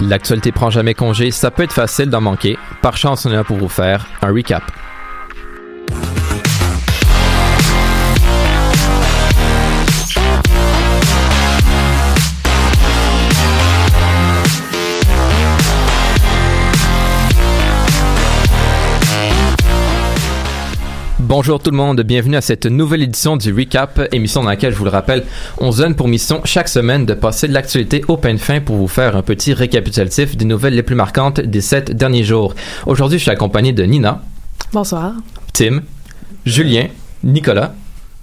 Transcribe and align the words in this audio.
L'actualité 0.00 0.50
prend 0.50 0.70
jamais 0.70 0.94
congé, 0.94 1.30
ça 1.30 1.50
peut 1.50 1.62
être 1.62 1.72
facile 1.72 2.08
d'en 2.08 2.22
manquer. 2.22 2.56
Par 2.80 2.96
chance, 2.96 3.26
on 3.26 3.30
est 3.30 3.34
là 3.34 3.44
pour 3.44 3.58
vous 3.58 3.68
faire 3.68 4.06
un 4.22 4.32
recap. 4.32 4.62
Bonjour 21.30 21.62
tout 21.62 21.70
le 21.70 21.76
monde, 21.76 22.00
bienvenue 22.00 22.34
à 22.34 22.40
cette 22.40 22.66
nouvelle 22.66 23.04
édition 23.04 23.36
du 23.36 23.52
Recap, 23.52 24.00
émission 24.10 24.42
dans 24.42 24.48
laquelle, 24.48 24.72
je 24.72 24.78
vous 24.78 24.84
le 24.84 24.90
rappelle, 24.90 25.24
on 25.58 25.70
se 25.70 25.80
donne 25.80 25.94
pour 25.94 26.08
mission 26.08 26.40
chaque 26.44 26.66
semaine 26.66 27.06
de 27.06 27.14
passer 27.14 27.46
de 27.46 27.52
l'actualité 27.52 28.04
au 28.08 28.16
pain 28.16 28.34
de 28.34 28.38
fin 28.38 28.60
pour 28.60 28.74
vous 28.74 28.88
faire 28.88 29.14
un 29.14 29.22
petit 29.22 29.52
récapitulatif 29.52 30.36
des 30.36 30.44
nouvelles 30.44 30.74
les 30.74 30.82
plus 30.82 30.96
marquantes 30.96 31.38
des 31.38 31.60
sept 31.60 31.92
derniers 31.92 32.24
jours. 32.24 32.56
Aujourd'hui, 32.84 33.18
je 33.18 33.22
suis 33.22 33.30
accompagné 33.30 33.72
de 33.72 33.84
Nina. 33.84 34.22
Bonsoir. 34.72 35.12
Tim, 35.52 35.82
Julien, 36.44 36.88
Nicolas. 37.22 37.74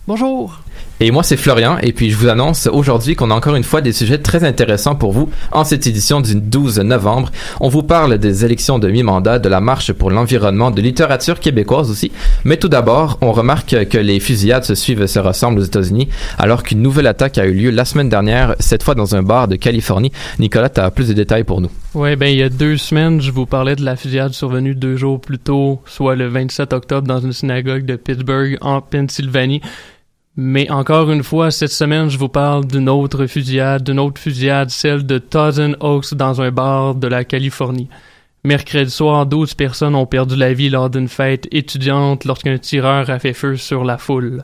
Bonjour. 0.05 0.59
Et 0.99 1.11
moi, 1.11 1.21
c'est 1.21 1.37
Florian, 1.37 1.77
et 1.83 1.93
puis 1.93 2.09
je 2.09 2.17
vous 2.17 2.27
annonce 2.27 2.65
aujourd'hui 2.65 3.15
qu'on 3.15 3.29
a 3.29 3.35
encore 3.35 3.55
une 3.55 3.63
fois 3.63 3.81
des 3.81 3.93
sujets 3.93 4.17
très 4.17 4.43
intéressants 4.43 4.95
pour 4.95 5.11
vous 5.11 5.29
en 5.51 5.63
cette 5.63 5.85
édition 5.85 6.21
du 6.21 6.33
12 6.33 6.79
novembre. 6.79 7.31
On 7.59 7.69
vous 7.69 7.83
parle 7.83 8.17
des 8.17 8.43
élections 8.43 8.79
de 8.79 8.89
mi-mandat, 8.89 9.37
de 9.37 9.47
la 9.47 9.61
marche 9.61 9.93
pour 9.93 10.09
l'environnement, 10.09 10.71
de 10.71 10.81
littérature 10.81 11.39
québécoise 11.39 11.91
aussi. 11.91 12.11
Mais 12.45 12.57
tout 12.57 12.67
d'abord, 12.67 13.19
on 13.21 13.31
remarque 13.31 13.87
que 13.87 13.97
les 13.99 14.19
fusillades 14.19 14.63
se 14.63 14.73
suivent 14.73 15.03
et 15.03 15.07
se 15.07 15.19
ressemblent 15.19 15.59
aux 15.59 15.65
États-Unis, 15.65 16.07
alors 16.39 16.63
qu'une 16.63 16.81
nouvelle 16.81 17.05
attaque 17.05 17.37
a 17.37 17.45
eu 17.45 17.53
lieu 17.53 17.69
la 17.69 17.85
semaine 17.85 18.09
dernière, 18.09 18.55
cette 18.59 18.81
fois 18.81 18.95
dans 18.95 19.15
un 19.15 19.21
bar 19.21 19.47
de 19.47 19.55
Californie. 19.55 20.11
Nicolas, 20.39 20.69
tu 20.69 20.81
as 20.81 20.89
plus 20.89 21.09
de 21.09 21.13
détails 21.13 21.43
pour 21.43 21.61
nous. 21.61 21.69
Oui, 21.93 22.15
ben 22.15 22.27
il 22.27 22.39
y 22.39 22.43
a 22.43 22.49
deux 22.49 22.77
semaines, 22.77 23.21
je 23.21 23.29
vous 23.29 23.45
parlais 23.45 23.75
de 23.75 23.85
la 23.85 23.95
fusillade 23.97 24.33
survenue 24.33 24.73
deux 24.73 24.95
jours 24.95 25.21
plus 25.21 25.37
tôt, 25.37 25.79
soit 25.85 26.15
le 26.15 26.27
27 26.27 26.73
octobre 26.73 27.07
dans 27.07 27.19
une 27.19 27.33
synagogue 27.33 27.85
de 27.85 27.97
Pittsburgh 27.97 28.57
en 28.61 28.81
Pennsylvanie. 28.81 29.61
Mais 30.39 30.69
encore 30.69 31.11
une 31.11 31.23
fois, 31.23 31.49
cette 31.49 31.71
semaine, 31.71 32.09
je 32.11 32.17
vous 32.19 32.29
parle 32.29 32.67
d'une 32.67 32.89
autre 32.89 33.25
fusillade, 33.25 33.83
d'une 33.83 33.99
autre 33.99 34.21
fusillade, 34.21 34.69
celle 34.69 35.03
de 35.03 35.17
Thousand 35.17 35.73
Oaks 35.79 36.13
dans 36.13 36.43
un 36.43 36.51
bar 36.51 36.93
de 36.93 37.07
la 37.07 37.23
Californie. 37.23 37.89
Mercredi 38.43 38.91
soir, 38.91 39.25
12 39.25 39.55
personnes 39.55 39.95
ont 39.95 40.05
perdu 40.05 40.35
la 40.35 40.53
vie 40.53 40.69
lors 40.69 40.91
d'une 40.91 41.07
fête 41.07 41.47
étudiante 41.51 42.23
lorsqu'un 42.23 42.59
tireur 42.59 43.09
a 43.09 43.17
fait 43.17 43.33
feu 43.33 43.57
sur 43.57 43.83
la 43.83 43.97
foule. 43.97 44.43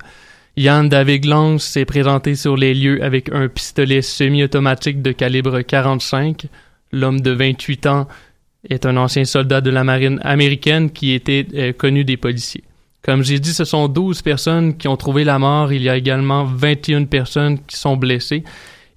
Yann 0.58 0.90
David 0.90 1.26
Lance 1.26 1.64
s'est 1.64 1.86
présenté 1.86 2.34
sur 2.34 2.58
les 2.58 2.74
lieux 2.74 3.04
avec 3.04 3.32
un 3.32 3.48
pistolet 3.48 4.02
semi-automatique 4.02 5.04
de 5.04 5.12
calibre 5.12 5.62
45. 5.62 6.48
L'homme 6.92 7.22
de 7.22 7.32
28 7.32 7.86
ans 7.86 8.08
est 8.68 8.88
un 8.88 8.98
ancien 8.98 9.26
soldat 9.26 9.62
de 9.62 9.70
la 9.70 9.84
marine 9.84 10.20
américaine 10.24 10.90
qui 10.90 11.12
était 11.12 11.46
euh, 11.54 11.72
connu 11.72 12.04
des 12.04 12.18
policiers. 12.18 12.64
Comme 13.04 13.24
j'ai 13.24 13.40
dit, 13.40 13.54
ce 13.54 13.66
sont 13.66 13.90
12 13.90 14.22
personnes 14.22 14.78
qui 14.78 14.88
ont 14.88 14.96
trouvé 14.96 15.26
la 15.26 15.38
mort. 15.38 15.74
Il 15.74 15.82
y 15.82 15.90
a 15.90 15.98
également 15.98 16.46
21 16.46 17.06
personnes 17.06 17.60
qui 17.66 17.76
sont 17.76 17.98
blessées 17.98 18.44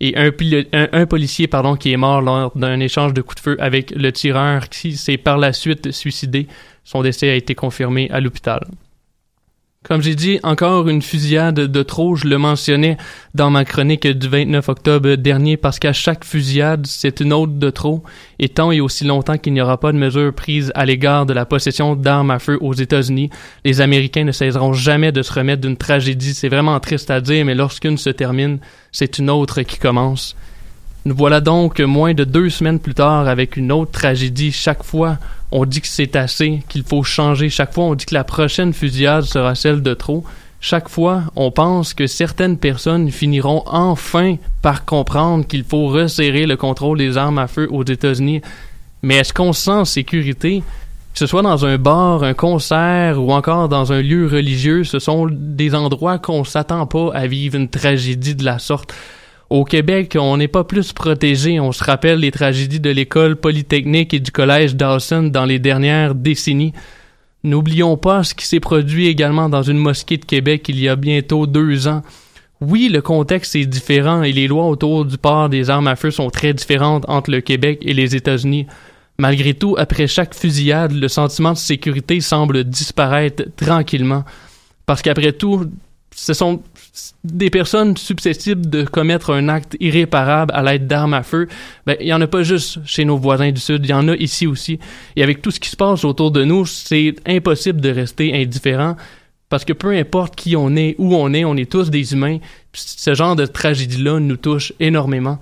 et 0.01 0.15
un, 0.17 1.07
policier 1.07 1.47
pardon, 1.49 1.77
qui 1.77 1.93
est 1.93 1.97
mort 1.97 2.21
lors 2.21 2.57
d'un 2.57 2.81
échange 2.81 3.15
de 3.15 3.23
coups 3.23 3.37
de 3.37 3.41
feu 3.41 3.57
avec 3.59 3.91
le 3.91 4.13
tireur 4.13 4.69
qui 4.69 4.97
s'est 4.97 5.17
par 5.17 5.39
la 5.39 5.53
suite 5.53 5.91
suicidé. 5.91 6.47
Son 6.85 7.03
décès 7.03 7.31
a 7.31 7.35
été 7.35 7.55
confirmé 7.55 8.09
à 8.11 8.21
l'hôpital. 8.21 8.61
Comme 9.89 10.03
j'ai 10.03 10.17
dit, 10.17 10.41
encore 10.43 10.89
une 10.89 11.01
fusillade 11.01 11.55
de 11.55 11.83
trop, 11.85 12.17
je 12.17 12.27
le 12.27 12.39
mentionnais 12.39 12.97
dans 13.37 13.51
ma 13.51 13.65
chronique 13.65 14.05
du 14.05 14.29
29 14.29 14.69
octobre 14.69 15.15
dernier, 15.15 15.57
parce 15.57 15.79
qu'à 15.79 15.93
chaque 15.93 16.25
fusillade, 16.25 16.89
c'est 16.89 17.21
une 17.21 17.33
autre 17.33 17.53
de 17.53 17.71
trop, 17.71 18.03
et 18.41 18.49
tant 18.49 18.73
et 18.73 18.81
aussi 18.81 19.05
longtemps 19.05 19.39
qu'il 19.39 19.53
n'y 19.53 19.61
aura 19.61 19.79
pas 19.79 19.93
de 19.93 19.97
mesures 19.97 20.35
prises 20.35 20.73
à 20.75 20.87
l'égard 20.87 21.25
de 21.25 21.33
la 21.33 21.47
possession 21.47 21.95
d'armes 21.95 22.33
à 22.33 22.41
feu 22.41 22.59
aux 22.61 22.75
États-Unis, 22.75 23.31
les 23.65 23.81
Américains 23.81 24.25
ne 24.25 24.33
cesseront 24.33 24.73
jamais 24.73 25.13
de 25.13 25.23
se 25.23 25.33
remettre 25.33 25.63
d'une 25.63 25.77
tragédie. 25.77 26.35
C'est 26.35 26.49
vraiment 26.49 26.81
triste 26.81 27.13
à 27.13 27.21
dire, 27.21 27.45
mais 27.45 27.55
lorsqu'une 27.55 27.97
se 27.97 28.11
termine, 28.11 28.59
c'est 28.91 29.19
une 29.19 29.31
autre 29.31 29.63
qui 29.63 29.79
commence. 29.79 30.35
Nous 31.07 31.15
voilà 31.15 31.41
donc 31.41 31.79
moins 31.79 32.15
de 32.15 32.25
deux 32.25 32.51
semaines 32.51 32.81
plus 32.81 32.95
tard 32.95 33.29
avec 33.29 33.57
une 33.57 33.71
autre 33.71 33.93
tragédie. 33.93 34.51
Chaque 34.51 34.83
fois, 34.83 35.19
on 35.53 35.65
dit 35.65 35.81
que 35.81 35.87
c'est 35.87 36.17
assez, 36.17 36.65
qu'il 36.69 36.83
faut 36.83 37.05
changer. 37.05 37.49
Chaque 37.49 37.73
fois, 37.73 37.85
on 37.85 37.95
dit 37.95 38.07
que 38.07 38.15
la 38.15 38.25
prochaine 38.25 38.73
fusillade 38.73 39.23
sera 39.23 39.55
celle 39.55 39.85
de 39.85 39.95
trop. 39.95 40.25
Chaque 40.59 40.89
fois, 40.89 41.23
on 41.37 41.53
pense 41.53 41.95
que 41.95 42.09
certaines 42.09 42.59
personnes 42.59 43.13
finiront 43.13 43.63
enfin 43.67 44.35
par 44.63 44.85
comprendre 44.85 45.47
qu'il 45.47 45.63
faut 45.63 45.87
resserrer 45.87 46.45
le 46.45 46.57
contrôle 46.57 46.99
des 46.99 47.17
armes 47.17 47.39
à 47.39 47.47
feu 47.47 47.69
aux 47.71 47.85
États-Unis. 47.85 48.43
Mais 49.03 49.19
est-ce 49.19 49.33
qu'on 49.33 49.53
se 49.53 49.63
sent 49.63 49.71
en 49.71 49.85
sécurité? 49.85 50.65
Que 51.13 51.21
ce 51.21 51.27
soit 51.27 51.43
dans 51.43 51.65
un 51.65 51.79
bar, 51.79 52.25
un 52.25 52.35
concert 52.35 53.23
ou 53.23 53.31
encore 53.31 53.69
dans 53.69 53.93
un 53.93 54.03
lieu 54.03 54.27
religieux, 54.27 54.83
ce 54.83 54.99
sont 54.99 55.29
des 55.31 55.77
endroits 55.77 56.19
qu'on 56.19 56.43
s'attend 56.43 56.85
pas 56.87 57.13
à 57.15 57.29
vivre 57.29 57.55
une 57.55 57.69
tragédie 57.69 58.35
de 58.35 58.45
la 58.45 58.59
sorte. 58.59 58.93
Au 59.49 59.65
Québec, 59.65 60.17
on 60.19 60.37
n'est 60.37 60.49
pas 60.49 60.65
plus 60.65 60.93
protégé. 60.93 61.61
On 61.61 61.71
se 61.71 61.85
rappelle 61.85 62.19
les 62.19 62.33
tragédies 62.33 62.81
de 62.81 62.91
l'école 62.91 63.37
polytechnique 63.37 64.13
et 64.13 64.19
du 64.19 64.33
collège 64.33 64.75
Dawson 64.75 65.25
dans 65.25 65.45
les 65.45 65.61
dernières 65.61 66.17
décennies. 66.17 66.73
N'oublions 67.45 67.97
pas 67.97 68.25
ce 68.25 68.35
qui 68.35 68.45
s'est 68.45 68.59
produit 68.59 69.07
également 69.07 69.49
dans 69.49 69.63
une 69.63 69.79
mosquée 69.79 70.17
de 70.17 70.25
Québec 70.25 70.69
il 70.69 70.81
y 70.81 70.89
a 70.89 70.97
bientôt 70.97 71.47
deux 71.47 71.87
ans. 71.87 72.03
Oui, 72.61 72.89
le 72.89 73.03
contexte 73.03 73.55
est 73.55 73.67
différent 73.67 74.23
et 74.23 74.33
les 74.33 74.49
lois 74.49 74.67
autour 74.67 75.05
du 75.05 75.17
port 75.17 75.49
des 75.49 75.71
armes 75.71 75.87
à 75.87 75.95
feu 75.95 76.11
sont 76.11 76.31
très 76.31 76.53
différentes 76.53 77.05
entre 77.09 77.31
le 77.31 77.41
Québec 77.41 77.79
et 77.83 77.93
les 77.93 78.17
États-Unis. 78.17 78.67
Malgré 79.19 79.55
tout, 79.55 79.77
après 79.79 80.09
chaque 80.09 80.35
fusillade, 80.35 80.93
le 80.93 81.07
sentiment 81.07 81.53
de 81.53 81.59
sécurité 81.59 82.21
semble 82.21 82.65
disparaître 82.65 83.45
tranquillement. 83.57 84.25
Parce 84.87 85.03
qu'après 85.03 85.33
tout, 85.33 85.67
ce 86.15 86.35
sont 86.35 86.63
des 87.25 87.51
personnes 87.51 87.97
susceptibles 87.97 88.69
de 88.69 88.85
commettre 88.85 89.31
un 89.31 89.49
acte 89.49 89.77
irréparable 89.81 90.53
à 90.55 90.63
l'aide 90.63 90.87
d'armes 90.87 91.15
à 91.15 91.23
feu, 91.23 91.49
ben, 91.87 91.97
il 92.01 92.07
y 92.07 92.13
en 92.13 92.21
a 92.21 92.27
pas 92.27 92.43
juste 92.43 92.79
chez 92.87 93.05
nos 93.05 93.17
voisins 93.19 93.53
du 93.53 93.61
Sud, 93.61 93.85
il 93.85 93.91
y 93.91 93.95
en 93.95 94.09
a 94.09 94.17
ici 94.17 94.47
aussi. 94.47 94.79
Et 95.17 95.23
avec 95.23 95.43
tout 95.43 95.51
ce 95.51 95.61
qui 95.61 95.69
se 95.69 95.77
passe 95.77 96.05
autour 96.05 96.31
de 96.31 96.45
nous, 96.45 96.65
c'est 96.67 97.15
impossible 97.27 97.81
de 97.81 97.91
rester 97.91 98.35
indifférent 98.35 98.97
parce 99.49 99.65
que 99.65 99.73
peu 99.73 99.91
importe 99.97 100.35
qui 100.35 100.57
on 100.57 100.75
est, 100.75 100.97
où 100.99 101.15
on 101.15 101.33
est, 101.33 101.45
on 101.45 101.57
est 101.57 101.71
tous 101.71 101.91
des 101.91 102.13
humains. 102.13 102.39
Ce 102.73 103.15
genre 103.15 103.37
de 103.37 103.47
tragédie-là 103.47 104.19
nous 104.19 104.37
touche 104.37 104.73
énormément. 104.81 105.39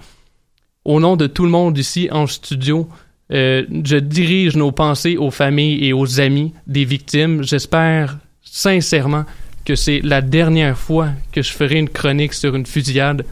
Au 0.85 1.01
nom 1.01 1.17
de 1.17 1.27
tout 1.27 1.45
le 1.45 1.51
monde 1.51 1.79
ici 1.79 2.09
en 2.13 2.27
studio, 2.27 2.89
euh, 3.33 3.65
je 3.85 3.97
dirige 3.97 4.57
nos 4.57 4.73
pensées 4.73 5.17
aux 5.17 5.31
familles 5.31 5.87
et 5.87 5.93
aux 5.95 6.21
amis 6.21 6.53
des 6.67 6.85
victimes. 6.85 7.43
J'espère 7.43 8.19
sincèrement 8.43 9.25
que 9.65 9.75
c'est 9.75 10.01
la 10.03 10.21
dernière 10.21 10.77
fois 10.77 11.09
que 11.33 11.43
je 11.43 11.53
ferai 11.53 11.77
une 11.77 11.89
chronique 11.89 12.35
sur 12.35 12.55
une 12.55 12.67
fusillade 12.67 13.25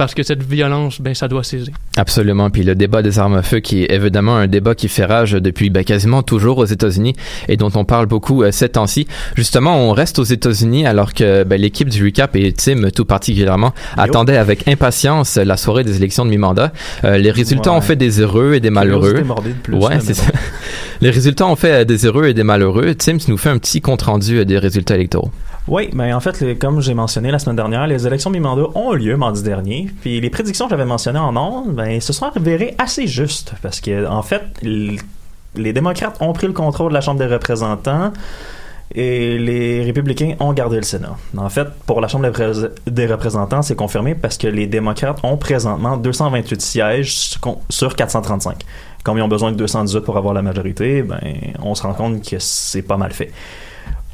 parce 0.00 0.14
que 0.14 0.22
cette 0.22 0.42
violence, 0.42 0.98
ben, 0.98 1.14
ça 1.14 1.28
doit 1.28 1.44
cesser. 1.44 1.72
Absolument. 1.98 2.48
Puis 2.48 2.62
le 2.62 2.74
débat 2.74 3.02
des 3.02 3.18
armes 3.18 3.34
à 3.34 3.42
feu, 3.42 3.60
qui 3.60 3.82
est 3.82 3.92
évidemment 3.92 4.34
un 4.34 4.46
débat 4.46 4.74
qui 4.74 4.88
fait 4.88 5.04
rage 5.04 5.32
depuis 5.32 5.68
ben, 5.68 5.84
quasiment 5.84 6.22
toujours 6.22 6.56
aux 6.56 6.64
États-Unis 6.64 7.14
et 7.48 7.58
dont 7.58 7.70
on 7.74 7.84
parle 7.84 8.06
beaucoup 8.06 8.42
euh, 8.42 8.50
ces 8.50 8.70
temps-ci. 8.70 9.06
Justement, 9.36 9.76
on 9.76 9.92
reste 9.92 10.18
aux 10.18 10.24
États-Unis 10.24 10.86
alors 10.86 11.12
que 11.12 11.44
ben, 11.44 11.60
l'équipe 11.60 11.90
du 11.90 12.02
Recap 12.02 12.34
et 12.34 12.50
Tim 12.54 12.88
tout 12.94 13.04
particulièrement 13.04 13.74
attendait 13.98 14.38
avec 14.38 14.66
impatience 14.68 15.36
la 15.36 15.58
soirée 15.58 15.84
des 15.84 15.96
élections 15.96 16.24
de 16.24 16.30
mi-mandat. 16.30 16.72
Euh, 17.04 17.18
les 17.18 17.30
résultats 17.30 17.74
ont 17.74 17.82
fait 17.82 17.96
des 17.96 18.20
heureux 18.20 18.54
et 18.54 18.60
des 18.60 18.70
malheureux. 18.70 19.12
De 19.12 19.52
plus, 19.62 19.74
ouais, 19.74 20.00
c'est 20.00 20.14
ça. 20.14 20.32
Les 21.02 21.10
résultats 21.10 21.46
ont 21.46 21.56
fait 21.56 21.84
des 21.84 22.06
heureux 22.06 22.26
et 22.26 22.34
des 22.34 22.42
malheureux. 22.42 22.94
Tim, 22.94 23.18
tu 23.18 23.30
nous 23.30 23.38
fais 23.38 23.48
un 23.48 23.58
petit 23.58 23.82
compte 23.82 24.02
rendu 24.02 24.46
des 24.46 24.58
résultats 24.58 24.94
électoraux. 24.94 25.30
Oui, 25.68 25.90
mais 25.92 26.12
en 26.12 26.20
fait, 26.20 26.58
comme 26.58 26.80
j'ai 26.80 26.94
mentionné 26.94 27.30
la 27.30 27.38
semaine 27.38 27.56
dernière, 27.56 27.86
les 27.86 28.06
élections 28.06 28.30
mi-mandat 28.30 28.68
ont 28.74 28.92
eu 28.94 28.98
lieu 28.98 29.16
mardi 29.16 29.42
dernier. 29.42 29.90
Puis 30.00 30.20
les 30.20 30.30
prédictions 30.30 30.66
que 30.66 30.70
j'avais 30.70 30.84
mentionnées 30.84 31.18
en 31.18 31.36
ondes, 31.36 31.74
ben, 31.74 32.00
se 32.00 32.12
sont 32.12 32.26
avérées 32.34 32.74
assez 32.78 33.06
justes. 33.06 33.54
Parce 33.62 33.80
que, 33.80 34.06
en 34.06 34.22
fait, 34.22 34.42
les 34.62 35.72
démocrates 35.72 36.16
ont 36.20 36.32
pris 36.32 36.46
le 36.46 36.52
contrôle 36.52 36.90
de 36.90 36.94
la 36.94 37.00
Chambre 37.00 37.20
des 37.20 37.26
représentants 37.26 38.12
et 38.92 39.38
les 39.38 39.84
républicains 39.84 40.34
ont 40.40 40.52
gardé 40.52 40.76
le 40.76 40.82
Sénat. 40.82 41.16
En 41.36 41.48
fait, 41.48 41.68
pour 41.86 42.00
la 42.00 42.08
Chambre 42.08 42.28
des 42.86 43.06
représentants, 43.06 43.62
c'est 43.62 43.76
confirmé 43.76 44.16
parce 44.16 44.36
que 44.36 44.48
les 44.48 44.66
démocrates 44.66 45.20
ont 45.22 45.36
présentement 45.36 45.96
228 45.96 46.60
sièges 46.60 47.38
sur 47.68 47.94
435. 47.94 48.64
Comme 49.04 49.18
ils 49.18 49.22
ont 49.22 49.28
besoin 49.28 49.52
de 49.52 49.56
218 49.56 50.00
pour 50.00 50.16
avoir 50.16 50.34
la 50.34 50.42
majorité, 50.42 51.02
ben, 51.02 51.20
on 51.62 51.74
se 51.74 51.82
rend 51.82 51.94
compte 51.94 52.28
que 52.28 52.36
c'est 52.40 52.82
pas 52.82 52.96
mal 52.96 53.12
fait 53.12 53.30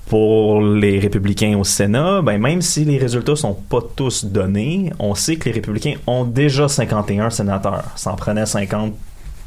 pour 0.06 0.62
les 0.62 1.00
républicains 1.00 1.58
au 1.58 1.64
Sénat, 1.64 2.22
ben 2.22 2.38
même 2.38 2.62
si 2.62 2.84
les 2.84 2.96
résultats 2.96 3.34
sont 3.34 3.54
pas 3.54 3.80
tous 3.96 4.24
donnés, 4.24 4.92
on 4.98 5.14
sait 5.14 5.36
que 5.36 5.46
les 5.46 5.52
républicains 5.52 5.94
ont 6.06 6.24
déjà 6.24 6.68
51 6.68 7.30
sénateurs. 7.30 7.84
Ça 7.96 8.12
en 8.12 8.16
prenait 8.16 8.46
50 8.46 8.94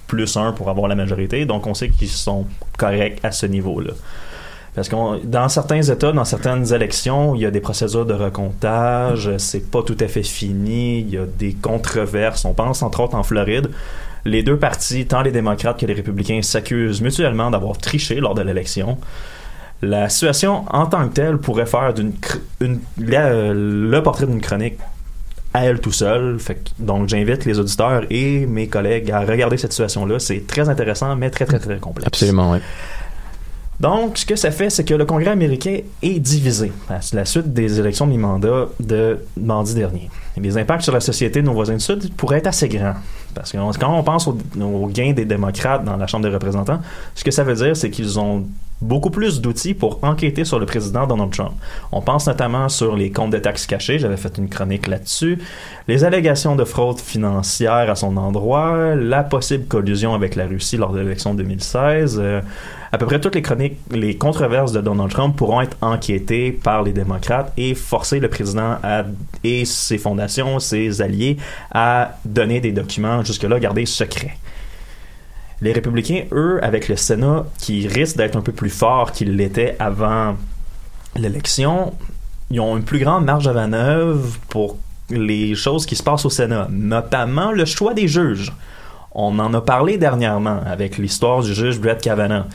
plus 0.07 0.35
1 0.35 0.51
pour 0.53 0.69
avoir 0.69 0.87
la 0.89 0.95
majorité, 0.95 1.45
donc 1.45 1.65
on 1.65 1.73
sait 1.73 1.89
qu'ils 1.89 2.09
sont 2.09 2.45
corrects 2.77 3.19
à 3.23 3.31
ce 3.31 3.45
niveau-là. 3.45 3.93
Parce 4.75 4.89
que 4.89 5.25
dans 5.25 5.49
certains 5.49 5.81
États, 5.81 6.11
dans 6.11 6.25
certaines 6.25 6.73
élections, 6.73 7.35
il 7.35 7.41
y 7.41 7.45
a 7.45 7.51
des 7.51 7.61
procédures 7.61 8.05
de 8.05 8.13
recomptage, 8.13 9.31
c'est 9.37 9.71
pas 9.71 9.81
tout 9.81 9.97
à 9.99 10.07
fait 10.07 10.23
fini, 10.23 10.99
il 10.99 11.09
y 11.09 11.17
a 11.17 11.25
des 11.25 11.53
controverses. 11.53 12.45
On 12.45 12.53
pense 12.53 12.83
entre 12.83 13.01
autres 13.01 13.15
en 13.15 13.23
Floride. 13.23 13.69
Les 14.25 14.43
deux 14.43 14.57
partis, 14.57 15.05
tant 15.05 15.21
les 15.21 15.31
démocrates 15.31 15.79
que 15.79 15.85
les 15.85 15.93
républicains, 15.93 16.41
s'accusent 16.41 17.01
mutuellement 17.01 17.49
d'avoir 17.49 17.77
triché 17.77 18.15
lors 18.15 18.35
de 18.35 18.41
l'élection 18.41 18.97
la 19.81 20.09
situation 20.09 20.65
en 20.69 20.85
tant 20.85 21.07
que 21.07 21.13
telle 21.13 21.37
pourrait 21.37 21.65
faire 21.65 21.93
d'une 21.93 22.13
le 22.97 23.99
portrait 24.01 24.27
d'une 24.27 24.41
chronique 24.41 24.77
à 25.53 25.65
elle 25.65 25.79
tout 25.79 25.91
seul. 25.91 26.37
donc 26.77 27.09
j'invite 27.09 27.45
les 27.45 27.59
auditeurs 27.59 28.03
et 28.09 28.45
mes 28.45 28.67
collègues 28.67 29.11
à 29.11 29.21
regarder 29.21 29.57
cette 29.57 29.71
situation-là. 29.71 30.19
C'est 30.19 30.45
très 30.45 30.69
intéressant, 30.69 31.15
mais 31.15 31.29
très 31.29 31.45
très 31.45 31.59
très 31.59 31.77
complexe. 31.77 32.07
Absolument, 32.07 32.51
oui. 32.51 32.59
Donc, 33.79 34.17
ce 34.17 34.25
que 34.25 34.35
ça 34.35 34.51
fait, 34.51 34.69
c'est 34.69 34.83
que 34.83 34.93
le 34.93 35.05
Congrès 35.05 35.31
américain 35.31 35.77
est 36.01 36.19
divisé 36.19 36.73
à 36.89 36.99
la 37.13 37.23
suite 37.23 37.53
des 37.53 37.79
élections 37.79 38.05
de 38.05 38.11
mi-mandat 38.11 38.67
de 38.81 39.19
mardi 39.37 39.73
dernier. 39.73 40.09
les 40.35 40.57
impacts 40.57 40.81
sur 40.81 40.93
la 40.93 40.99
société 40.99 41.41
de 41.41 41.45
nos 41.45 41.53
voisins 41.53 41.75
du 41.75 41.79
Sud 41.79 42.13
pourraient 42.15 42.39
être 42.39 42.47
assez 42.47 42.67
grands. 42.67 42.95
Parce 43.33 43.53
que 43.53 43.57
quand 43.79 43.97
on 43.97 44.03
pense 44.03 44.27
aux 44.27 44.87
gains 44.87 45.13
des 45.13 45.23
démocrates 45.23 45.85
dans 45.85 45.95
la 45.95 46.07
Chambre 46.07 46.25
des 46.27 46.33
représentants, 46.33 46.81
ce 47.15 47.23
que 47.23 47.31
ça 47.31 47.45
veut 47.45 47.55
dire, 47.55 47.77
c'est 47.77 47.89
qu'ils 47.89 48.19
ont 48.19 48.45
beaucoup 48.81 49.09
plus 49.09 49.41
d'outils 49.41 49.73
pour 49.73 49.99
enquêter 50.03 50.45
sur 50.45 50.59
le 50.59 50.65
président 50.65 51.05
Donald 51.05 51.31
Trump. 51.31 51.53
On 51.91 52.01
pense 52.01 52.27
notamment 52.27 52.69
sur 52.69 52.95
les 52.95 53.11
comptes 53.11 53.31
de 53.31 53.39
taxes 53.39 53.67
cachés, 53.67 53.99
j'avais 53.99 54.17
fait 54.17 54.37
une 54.37 54.49
chronique 54.49 54.87
là-dessus, 54.87 55.39
les 55.87 56.03
allégations 56.03 56.55
de 56.55 56.63
fraude 56.63 56.99
financière 56.99 57.89
à 57.89 57.95
son 57.95 58.15
endroit, 58.17 58.95
la 58.95 59.23
possible 59.23 59.65
collusion 59.65 60.13
avec 60.13 60.35
la 60.35 60.45
Russie 60.45 60.77
lors 60.77 60.93
de 60.93 60.99
l'élection 60.99 61.33
2016. 61.33 62.19
Euh, 62.21 62.41
à 62.91 62.97
peu 62.97 63.05
près 63.05 63.19
toutes 63.19 63.35
les 63.35 63.41
chroniques, 63.41 63.77
les 63.91 64.17
controverses 64.17 64.71
de 64.71 64.81
Donald 64.81 65.11
Trump 65.11 65.35
pourront 65.35 65.61
être 65.61 65.77
enquêtées 65.81 66.51
par 66.51 66.81
les 66.81 66.91
démocrates 66.91 67.53
et 67.55 67.75
forcer 67.75 68.19
le 68.19 68.29
président 68.29 68.77
et 69.43 69.65
ses 69.65 69.99
fondations, 69.99 70.59
ses 70.59 71.01
alliés 71.01 71.37
à 71.71 72.15
donner 72.25 72.61
des 72.61 72.71
documents 72.71 73.23
jusque-là 73.23 73.59
gardés 73.59 73.85
secrets. 73.85 74.37
Les 75.61 75.73
républicains, 75.73 76.23
eux, 76.31 76.59
avec 76.63 76.87
le 76.87 76.95
Sénat, 76.95 77.45
qui 77.57 77.87
risque 77.87 78.17
d'être 78.17 78.35
un 78.37 78.41
peu 78.41 78.53
plus 78.53 78.69
fort 78.69 79.11
qu'il 79.11 79.35
l'était 79.35 79.75
avant 79.79 80.35
l'élection, 81.15 81.93
ils 82.49 82.59
ont 82.59 82.77
une 82.77 82.83
plus 82.83 82.99
grande 82.99 83.25
marge 83.25 83.45
de 83.45 83.51
manœuvre 83.51 84.37
pour 84.49 84.77
les 85.09 85.55
choses 85.55 85.85
qui 85.85 85.95
se 85.95 86.03
passent 86.03 86.25
au 86.25 86.29
Sénat, 86.29 86.67
notamment 86.69 87.51
le 87.51 87.65
choix 87.65 87.93
des 87.93 88.07
juges. 88.07 88.53
On 89.11 89.37
en 89.39 89.53
a 89.53 89.61
parlé 89.61 89.97
dernièrement 89.97 90.61
avec 90.65 90.97
l'histoire 90.97 91.41
du 91.41 91.53
juge 91.53 91.79
Brett 91.79 92.01
Kavanaugh. 92.01 92.45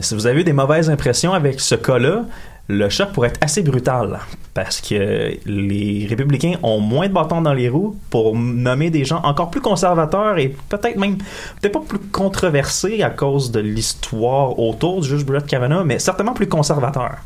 si 0.00 0.14
vous 0.14 0.26
avez 0.26 0.40
eu 0.40 0.44
des 0.44 0.52
mauvaises 0.52 0.90
impressions 0.90 1.34
avec 1.34 1.60
ce 1.60 1.74
cas-là, 1.74 2.24
le 2.70 2.88
choc 2.88 3.12
pourrait 3.12 3.28
être 3.28 3.42
assez 3.42 3.62
brutal 3.62 4.20
parce 4.54 4.80
que 4.80 5.36
les 5.46 6.06
républicains 6.08 6.54
ont 6.62 6.80
moins 6.80 7.08
de 7.08 7.12
bâtons 7.12 7.42
dans 7.42 7.52
les 7.52 7.68
roues 7.68 7.96
pour 8.10 8.36
nommer 8.36 8.90
des 8.90 9.04
gens 9.04 9.20
encore 9.22 9.50
plus 9.50 9.60
conservateurs 9.60 10.38
et 10.38 10.54
peut-être 10.68 10.96
même 10.96 11.18
peut-être 11.60 11.72
pas 11.72 11.84
plus 11.86 11.98
controversés 11.98 13.02
à 13.02 13.10
cause 13.10 13.50
de 13.50 13.60
l'histoire 13.60 14.58
autour 14.58 15.00
du 15.00 15.08
juge 15.08 15.24
Brett 15.24 15.46
Kavanaugh, 15.46 15.84
mais 15.84 15.98
certainement 15.98 16.34
plus 16.34 16.48
conservateurs. 16.48 17.18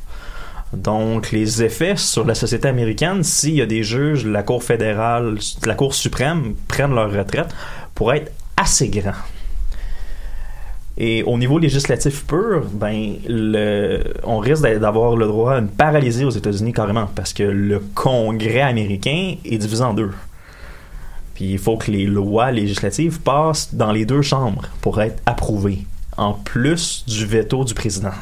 Donc, 0.72 1.30
les 1.30 1.62
effets 1.62 1.96
sur 1.96 2.24
la 2.24 2.34
société 2.34 2.66
américaine, 2.66 3.22
s'il 3.22 3.54
y 3.54 3.62
a 3.62 3.66
des 3.66 3.84
juges 3.84 4.24
de 4.24 4.30
la 4.30 4.42
Cour 4.42 4.62
fédérale, 4.62 5.38
la 5.64 5.74
Cour 5.74 5.94
suprême 5.94 6.54
prennent 6.66 6.94
leur 6.94 7.12
retraite, 7.12 7.54
pourraient 7.94 8.18
être 8.18 8.32
assez 8.56 8.88
grands. 8.88 9.12
Et 10.96 11.24
au 11.24 11.36
niveau 11.38 11.58
législatif 11.58 12.24
pur, 12.24 12.66
ben, 12.72 13.14
le, 13.28 14.00
on 14.22 14.38
risque 14.38 14.62
d'avoir 14.62 15.16
le 15.16 15.26
droit 15.26 15.54
à 15.54 15.58
une 15.58 15.68
paralysie 15.68 16.24
aux 16.24 16.30
États-Unis 16.30 16.72
carrément, 16.72 17.08
parce 17.14 17.32
que 17.32 17.42
le 17.42 17.80
Congrès 17.94 18.60
américain 18.60 19.34
est 19.44 19.58
divisé 19.58 19.82
en 19.82 19.92
deux. 19.92 20.12
Puis 21.34 21.46
il 21.46 21.58
faut 21.58 21.76
que 21.76 21.90
les 21.90 22.06
lois 22.06 22.52
législatives 22.52 23.20
passent 23.20 23.74
dans 23.74 23.90
les 23.90 24.06
deux 24.06 24.22
chambres 24.22 24.68
pour 24.80 25.02
être 25.02 25.20
approuvées, 25.26 25.84
en 26.16 26.32
plus 26.32 27.04
du 27.08 27.26
veto 27.26 27.64
du 27.64 27.74
président. 27.74 28.12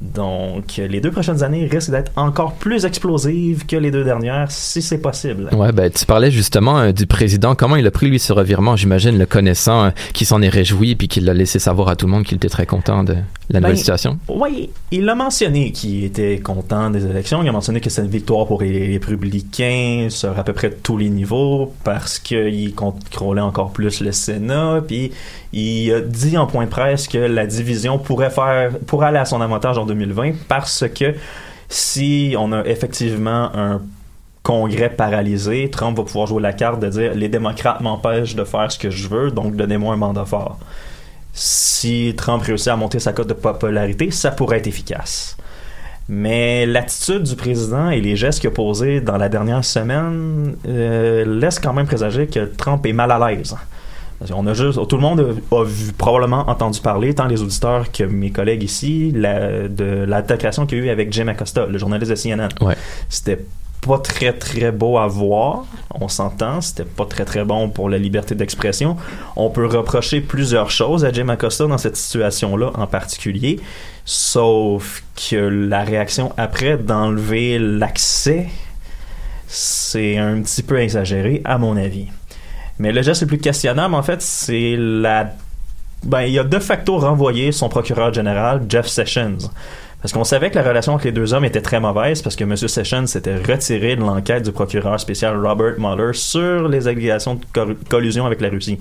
Donc, 0.00 0.76
les 0.76 1.00
deux 1.00 1.10
prochaines 1.10 1.42
années 1.42 1.66
risquent 1.66 1.90
d'être 1.90 2.12
encore 2.16 2.54
plus 2.54 2.84
explosives 2.84 3.64
que 3.64 3.76
les 3.76 3.90
deux 3.90 4.04
dernières, 4.04 4.50
si 4.50 4.82
c'est 4.82 4.98
possible. 4.98 5.48
Ouais, 5.52 5.72
ben, 5.72 5.90
tu 5.90 6.04
parlais 6.04 6.30
justement 6.30 6.78
euh, 6.78 6.92
du 6.92 7.06
président. 7.06 7.54
Comment 7.54 7.76
il 7.76 7.86
a 7.86 7.90
pris, 7.90 8.08
lui, 8.08 8.18
ce 8.18 8.32
revirement, 8.32 8.76
j'imagine, 8.76 9.18
le 9.18 9.26
connaissant, 9.26 9.84
euh, 9.86 9.90
qui 10.12 10.26
s'en 10.26 10.42
est 10.42 10.50
réjoui, 10.50 10.96
puis 10.96 11.08
qu'il 11.08 11.24
l'a 11.24 11.32
laissé 11.32 11.58
savoir 11.58 11.88
à 11.88 11.96
tout 11.96 12.06
le 12.06 12.12
monde 12.12 12.24
qu'il 12.24 12.36
était 12.36 12.50
très 12.50 12.66
content 12.66 13.04
de 13.04 13.16
la 13.48 13.60
nouvelle 13.60 13.72
Ben, 13.72 13.76
situation? 13.76 14.18
Oui, 14.28 14.70
il 14.90 15.08
a 15.08 15.14
mentionné 15.14 15.72
qu'il 15.72 16.04
était 16.04 16.40
content 16.40 16.90
des 16.90 17.06
élections. 17.06 17.42
Il 17.42 17.48
a 17.48 17.52
mentionné 17.52 17.80
que 17.80 17.88
c'est 17.88 18.02
une 18.02 18.10
victoire 18.10 18.46
pour 18.46 18.60
les 18.60 18.98
républicains 18.98 20.08
sur 20.10 20.38
à 20.38 20.44
peu 20.44 20.52
près 20.52 20.70
tous 20.70 20.98
les 20.98 21.08
niveaux 21.08 21.72
parce 21.84 22.18
qu'il 22.18 22.74
contrôlait 22.74 23.40
encore 23.40 23.72
plus 23.72 24.00
le 24.00 24.12
Sénat. 24.12 24.82
Puis 24.86 25.12
il 25.56 25.92
a 25.92 26.00
dit 26.02 26.36
en 26.36 26.46
point 26.46 26.66
de 26.66 26.70
presse 26.70 27.08
que 27.08 27.16
la 27.16 27.46
division 27.46 27.98
pourrait 27.98 28.30
faire 28.30 28.72
aller 29.00 29.18
à 29.18 29.24
son 29.24 29.40
avantage 29.40 29.78
en 29.78 29.86
2020 29.86 30.32
parce 30.48 30.84
que 30.94 31.14
si 31.68 32.34
on 32.38 32.52
a 32.52 32.62
effectivement 32.66 33.50
un 33.54 33.80
congrès 34.42 34.90
paralysé, 34.90 35.70
Trump 35.70 35.96
va 35.96 36.04
pouvoir 36.04 36.26
jouer 36.26 36.42
la 36.42 36.52
carte 36.52 36.78
de 36.80 36.88
dire 36.88 37.14
les 37.14 37.28
démocrates 37.28 37.80
m'empêchent 37.80 38.36
de 38.36 38.44
faire 38.44 38.70
ce 38.70 38.78
que 38.78 38.90
je 38.90 39.08
veux, 39.08 39.30
donc 39.30 39.56
donnez-moi 39.56 39.94
un 39.94 39.96
mandat 39.96 40.26
fort. 40.26 40.58
Si 41.32 42.14
Trump 42.16 42.42
réussit 42.42 42.68
à 42.68 42.76
monter 42.76 42.98
sa 42.98 43.12
cote 43.12 43.28
de 43.28 43.34
popularité, 43.34 44.10
ça 44.10 44.32
pourrait 44.32 44.58
être 44.58 44.66
efficace. 44.66 45.36
Mais 46.08 46.66
l'attitude 46.66 47.22
du 47.22 47.34
président 47.34 47.90
et 47.90 48.00
les 48.00 48.14
gestes 48.14 48.40
qu'il 48.40 48.48
a 48.48 48.52
posés 48.52 49.00
dans 49.00 49.16
la 49.16 49.28
dernière 49.28 49.64
semaine 49.64 50.54
euh, 50.68 51.24
laissent 51.40 51.58
quand 51.58 51.72
même 51.72 51.86
présager 51.86 52.26
que 52.26 52.44
Trump 52.44 52.84
est 52.86 52.92
mal 52.92 53.10
à 53.10 53.30
l'aise. 53.30 53.56
Qu'on 54.26 54.46
a 54.46 54.54
juste, 54.54 54.78
tout 54.88 54.96
le 54.96 55.02
monde 55.02 55.20
a, 55.20 55.54
a 55.56 55.64
vu, 55.64 55.92
probablement 55.92 56.48
entendu 56.48 56.80
parler, 56.80 57.14
tant 57.14 57.26
les 57.26 57.42
auditeurs 57.42 57.92
que 57.92 58.04
mes 58.04 58.30
collègues 58.30 58.62
ici, 58.62 59.12
la, 59.14 59.68
de 59.68 60.04
l'altercation 60.06 60.66
qu'il 60.66 60.78
y 60.78 60.80
a 60.82 60.84
eu 60.84 60.88
avec 60.88 61.12
Jim 61.12 61.28
Acosta, 61.28 61.66
le 61.66 61.76
journaliste 61.76 62.10
de 62.10 62.16
CNN. 62.16 62.48
Ouais. 62.60 62.76
C'était 63.08 63.44
pas 63.86 63.98
très 63.98 64.32
très 64.32 64.72
beau 64.72 64.98
à 64.98 65.06
voir, 65.06 65.64
on 65.94 66.08
s'entend, 66.08 66.60
c'était 66.60 66.84
pas 66.84 67.04
très 67.04 67.24
très 67.24 67.44
bon 67.44 67.68
pour 67.68 67.88
la 67.88 67.98
liberté 67.98 68.34
d'expression. 68.34 68.96
On 69.36 69.50
peut 69.50 69.66
reprocher 69.66 70.20
plusieurs 70.20 70.70
choses 70.70 71.04
à 71.04 71.12
Jim 71.12 71.28
Acosta 71.28 71.66
dans 71.66 71.78
cette 71.78 71.96
situation-là 71.96 72.72
en 72.74 72.86
particulier, 72.86 73.60
sauf 74.04 75.04
que 75.30 75.36
la 75.36 75.84
réaction 75.84 76.32
après 76.36 76.78
d'enlever 76.78 77.58
l'accès, 77.58 78.48
c'est 79.46 80.16
un 80.16 80.40
petit 80.42 80.62
peu 80.62 80.80
exagéré 80.80 81.42
à 81.44 81.58
mon 81.58 81.76
avis. 81.76 82.08
Mais 82.78 82.92
le 82.92 83.02
geste 83.02 83.22
le 83.22 83.26
plus 83.26 83.38
questionnable, 83.38 83.94
en 83.94 84.02
fait, 84.02 84.22
c'est 84.22 84.76
la. 84.78 85.32
Ben, 86.02 86.22
il 86.22 86.38
a 86.38 86.44
de 86.44 86.58
facto 86.58 86.98
renvoyé 86.98 87.52
son 87.52 87.68
procureur 87.68 88.12
général, 88.12 88.62
Jeff 88.68 88.86
Sessions. 88.86 89.38
Parce 90.02 90.12
qu'on 90.12 90.24
savait 90.24 90.50
que 90.50 90.56
la 90.56 90.62
relation 90.62 90.94
entre 90.94 91.06
les 91.06 91.12
deux 91.12 91.32
hommes 91.34 91.46
était 91.46 91.62
très 91.62 91.80
mauvaise 91.80 92.22
parce 92.22 92.36
que 92.36 92.44
M. 92.44 92.56
Sessions 92.56 93.06
s'était 93.06 93.36
retiré 93.36 93.96
de 93.96 94.02
l'enquête 94.02 94.44
du 94.44 94.52
procureur 94.52 95.00
spécial 95.00 95.44
Robert 95.44 95.74
Mueller 95.78 96.12
sur 96.12 96.68
les 96.68 96.86
allégations 96.86 97.34
de 97.34 97.74
collusion 97.88 98.26
avec 98.26 98.40
la 98.40 98.50
Russie. 98.50 98.78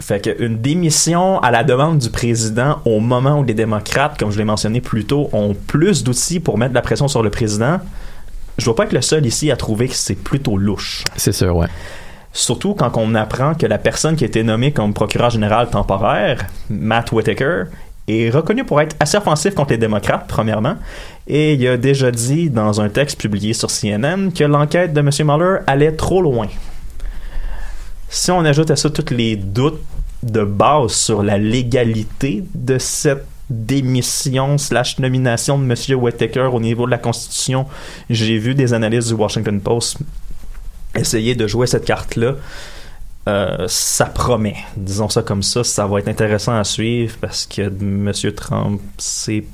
Fait 0.00 0.20
qu'une 0.20 0.58
démission 0.58 1.40
à 1.40 1.50
la 1.50 1.64
demande 1.64 1.98
du 1.98 2.10
président 2.10 2.80
au 2.84 3.00
moment 3.00 3.40
où 3.40 3.44
les 3.44 3.54
démocrates, 3.54 4.18
comme 4.18 4.30
je 4.30 4.38
l'ai 4.38 4.44
mentionné 4.44 4.80
plus 4.80 5.04
tôt, 5.04 5.28
ont 5.32 5.54
plus 5.54 6.04
d'outils 6.04 6.38
pour 6.40 6.56
mettre 6.56 6.70
de 6.70 6.76
la 6.76 6.82
pression 6.82 7.08
sur 7.08 7.22
le 7.22 7.30
président, 7.30 7.80
je 8.56 8.64
dois 8.64 8.76
pas 8.76 8.84
être 8.84 8.92
le 8.92 9.02
seul 9.02 9.26
ici 9.26 9.50
à 9.50 9.56
trouver 9.56 9.88
que 9.88 9.94
c'est 9.94 10.14
plutôt 10.14 10.56
louche. 10.56 11.04
C'est 11.16 11.32
sûr, 11.32 11.56
ouais. 11.56 11.66
Surtout 12.32 12.74
quand 12.74 12.92
on 12.96 13.14
apprend 13.14 13.54
que 13.54 13.66
la 13.66 13.78
personne 13.78 14.16
qui 14.16 14.24
a 14.24 14.26
été 14.26 14.42
nommée 14.42 14.72
comme 14.72 14.94
procureur 14.94 15.30
général 15.30 15.68
temporaire, 15.68 16.46
Matt 16.68 17.10
Whitaker, 17.12 17.64
est 18.08 18.30
reconnu 18.30 18.64
pour 18.64 18.80
être 18.80 18.96
assez 19.00 19.16
offensif 19.16 19.54
contre 19.54 19.70
les 19.70 19.78
démocrates, 19.78 20.26
premièrement, 20.28 20.76
et 21.26 21.54
il 21.54 21.66
a 21.66 21.76
déjà 21.76 22.10
dit 22.10 22.50
dans 22.50 22.80
un 22.80 22.88
texte 22.88 23.20
publié 23.20 23.52
sur 23.52 23.68
CNN 23.68 24.30
que 24.32 24.44
l'enquête 24.44 24.92
de 24.92 25.00
M. 25.00 25.10
Mueller 25.24 25.58
allait 25.66 25.92
trop 25.92 26.22
loin. 26.22 26.48
Si 28.08 28.30
on 28.30 28.44
ajoute 28.44 28.70
à 28.70 28.76
ça 28.76 28.90
tous 28.90 29.14
les 29.14 29.36
doutes 29.36 29.80
de 30.22 30.44
base 30.44 30.92
sur 30.92 31.22
la 31.22 31.38
légalité 31.38 32.44
de 32.54 32.78
cette 32.78 33.24
démission 33.48 34.58
slash 34.58 34.98
nomination 34.98 35.58
de 35.58 35.64
M. 35.64 36.00
Whitaker 36.00 36.50
au 36.52 36.60
niveau 36.60 36.86
de 36.86 36.90
la 36.90 36.98
Constitution, 36.98 37.66
j'ai 38.08 38.38
vu 38.38 38.54
des 38.54 38.72
analyses 38.72 39.08
du 39.08 39.14
Washington 39.14 39.60
Post 39.60 39.98
essayer 40.94 41.34
de 41.34 41.46
jouer 41.46 41.66
cette 41.66 41.84
carte-là. 41.84 42.34
Euh, 43.28 43.66
ça 43.68 44.06
promet, 44.06 44.56
disons 44.76 45.08
ça 45.10 45.22
comme 45.22 45.42
ça, 45.42 45.62
ça 45.62 45.86
va 45.86 45.98
être 45.98 46.08
intéressant 46.08 46.56
à 46.56 46.64
suivre 46.64 47.16
parce 47.20 47.46
que 47.46 47.62
M. 47.62 48.12
Trump, 48.34 48.80
c'est 48.96 49.44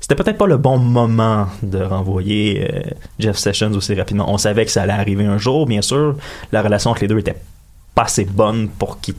c'était 0.00 0.14
peut-être 0.14 0.38
pas 0.38 0.46
le 0.46 0.56
bon 0.56 0.78
moment 0.78 1.48
de 1.62 1.78
renvoyer 1.82 2.68
euh, 2.70 2.82
Jeff 3.18 3.36
Sessions 3.36 3.72
aussi 3.72 3.94
rapidement. 3.94 4.30
On 4.32 4.38
savait 4.38 4.64
que 4.64 4.70
ça 4.70 4.82
allait 4.82 4.92
arriver 4.92 5.24
un 5.24 5.38
jour, 5.38 5.66
bien 5.66 5.82
sûr. 5.82 6.16
La 6.52 6.62
relation 6.62 6.90
entre 6.90 7.02
les 7.02 7.08
deux 7.08 7.18
était 7.18 7.36
pas 7.94 8.02
assez 8.02 8.24
bonne 8.24 8.68
pour 8.68 9.00
que 9.00 9.12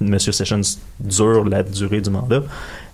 M. 0.00 0.18
Sessions 0.18 0.60
dure 1.00 1.44
la 1.44 1.62
durée 1.62 2.00
du 2.00 2.10
mandat. 2.10 2.42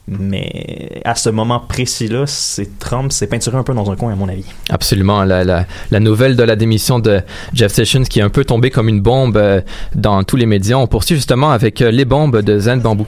Mais 0.08 1.00
à 1.04 1.14
ce 1.14 1.30
moment 1.30 1.60
précis-là, 1.60 2.24
c'est 2.26 2.78
Trump 2.80 3.12
s'est 3.12 3.28
peinturé 3.28 3.56
un 3.56 3.62
peu 3.62 3.72
dans 3.72 3.88
un 3.90 3.96
coin, 3.96 4.12
à 4.12 4.16
mon 4.16 4.28
avis. 4.28 4.44
Absolument. 4.68 5.22
La, 5.22 5.44
la, 5.44 5.64
la 5.92 6.00
nouvelle 6.00 6.34
de 6.36 6.42
la 6.42 6.56
démission 6.56 6.98
de 6.98 7.20
Jeff 7.54 7.72
Sessions 7.72 8.02
qui 8.02 8.18
est 8.18 8.22
un 8.22 8.28
peu 8.28 8.44
tombée 8.44 8.70
comme 8.70 8.88
une 8.88 9.00
bombe 9.00 9.36
euh, 9.36 9.60
dans 9.94 10.24
tous 10.24 10.36
les 10.36 10.46
médias. 10.46 10.76
On 10.76 10.88
poursuit 10.88 11.14
justement 11.14 11.52
avec 11.52 11.80
euh, 11.82 11.90
les 11.92 12.04
bombes 12.04 12.42
de 12.42 12.58
Zen 12.58 12.80
Bamboo. 12.80 13.06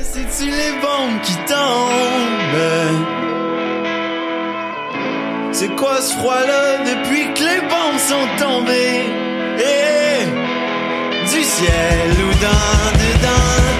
C'est-tu 0.00 0.48
les 0.50 0.72
bombes 0.80 1.20
qui 1.22 1.32
tombent? 1.48 1.56
C'est 5.52 5.74
quoi 5.74 6.00
ce 6.00 6.12
froid-là 6.14 6.78
depuis 6.84 7.34
que 7.34 7.40
les 7.40 7.60
bombes 7.62 7.98
sont 7.98 8.28
tombées? 8.38 9.02
Eh, 9.58 10.26
du 11.24 11.42
ciel 11.42 12.10
ou 12.12 12.30
dans, 12.40 12.92
dedans? 12.92 13.75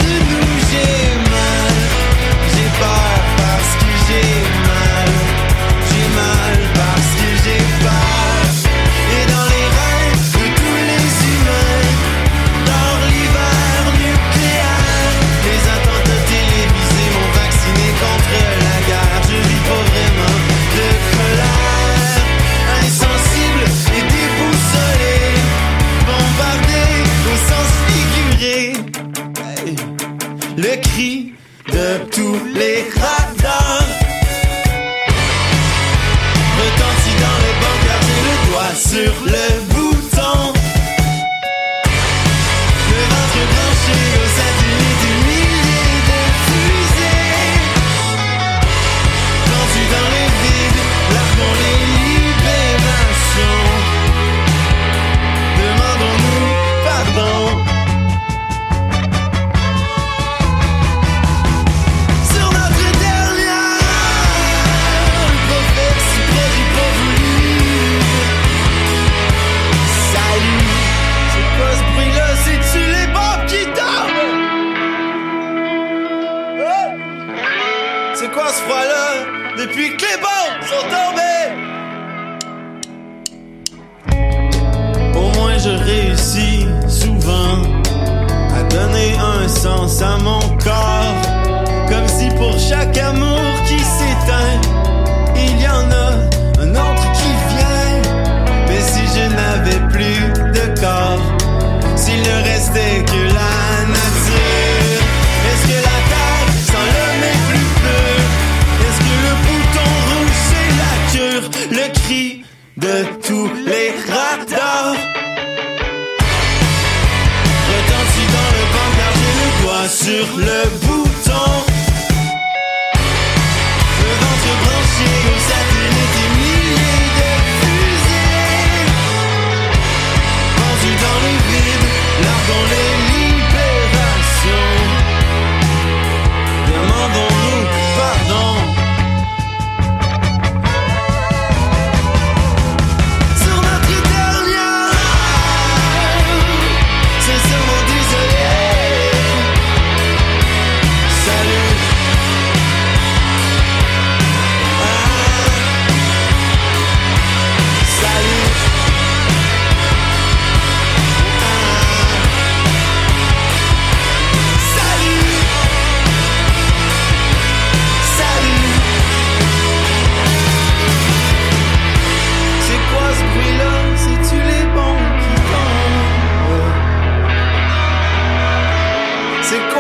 tous 32.11 32.37
les 32.55 32.83
rats. 33.01 33.26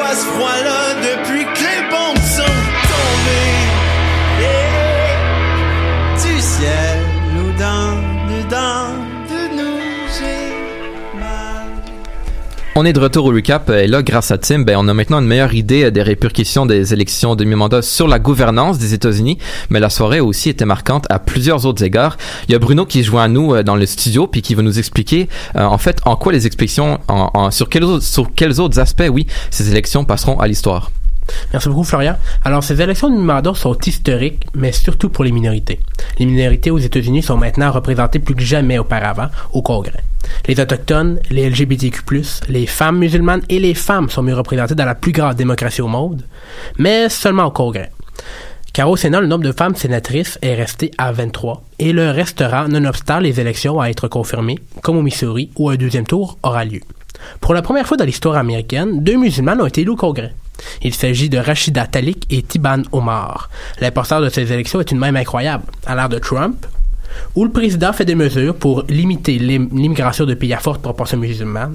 Quoi 0.06 0.14
ce 0.14 0.24
froid-là 0.26 1.15
On 12.78 12.84
est 12.84 12.92
de 12.92 13.00
retour 13.00 13.24
au 13.24 13.30
recap 13.30 13.70
et 13.70 13.86
là, 13.86 14.02
grâce 14.02 14.30
à 14.30 14.36
Tim, 14.36 14.58
ben, 14.58 14.76
on 14.78 14.86
a 14.86 14.92
maintenant 14.92 15.18
une 15.20 15.26
meilleure 15.26 15.54
idée 15.54 15.84
euh, 15.84 15.90
des 15.90 16.02
répercussions 16.02 16.66
des 16.66 16.92
élections 16.92 17.34
de 17.34 17.42
mi-mandat 17.42 17.80
sur 17.80 18.06
la 18.06 18.18
gouvernance 18.18 18.78
des 18.78 18.92
États-Unis, 18.92 19.38
mais 19.70 19.80
la 19.80 19.88
soirée 19.88 20.20
aussi 20.20 20.50
été 20.50 20.66
marquante 20.66 21.06
à 21.08 21.18
plusieurs 21.18 21.64
autres 21.64 21.82
égards. 21.82 22.18
Il 22.48 22.52
y 22.52 22.54
a 22.54 22.58
Bruno 22.58 22.84
qui 22.84 23.02
joint 23.02 23.24
à 23.24 23.28
nous 23.28 23.54
euh, 23.54 23.62
dans 23.62 23.76
le 23.76 23.86
studio 23.86 24.26
puis 24.26 24.42
qui 24.42 24.54
va 24.54 24.60
nous 24.62 24.78
expliquer 24.78 25.26
euh, 25.56 25.64
en 25.64 25.78
fait 25.78 26.00
en 26.04 26.16
quoi 26.16 26.32
les 26.34 26.46
en- 27.08 27.50
sur, 27.50 27.70
quels 27.70 27.84
autres, 27.84 28.04
sur 28.04 28.34
quels 28.34 28.60
autres 28.60 28.78
aspects, 28.78 29.08
oui, 29.10 29.26
ces 29.50 29.70
élections 29.70 30.04
passeront 30.04 30.38
à 30.38 30.46
l'histoire. 30.46 30.90
Merci 31.52 31.68
beaucoup, 31.68 31.84
Florian. 31.84 32.16
Alors, 32.44 32.62
ces 32.62 32.80
élections 32.80 33.10
de 33.10 33.16
mi-mandat 33.16 33.54
sont 33.54 33.76
historiques, 33.78 34.44
mais 34.54 34.72
surtout 34.72 35.08
pour 35.08 35.24
les 35.24 35.32
minorités. 35.32 35.80
Les 36.18 36.26
minorités 36.26 36.70
aux 36.70 36.78
États-Unis 36.78 37.22
sont 37.22 37.36
maintenant 37.36 37.70
représentées 37.70 38.18
plus 38.18 38.34
que 38.34 38.42
jamais 38.42 38.78
auparavant 38.78 39.28
au 39.52 39.62
Congrès. 39.62 40.04
Les 40.46 40.58
Autochtones, 40.60 41.20
les 41.30 41.48
LGBTQ+, 41.48 42.02
les 42.48 42.66
femmes 42.66 42.98
musulmanes 42.98 43.42
et 43.48 43.58
les 43.58 43.74
femmes 43.74 44.10
sont 44.10 44.22
mieux 44.22 44.34
représentées 44.34 44.74
dans 44.74 44.84
la 44.84 44.94
plus 44.94 45.12
grande 45.12 45.36
démocratie 45.36 45.82
au 45.82 45.88
monde, 45.88 46.22
mais 46.78 47.08
seulement 47.08 47.46
au 47.46 47.50
Congrès. 47.50 47.90
Car 48.72 48.90
au 48.90 48.96
Sénat, 48.96 49.20
le 49.20 49.26
nombre 49.26 49.44
de 49.44 49.52
femmes 49.52 49.74
sénatrices 49.74 50.38
est 50.42 50.54
resté 50.54 50.90
à 50.98 51.10
23 51.10 51.62
et 51.78 51.92
le 51.92 52.10
restera 52.10 52.68
nonobstant 52.68 53.20
les 53.20 53.40
élections 53.40 53.80
à 53.80 53.88
être 53.88 54.06
confirmées, 54.08 54.58
comme 54.82 54.98
au 54.98 55.02
Missouri, 55.02 55.50
où 55.56 55.70
un 55.70 55.76
deuxième 55.76 56.06
tour 56.06 56.38
aura 56.42 56.64
lieu. 56.64 56.80
Pour 57.40 57.54
la 57.54 57.62
première 57.62 57.86
fois 57.86 57.96
dans 57.96 58.04
l'histoire 58.04 58.36
américaine, 58.36 59.02
deux 59.02 59.16
musulmanes 59.16 59.62
ont 59.62 59.66
été 59.66 59.80
élus 59.80 59.92
au 59.92 59.96
Congrès. 59.96 60.34
Il 60.82 60.94
s'agit 60.94 61.28
de 61.28 61.38
Rachida 61.38 61.86
Talik 61.86 62.26
et 62.30 62.42
Tiban 62.42 62.82
Omar. 62.92 63.50
L'importance 63.80 64.22
de 64.22 64.28
ces 64.28 64.52
élections 64.52 64.80
est 64.80 64.90
une 64.90 64.98
même 64.98 65.16
incroyable. 65.16 65.64
À 65.86 65.94
l'ère 65.94 66.08
de 66.08 66.18
Trump, 66.18 66.66
où 67.34 67.44
le 67.44 67.50
président 67.50 67.92
fait 67.92 68.04
des 68.04 68.14
mesures 68.14 68.54
pour 68.56 68.84
limiter 68.88 69.38
l'im- 69.38 69.68
l'immigration 69.72 70.24
de 70.26 70.34
pays 70.34 70.52
à 70.54 70.58
forte 70.58 70.82
proportion 70.82 71.18
musulmane, 71.18 71.74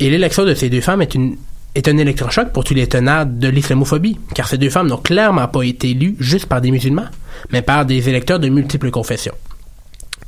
et 0.00 0.10
l'élection 0.10 0.44
de 0.44 0.54
ces 0.54 0.68
deux 0.70 0.80
femmes 0.80 1.02
est 1.02 1.14
une 1.14 1.36
est 1.74 1.88
un 1.88 1.96
électrochoc 1.96 2.52
pour 2.52 2.64
tous 2.64 2.74
les 2.74 2.86
tenants 2.86 3.24
de 3.24 3.48
l'islamophobie, 3.48 4.18
car 4.34 4.46
ces 4.46 4.58
deux 4.58 4.68
femmes 4.68 4.88
n'ont 4.88 4.98
clairement 4.98 5.48
pas 5.48 5.62
été 5.62 5.90
élues 5.92 6.16
juste 6.20 6.44
par 6.44 6.60
des 6.60 6.70
musulmans, 6.70 7.06
mais 7.50 7.62
par 7.62 7.86
des 7.86 8.10
électeurs 8.10 8.38
de 8.38 8.50
multiples 8.50 8.90
confessions. 8.90 9.32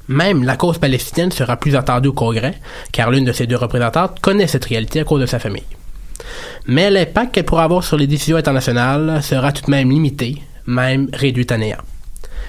Même 0.08 0.42
la 0.44 0.56
cause 0.56 0.78
palestinienne 0.78 1.32
sera 1.32 1.58
plus 1.58 1.76
entendue 1.76 2.08
au 2.08 2.12
Congrès, 2.14 2.54
car 2.92 3.10
l'une 3.10 3.26
de 3.26 3.32
ces 3.32 3.46
deux 3.46 3.56
représentantes 3.56 4.20
connaît 4.20 4.46
cette 4.46 4.64
réalité 4.64 5.00
à 5.00 5.04
cause 5.04 5.20
de 5.20 5.26
sa 5.26 5.38
famille. 5.38 5.64
Mais 6.66 6.90
l'impact 6.90 7.34
qu'elle 7.34 7.44
pourra 7.44 7.64
avoir 7.64 7.84
sur 7.84 7.96
les 7.96 8.06
décisions 8.06 8.36
internationales 8.36 9.22
sera 9.22 9.52
tout 9.52 9.66
de 9.66 9.70
même 9.70 9.90
limité, 9.90 10.40
même 10.66 11.08
réduit 11.12 11.46
à 11.50 11.58
néant. 11.58 11.78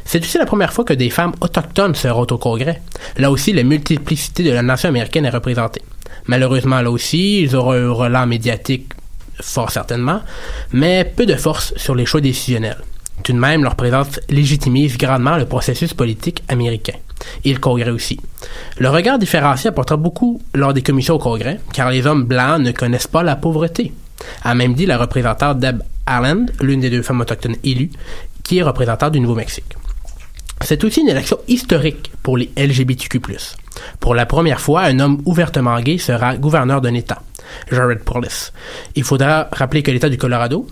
C'est 0.05 0.21
aussi 0.21 0.37
la 0.37 0.45
première 0.45 0.71
fois 0.71 0.85
que 0.85 0.93
des 0.93 1.09
femmes 1.09 1.33
autochtones 1.41 1.95
seront 1.95 2.27
au 2.29 2.37
Congrès. 2.37 2.81
Là 3.17 3.31
aussi, 3.31 3.51
la 3.51 3.63
multiplicité 3.63 4.43
de 4.43 4.51
la 4.51 4.61
nation 4.61 4.89
américaine 4.89 5.25
est 5.25 5.31
représentée. 5.31 5.81
Malheureusement, 6.27 6.81
là 6.81 6.91
aussi, 6.91 7.41
ils 7.41 7.55
auront 7.55 7.73
un 7.73 7.91
relent 7.91 8.25
médiatique, 8.27 8.93
fort 9.41 9.71
certainement, 9.71 10.21
mais 10.71 11.03
peu 11.03 11.25
de 11.25 11.35
force 11.35 11.73
sur 11.75 11.95
les 11.95 12.05
choix 12.05 12.21
décisionnels. 12.21 12.77
Tout 13.23 13.33
de 13.33 13.39
même, 13.39 13.63
leur 13.63 13.75
présence 13.75 14.19
légitimise 14.29 14.97
grandement 14.97 15.37
le 15.37 15.45
processus 15.45 15.93
politique 15.93 16.43
américain. 16.47 16.93
Et 17.43 17.53
le 17.53 17.59
Congrès 17.59 17.89
aussi. 17.91 18.19
Le 18.77 18.89
regard 18.89 19.17
différencié 19.17 19.69
apportera 19.69 19.97
beaucoup 19.97 20.41
lors 20.53 20.73
des 20.73 20.83
commissions 20.83 21.15
au 21.15 21.19
Congrès, 21.19 21.59
car 21.73 21.89
les 21.89 22.05
hommes 22.05 22.23
blancs 22.23 22.61
ne 22.61 22.71
connaissent 22.71 23.07
pas 23.07 23.23
la 23.23 23.35
pauvreté. 23.35 23.91
A 24.43 24.55
même 24.55 24.73
dit 24.73 24.85
la 24.85 24.97
représentante 24.97 25.59
Deb 25.59 25.81
Allen, 26.05 26.47
l'une 26.61 26.81
des 26.81 26.89
deux 26.89 27.01
femmes 27.01 27.21
autochtones 27.21 27.57
élues, 27.63 27.91
qui 28.43 28.59
est 28.59 28.63
représentante 28.63 29.13
du 29.13 29.19
Nouveau-Mexique. 29.19 29.75
C'est 30.61 30.83
aussi 30.83 31.01
une 31.01 31.09
élection 31.09 31.37
historique 31.47 32.11
pour 32.23 32.37
les 32.37 32.49
LGBTQ+. 32.57 33.19
Pour 33.99 34.15
la 34.15 34.25
première 34.25 34.61
fois, 34.61 34.83
un 34.83 34.99
homme 34.99 35.21
ouvertement 35.25 35.79
gay 35.81 35.97
sera 35.97 36.37
gouverneur 36.37 36.81
d'un 36.81 36.93
État, 36.93 37.21
Jared 37.71 37.99
Polis. 37.99 38.53
Il 38.95 39.03
faudra 39.03 39.49
rappeler 39.51 39.83
que 39.83 39.91
l'État 39.91 40.09
du 40.09 40.17
Colorado, 40.17 40.65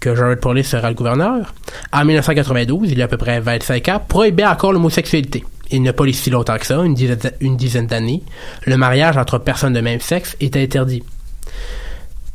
que 0.00 0.14
Jared 0.14 0.38
Polis 0.38 0.64
sera 0.64 0.88
le 0.88 0.94
gouverneur, 0.94 1.54
en 1.92 2.04
1992, 2.04 2.92
il 2.92 2.98
y 2.98 3.02
a 3.02 3.06
à 3.06 3.08
peu 3.08 3.16
près 3.16 3.40
25 3.40 3.88
ans, 3.88 4.02
prohibait 4.06 4.46
encore 4.46 4.72
l'homosexualité. 4.72 5.44
Il 5.70 5.82
n'y 5.82 5.88
a 5.88 5.92
pas 5.92 6.04
si 6.12 6.30
longtemps 6.30 6.58
que 6.58 6.66
ça, 6.66 6.78
une 6.78 7.56
dizaine 7.56 7.86
d'années, 7.86 8.22
le 8.66 8.76
mariage 8.76 9.16
entre 9.16 9.38
personnes 9.38 9.72
de 9.72 9.80
même 9.80 10.00
sexe 10.00 10.36
était 10.40 10.62
interdit. 10.62 11.02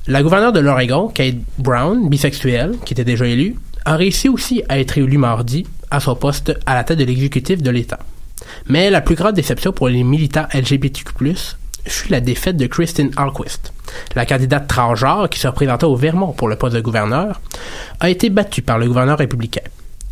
La 0.08 0.22
gouverneure 0.22 0.54
de 0.54 0.60
l'Oregon, 0.60 1.08
Kate 1.08 1.38
Brown, 1.58 2.10
bisexuelle, 2.10 2.76
qui 2.86 2.94
était 2.94 3.04
déjà 3.04 3.26
élue, 3.26 3.56
a 3.86 3.96
réussi 3.96 4.30
aussi 4.30 4.62
à 4.70 4.80
être 4.80 5.00
élue 5.00 5.18
mardi 5.18 5.66
à 5.90 6.00
son 6.00 6.16
poste 6.16 6.56
à 6.68 6.76
la 6.76 6.84
tête 6.84 7.00
de 7.00 7.06
l'exécutif 7.06 7.64
de 7.64 7.72
l'État. 7.72 7.98
Mais 8.68 8.92
la 8.92 9.02
plus 9.02 9.16
grande 9.16 9.34
déception 9.34 9.72
pour 9.72 9.90
les 9.90 10.04
militants 10.04 10.46
LGBTQ+, 10.54 11.06
fut 11.88 12.12
la 12.12 12.22
défaite 12.22 12.56
de 12.56 12.68
Christine 12.68 13.10
Alquist. 13.18 13.74
La 14.16 14.28
candidate 14.28 14.68
transgenre 14.68 15.28
qui 15.28 15.40
se 15.40 15.48
représentait 15.48 15.86
au 15.86 15.96
Vermont 15.96 16.34
pour 16.34 16.50
le 16.50 16.56
poste 16.56 16.76
de 16.76 16.82
gouverneur 16.82 17.42
a 18.00 18.10
été 18.10 18.30
battue 18.30 18.62
par 18.62 18.78
le 18.78 18.88
gouverneur 18.88 19.18
républicain. 19.18 19.62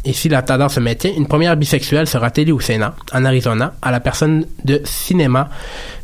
Et 0.05 0.13
si 0.13 0.27
la 0.27 0.41
tendance 0.41 0.73
se 0.73 0.79
maintient, 0.79 1.11
une 1.15 1.27
première 1.27 1.55
bisexuelle 1.55 2.07
sera 2.07 2.29
élue 2.35 2.51
au 2.51 2.59
Sénat, 2.59 2.95
en 3.13 3.25
Arizona, 3.25 3.73
à 3.81 3.91
la 3.91 3.99
personne 3.99 4.45
de 4.65 4.81
cinéma 4.85 5.49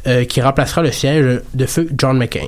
euh, 0.06 0.26
qui 0.26 0.42
remplacera 0.42 0.84
le 0.84 0.92
siège 0.92 1.42
de 1.54 1.66
feu 1.66 1.90
John 1.98 2.18
McCain. 2.18 2.48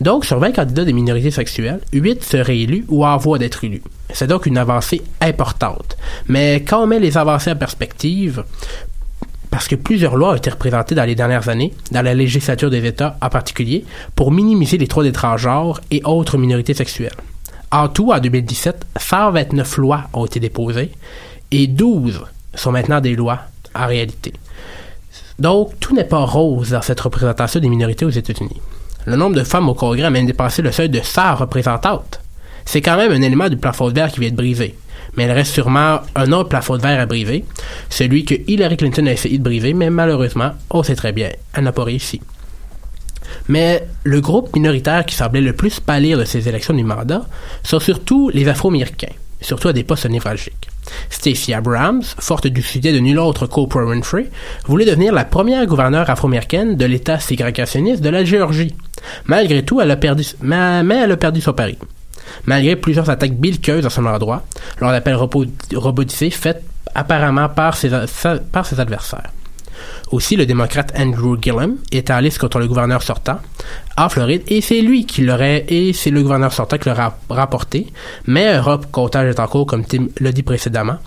Donc, 0.00 0.24
sur 0.24 0.38
20 0.38 0.52
candidats 0.52 0.84
des 0.84 0.92
minorités 0.92 1.30
sexuelles, 1.30 1.80
8 1.92 2.22
seraient 2.22 2.58
élus 2.58 2.84
ou 2.88 3.06
en 3.06 3.16
voie 3.16 3.38
d'être 3.38 3.64
élus. 3.64 3.82
C'est 4.12 4.26
donc 4.26 4.46
une 4.46 4.58
avancée 4.58 5.02
importante. 5.20 5.96
Mais 6.28 6.62
quand 6.66 6.82
on 6.82 6.86
met 6.86 6.98
les 6.98 7.16
avancées 7.16 7.52
en 7.52 7.56
perspective, 7.56 8.44
parce 9.50 9.68
que 9.68 9.76
plusieurs 9.76 10.16
lois 10.16 10.32
ont 10.32 10.34
été 10.34 10.50
représentées 10.50 10.96
dans 10.96 11.04
les 11.04 11.14
dernières 11.14 11.48
années, 11.48 11.72
dans 11.92 12.02
la 12.02 12.12
législature 12.12 12.70
des 12.70 12.84
États 12.84 13.16
en 13.22 13.28
particulier, 13.28 13.84
pour 14.16 14.32
minimiser 14.32 14.78
les 14.78 14.86
droits 14.86 15.04
des 15.04 15.12
transgenres 15.12 15.80
et 15.92 16.02
autres 16.04 16.38
minorités 16.38 16.74
sexuelles. 16.74 17.14
En 17.70 17.88
tout, 17.88 18.10
en 18.12 18.18
2017, 18.18 18.86
129 18.98 19.76
lois 19.78 20.04
ont 20.12 20.26
été 20.26 20.40
déposées 20.40 20.90
et 21.52 21.68
12 21.68 22.22
sont 22.54 22.72
maintenant 22.72 23.00
des 23.00 23.14
lois 23.14 23.42
en 23.76 23.86
réalité. 23.86 24.32
Donc, 25.38 25.78
tout 25.80 25.94
n'est 25.94 26.04
pas 26.04 26.24
rose 26.24 26.70
dans 26.70 26.82
cette 26.82 27.00
représentation 27.00 27.60
des 27.60 27.68
minorités 27.68 28.04
aux 28.04 28.10
États-Unis. 28.10 28.60
Le 29.06 29.16
nombre 29.16 29.36
de 29.36 29.44
femmes 29.44 29.68
au 29.68 29.74
Congrès 29.74 30.04
a 30.04 30.10
même 30.10 30.26
dépassé 30.26 30.62
le 30.62 30.72
seuil 30.72 30.88
de 30.88 31.00
100 31.02 31.36
représentantes. 31.36 32.20
C'est 32.64 32.80
quand 32.80 32.96
même 32.96 33.12
un 33.12 33.20
élément 33.20 33.48
du 33.48 33.56
plafond 33.56 33.88
de 33.88 33.94
verre 33.94 34.10
qui 34.10 34.20
vient 34.20 34.30
de 34.30 34.36
briser. 34.36 34.74
Mais 35.16 35.24
il 35.24 35.30
reste 35.30 35.52
sûrement 35.52 36.00
un 36.14 36.32
autre 36.32 36.48
plafond 36.48 36.76
de 36.76 36.82
verre 36.82 37.00
à 37.00 37.06
briser, 37.06 37.44
celui 37.90 38.24
que 38.24 38.34
Hillary 38.46 38.76
Clinton 38.76 39.06
a 39.06 39.12
essayé 39.12 39.38
de 39.38 39.42
briser, 39.42 39.74
mais 39.74 39.90
malheureusement, 39.90 40.52
on 40.70 40.82
sait 40.82 40.96
très 40.96 41.12
bien, 41.12 41.30
elle 41.52 41.64
n'a 41.64 41.72
pas 41.72 41.84
réussi. 41.84 42.20
Mais 43.48 43.86
le 44.02 44.20
groupe 44.20 44.54
minoritaire 44.56 45.04
qui 45.04 45.14
semblait 45.14 45.40
le 45.40 45.52
plus 45.52 45.80
pâlir 45.80 46.18
de 46.18 46.24
ces 46.24 46.48
élections 46.48 46.74
du 46.74 46.84
mandat 46.84 47.26
sont 47.62 47.80
surtout 47.80 48.30
les 48.32 48.48
Afro-Américains, 48.48 49.12
surtout 49.40 49.68
à 49.68 49.72
des 49.72 49.84
postes 49.84 50.06
névralgiques. 50.06 50.63
Stacey 51.10 51.54
Abrams, 51.54 52.02
forte 52.18 52.46
du 52.46 52.62
succès 52.62 52.92
de 52.92 52.98
nul 52.98 53.18
autre 53.18 53.46
qu'Oprah 53.46 53.84
Winfrey, 53.84 54.30
voulait 54.66 54.84
devenir 54.84 55.12
la 55.12 55.24
première 55.24 55.64
gouverneure 55.66 56.10
afro-américaine 56.10 56.76
de 56.76 56.84
l'État 56.84 57.18
ségrégationniste 57.18 58.02
de 58.02 58.08
la 58.10 58.24
Géorgie. 58.24 58.74
Malgré 59.26 59.64
tout, 59.64 59.80
elle 59.80 59.90
a 59.90 59.96
perdu, 59.96 60.24
mais, 60.42 60.82
elle 60.96 61.12
a 61.12 61.16
perdu 61.16 61.40
son 61.40 61.52
pari. 61.52 61.78
Malgré 62.46 62.76
plusieurs 62.76 63.10
attaques 63.10 63.36
belliqueuses 63.38 63.86
à 63.86 63.90
son 63.90 64.06
endroit, 64.06 64.44
lors 64.80 64.90
d'appels 64.90 65.14
robo- 65.16 65.44
robotisés 65.74 66.30
faits 66.30 66.62
apparemment 66.94 67.48
par 67.48 67.76
ses 67.76 67.92
adversaires. 68.78 69.30
Aussi, 70.10 70.36
le 70.36 70.46
démocrate 70.46 70.92
Andrew 70.98 71.36
Gillum 71.40 71.76
est 71.90 72.10
en 72.10 72.20
liste 72.20 72.38
contre 72.38 72.58
le 72.58 72.68
gouverneur 72.68 73.02
sortant 73.02 73.38
en 73.96 74.08
Floride 74.08 74.42
et 74.48 74.60
c'est 74.60 74.80
lui 74.80 75.06
qui 75.06 75.22
l'aurait 75.22 75.64
et 75.68 75.92
c'est 75.92 76.10
le 76.10 76.22
gouverneur 76.22 76.52
sortant 76.52 76.78
qui 76.78 76.88
l'aurait 76.88 77.10
rapporté. 77.30 77.86
Mais 78.26 78.48
un 78.48 78.62
rap 78.62 78.90
comptage 78.92 79.28
est 79.28 79.40
en 79.40 79.46
cours, 79.46 79.66
comme 79.66 79.84
Tim 79.84 80.08
l'a 80.20 80.32
dit 80.32 80.42
précédemment. 80.42 80.98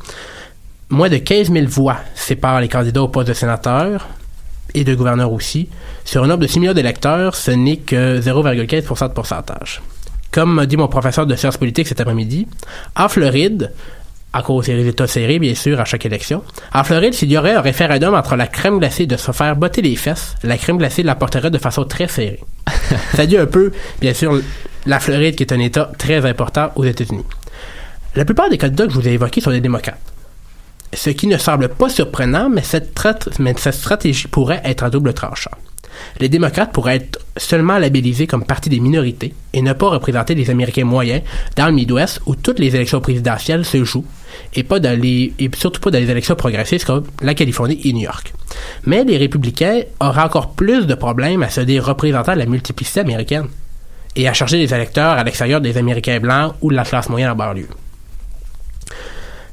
Moins 0.89 1.09
de 1.09 1.17
15 1.17 1.51
000 1.51 1.67
voix 1.67 1.97
séparent 2.15 2.61
les 2.61 2.69
candidats 2.69 3.03
au 3.03 3.07
poste 3.07 3.27
de 3.27 3.33
sénateur 3.33 4.07
et 4.73 4.83
de 4.83 4.95
gouverneur 4.95 5.31
aussi. 5.31 5.69
Sur 6.05 6.23
un 6.23 6.27
nombre 6.27 6.41
de 6.41 6.47
6 6.47 6.59
millions 6.59 6.73
d'électeurs, 6.73 7.35
ce 7.35 7.51
n'est 7.51 7.77
que 7.77 8.19
0,15% 8.19 9.09
de 9.09 9.13
pourcentage. 9.13 9.81
Comme 10.31 10.65
dit 10.65 10.77
mon 10.77 10.87
professeur 10.87 11.25
de 11.25 11.35
sciences 11.35 11.57
politiques 11.57 11.87
cet 11.87 12.01
après-midi, 12.01 12.47
en 12.95 13.09
Floride, 13.09 13.71
à 14.37 14.43
cause 14.43 14.67
des 14.67 14.75
résultats 14.75 15.07
serrés, 15.07 15.39
bien 15.39 15.55
sûr, 15.55 15.79
à 15.79 15.85
chaque 15.85 16.05
élection. 16.05 16.43
En 16.71 16.83
Floride, 16.83 17.13
s'il 17.13 17.31
y 17.31 17.37
aurait 17.37 17.55
un 17.55 17.61
référendum 17.61 18.13
entre 18.13 18.35
la 18.35 18.45
crème 18.45 18.77
glacée 18.77 19.07
de 19.07 19.17
se 19.17 19.31
faire 19.31 19.55
botter 19.55 19.81
les 19.81 19.95
fesses, 19.95 20.35
la 20.43 20.57
crème 20.57 20.77
glacée 20.77 21.01
l'apporterait 21.01 21.49
de 21.49 21.57
façon 21.57 21.85
très 21.85 22.07
serrée. 22.07 22.39
Ça 23.15 23.25
dit 23.25 23.37
un 23.37 23.47
peu, 23.47 23.71
bien 23.99 24.13
sûr, 24.13 24.39
la 24.85 24.99
Floride 24.99 25.35
qui 25.35 25.43
est 25.43 25.51
un 25.51 25.59
État 25.59 25.91
très 25.97 26.23
important 26.25 26.69
aux 26.75 26.85
États-Unis. 26.85 27.25
La 28.15 28.25
plupart 28.25 28.49
des 28.49 28.59
candidats 28.59 28.85
que 28.85 28.93
je 28.93 28.99
vous 28.99 29.07
ai 29.07 29.13
évoqués 29.13 29.41
sont 29.41 29.51
des 29.51 29.61
démocrates. 29.61 29.99
Ce 30.93 31.09
qui 31.09 31.27
ne 31.27 31.37
semble 31.37 31.69
pas 31.69 31.89
surprenant, 31.89 32.49
mais 32.49 32.61
cette, 32.61 32.93
mais 33.39 33.55
cette 33.57 33.73
stratégie 33.73 34.27
pourrait 34.27 34.61
être 34.63 34.83
à 34.83 34.89
double 34.91 35.13
tranchant. 35.13 35.51
Les 36.19 36.29
démocrates 36.29 36.71
pourraient 36.71 36.95
être 36.97 37.19
seulement 37.37 37.77
labellisés 37.77 38.27
comme 38.27 38.45
parti 38.45 38.69
des 38.69 38.79
minorités 38.79 39.33
et 39.53 39.61
ne 39.61 39.73
pas 39.73 39.89
représenter 39.89 40.35
les 40.35 40.49
Américains 40.49 40.85
moyens 40.85 41.21
dans 41.55 41.67
le 41.67 41.73
Midwest 41.73 42.21
où 42.25 42.35
toutes 42.35 42.59
les 42.59 42.75
élections 42.75 43.01
présidentielles 43.01 43.65
se 43.65 43.83
jouent 43.83 44.05
et 44.53 44.65
surtout 45.55 45.81
pas 45.81 45.91
dans 45.91 45.99
les 45.99 46.11
élections 46.11 46.35
progressistes 46.35 46.85
comme 46.85 47.05
la 47.21 47.33
Californie 47.33 47.79
et 47.83 47.93
New 47.93 48.01
York. 48.01 48.33
Mais 48.85 49.03
les 49.03 49.17
républicains 49.17 49.81
auraient 49.99 50.21
encore 50.21 50.51
plus 50.51 50.87
de 50.87 50.95
problèmes 50.95 51.43
à 51.43 51.49
se 51.49 51.61
dire 51.61 51.85
représentants 51.85 52.33
de 52.33 52.39
la 52.39 52.45
multiplicité 52.45 53.01
américaine 53.01 53.47
et 54.15 54.27
à 54.27 54.33
charger 54.33 54.57
les 54.57 54.73
électeurs 54.73 55.13
à 55.13 55.23
l'extérieur 55.23 55.61
des 55.61 55.77
Américains 55.77 56.19
blancs 56.19 56.53
ou 56.61 56.71
de 56.71 56.75
la 56.75 56.83
classe 56.83 57.09
moyenne 57.09 57.29
en 57.29 57.35
banlieue. 57.35 57.67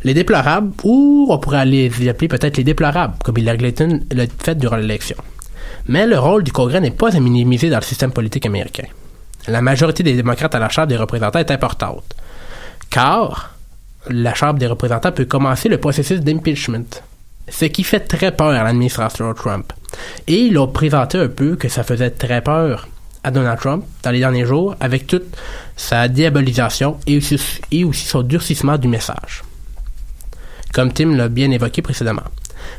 Les 0.04 0.12
déplorables, 0.12 0.72
ou 0.82 1.28
on 1.30 1.38
pourrait 1.38 1.64
les 1.64 2.08
appeler 2.08 2.28
peut-être 2.28 2.58
les 2.58 2.64
déplorables, 2.64 3.14
comme 3.24 3.38
Hillary 3.38 3.58
Clinton 3.58 4.00
l'a 4.12 4.24
fait 4.38 4.54
durant 4.54 4.76
l'élection. 4.76 5.16
Mais 5.86 6.06
le 6.06 6.18
rôle 6.18 6.42
du 6.42 6.52
Congrès 6.52 6.80
n'est 6.80 6.90
pas 6.90 7.14
à 7.14 7.20
minimiser 7.20 7.70
dans 7.70 7.78
le 7.78 7.82
système 7.82 8.12
politique 8.12 8.46
américain. 8.46 8.86
La 9.46 9.60
majorité 9.60 10.02
des 10.02 10.14
démocrates 10.14 10.54
à 10.54 10.58
la 10.58 10.68
Chambre 10.68 10.88
des 10.88 10.96
représentants 10.96 11.38
est 11.38 11.50
importante, 11.50 12.04
car 12.90 13.54
la 14.08 14.34
Chambre 14.34 14.58
des 14.58 14.66
représentants 14.66 15.12
peut 15.12 15.26
commencer 15.26 15.68
le 15.68 15.78
processus 15.78 16.20
d'impeachment, 16.20 16.86
ce 17.48 17.66
qui 17.66 17.84
fait 17.84 18.00
très 18.00 18.32
peur 18.32 18.48
à 18.48 18.62
l'administration 18.62 19.32
Trump. 19.34 19.72
Et 20.26 20.40
ils 20.40 20.58
ont 20.58 20.68
présenté 20.68 21.18
un 21.18 21.28
peu 21.28 21.56
que 21.56 21.68
ça 21.68 21.82
faisait 21.82 22.10
très 22.10 22.40
peur 22.40 22.88
à 23.22 23.30
Donald 23.30 23.58
Trump 23.58 23.84
dans 24.02 24.10
les 24.10 24.20
derniers 24.20 24.46
jours 24.46 24.74
avec 24.80 25.06
toute 25.06 25.36
sa 25.76 26.08
diabolisation 26.08 26.98
et 27.06 27.18
aussi 27.18 28.06
son 28.06 28.22
durcissement 28.22 28.78
du 28.78 28.88
message 28.88 29.42
comme 30.74 30.92
Tim 30.92 31.14
l'a 31.14 31.28
bien 31.28 31.50
évoqué 31.50 31.80
précédemment. 31.80 32.24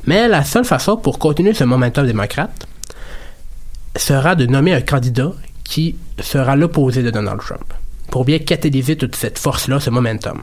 Mais 0.06 0.28
la 0.28 0.44
seule 0.44 0.66
façon 0.66 0.98
pour 0.98 1.18
continuer 1.18 1.54
ce 1.54 1.64
momentum 1.64 2.06
démocrate 2.06 2.68
sera 3.96 4.36
de 4.36 4.46
nommer 4.46 4.74
un 4.74 4.82
candidat 4.82 5.32
qui 5.64 5.96
sera 6.20 6.56
l'opposé 6.56 7.04
de 7.04 7.12
Donald 7.12 7.40
Trump, 7.40 7.74
pour 8.12 8.26
bien 8.26 8.40
catalyser 8.40 8.96
toute 8.96 9.16
cette 9.16 9.40
force-là, 9.40 9.80
ce 9.80 9.90
momentum. 9.90 10.42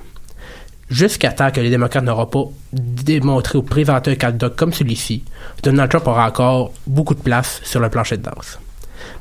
Jusqu'à 0.91 1.33
temps 1.33 1.51
que 1.51 1.61
les 1.61 1.71
démocrates 1.71 2.05
n'auront 2.05 2.27
pas 2.27 2.45
démontré 2.73 3.57
ou 3.59 3.63
présenté 3.63 4.11
un 4.11 4.17
candidat 4.17 4.51
comme 4.51 4.73
celui-ci, 4.73 5.25
Donald 5.63 5.91
Trump 5.91 6.07
aura 6.07 6.27
encore 6.29 6.73
beaucoup 6.87 7.15
de 7.15 7.21
place 7.21 7.61
sur 7.65 7.81
le 7.81 7.89
plancher 7.89 8.19
de 8.19 8.23
danse. 8.23 8.59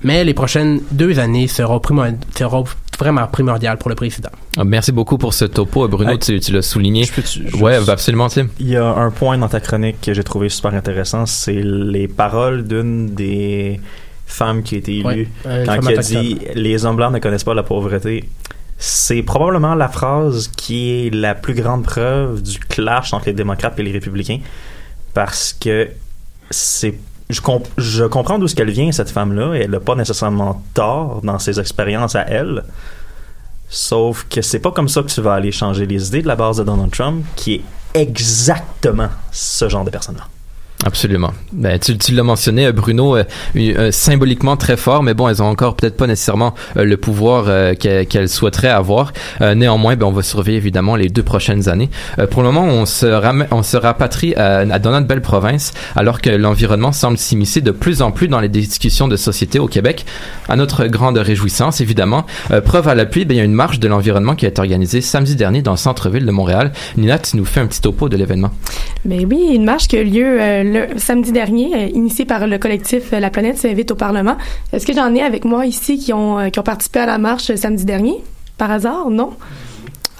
Mais 0.03 0.23
les 0.23 0.33
prochaines 0.33 0.81
deux 0.91 1.19
années 1.19 1.47
seront, 1.47 1.81
vraiment 2.99 3.25
primordiales 3.27 3.77
pour 3.77 3.89
le 3.89 3.95
président. 3.95 4.29
Ah, 4.57 4.63
Merci 4.63 4.91
beaucoup 4.91 5.17
pour 5.17 5.33
ce 5.33 5.45
topo, 5.45 5.87
Bruno. 5.87 6.11
Hey, 6.11 6.19
tu 6.19 6.39
tu 6.39 6.51
l'as 6.51 6.61
souligné. 6.61 7.09
Ouais, 7.59 7.79
bah, 7.85 7.93
absolument, 7.93 8.27
Tim. 8.27 8.47
Il 8.59 8.67
y 8.67 8.75
a 8.75 8.85
un 8.85 9.09
point 9.11 9.37
dans 9.37 9.47
ta 9.47 9.59
chronique 9.59 10.01
que 10.01 10.13
j'ai 10.13 10.23
trouvé 10.23 10.49
super 10.49 10.73
intéressant, 10.73 11.25
c'est 11.25 11.61
les 11.63 12.07
paroles 12.07 12.67
d'une 12.67 13.13
des 13.13 13.79
femmes 14.31 14.63
qui 14.63 14.75
a 14.75 14.77
été 14.79 14.97
élue 14.97 15.03
Ouais, 15.45 15.63
quand 15.65 15.75
femme 15.75 15.87
elle 15.89 15.99
a 15.99 16.01
dit 16.01 16.39
les 16.55 16.85
hommes 16.85 16.95
blancs 16.95 17.13
ne 17.13 17.19
connaissent 17.19 17.43
pas 17.43 17.53
la 17.53 17.63
pauvreté. 17.63 18.29
C'est 18.77 19.21
probablement 19.21 19.75
la 19.75 19.87
phrase 19.89 20.47
qui 20.47 20.89
est 21.07 21.13
la 21.13 21.35
plus 21.35 21.53
grande 21.53 21.83
preuve 21.83 22.41
du 22.41 22.57
clash 22.59 23.13
entre 23.13 23.27
les 23.27 23.33
démocrates 23.33 23.77
et 23.79 23.83
les 23.83 23.91
républicains 23.91 24.39
parce 25.13 25.53
que 25.53 25.89
c'est 26.49 26.95
je, 27.29 27.41
comp- 27.41 27.67
je 27.77 28.03
comprends 28.05 28.39
d'où 28.39 28.47
ce 28.47 28.55
qu'elle 28.55 28.71
vient 28.71 28.91
cette 28.91 29.09
femme-là 29.11 29.53
et 29.55 29.59
elle 29.61 29.71
n'a 29.71 29.79
pas 29.79 29.95
nécessairement 29.95 30.63
tort 30.73 31.21
dans 31.23 31.37
ses 31.39 31.59
expériences 31.59 32.15
à 32.15 32.21
elle. 32.27 32.63
Sauf 33.69 34.25
que 34.29 34.41
c'est 34.41 34.59
pas 34.59 34.71
comme 34.71 34.89
ça 34.89 35.01
que 35.01 35.07
tu 35.07 35.21
vas 35.21 35.35
aller 35.35 35.51
changer 35.51 35.85
les 35.85 36.07
idées 36.09 36.21
de 36.23 36.27
la 36.27 36.35
base 36.35 36.57
de 36.57 36.63
Donald 36.63 36.91
Trump, 36.91 37.23
qui 37.37 37.53
est 37.55 37.61
exactement 37.93 39.07
ce 39.31 39.69
genre 39.69 39.85
de 39.85 39.89
personne-là. 39.91 40.27
Absolument. 40.85 41.31
Ben, 41.51 41.77
tu, 41.77 41.97
tu 41.97 42.11
l'as 42.13 42.23
mentionné, 42.23 42.65
euh, 42.65 42.71
Bruno, 42.71 43.15
euh, 43.15 43.23
euh, 43.55 43.91
symboliquement 43.91 44.57
très 44.57 44.77
fort, 44.77 45.03
mais 45.03 45.13
bon, 45.13 45.29
elles 45.29 45.41
ont 45.43 45.47
encore 45.47 45.75
peut-être 45.75 45.95
pas 45.95 46.07
nécessairement 46.07 46.55
euh, 46.75 46.83
le 46.83 46.97
pouvoir 46.97 47.45
qu'elles 47.77 48.07
qu'elles 48.07 48.29
souhaiteraient 48.29 48.69
avoir. 48.69 49.13
Néanmoins, 49.39 49.95
ben, 49.95 50.05
on 50.07 50.11
va 50.11 50.23
surveiller 50.23 50.57
évidemment 50.57 50.95
les 50.95 51.09
deux 51.09 51.23
prochaines 51.23 51.69
années. 51.69 51.89
Pour 52.31 52.41
le 52.41 52.51
moment, 52.51 52.65
on 52.65 52.85
se, 52.85 53.05
on 53.51 53.63
se 53.63 53.77
rapatrie 53.77 54.33
à, 54.35 54.59
à 54.59 54.79
dans 54.79 54.91
notre 54.91 55.07
belle 55.07 55.21
province, 55.21 55.73
alors 55.95 56.21
que 56.21 56.29
l'environnement 56.29 56.91
semble 56.91 57.17
s'immiscer 57.17 57.61
de 57.61 57.71
plus 57.71 58.01
en 58.01 58.11
plus 58.11 58.27
dans 58.27 58.39
les 58.39 58.49
discussions 58.49 59.07
de 59.07 59.15
société 59.15 59.59
au 59.59 59.67
Québec. 59.67 60.05
À 60.49 60.55
notre 60.55 60.87
grande 60.87 61.17
réjouissance, 61.17 61.81
évidemment. 61.81 62.25
Preuve 62.65 62.87
à 62.87 62.95
l'appui, 62.95 63.25
ben, 63.25 63.35
il 63.35 63.37
y 63.37 63.41
a 63.41 63.45
une 63.45 63.53
marche 63.53 63.79
de 63.79 63.87
l'environnement 63.87 64.35
qui 64.35 64.45
a 64.45 64.49
été 64.49 64.59
organisée 64.59 65.01
samedi 65.01 65.35
dernier 65.35 65.61
dans 65.61 65.71
le 65.71 65.77
centre-ville 65.77 66.25
de 66.25 66.31
Montréal. 66.31 66.71
Nina, 66.97 67.19
tu 67.19 67.37
nous 67.37 67.45
fais 67.45 67.59
un 67.59 67.67
petit 67.67 67.81
topo 67.81 68.09
de 68.09 68.17
l'événement. 68.17 68.51
Ben 69.05 69.25
oui, 69.29 69.51
une 69.53 69.65
marche 69.65 69.87
qui 69.87 69.97
a 69.97 70.01
eu 70.01 70.05
lieu 70.05 70.70
le 70.71 70.97
samedi 70.97 71.31
dernier, 71.31 71.75
euh, 71.75 71.87
initiée 71.93 72.25
par 72.25 72.47
le 72.47 72.57
collectif 72.57 73.13
euh, 73.13 73.19
La 73.19 73.29
planète 73.29 73.57
s'invite 73.57 73.91
au 73.91 73.95
Parlement. 73.95 74.37
Est-ce 74.71 74.85
que 74.85 74.93
j'en 74.93 75.13
ai 75.13 75.21
avec 75.21 75.43
moi 75.43 75.65
ici 75.65 75.97
qui 75.97 76.13
ont, 76.13 76.39
euh, 76.39 76.49
qui 76.49 76.59
ont 76.59 76.63
participé 76.63 76.99
à 76.99 77.05
la 77.05 77.17
marche 77.17 77.53
samedi 77.55 77.85
dernier? 77.85 78.15
Par 78.57 78.71
hasard? 78.71 79.09
Non? 79.09 79.31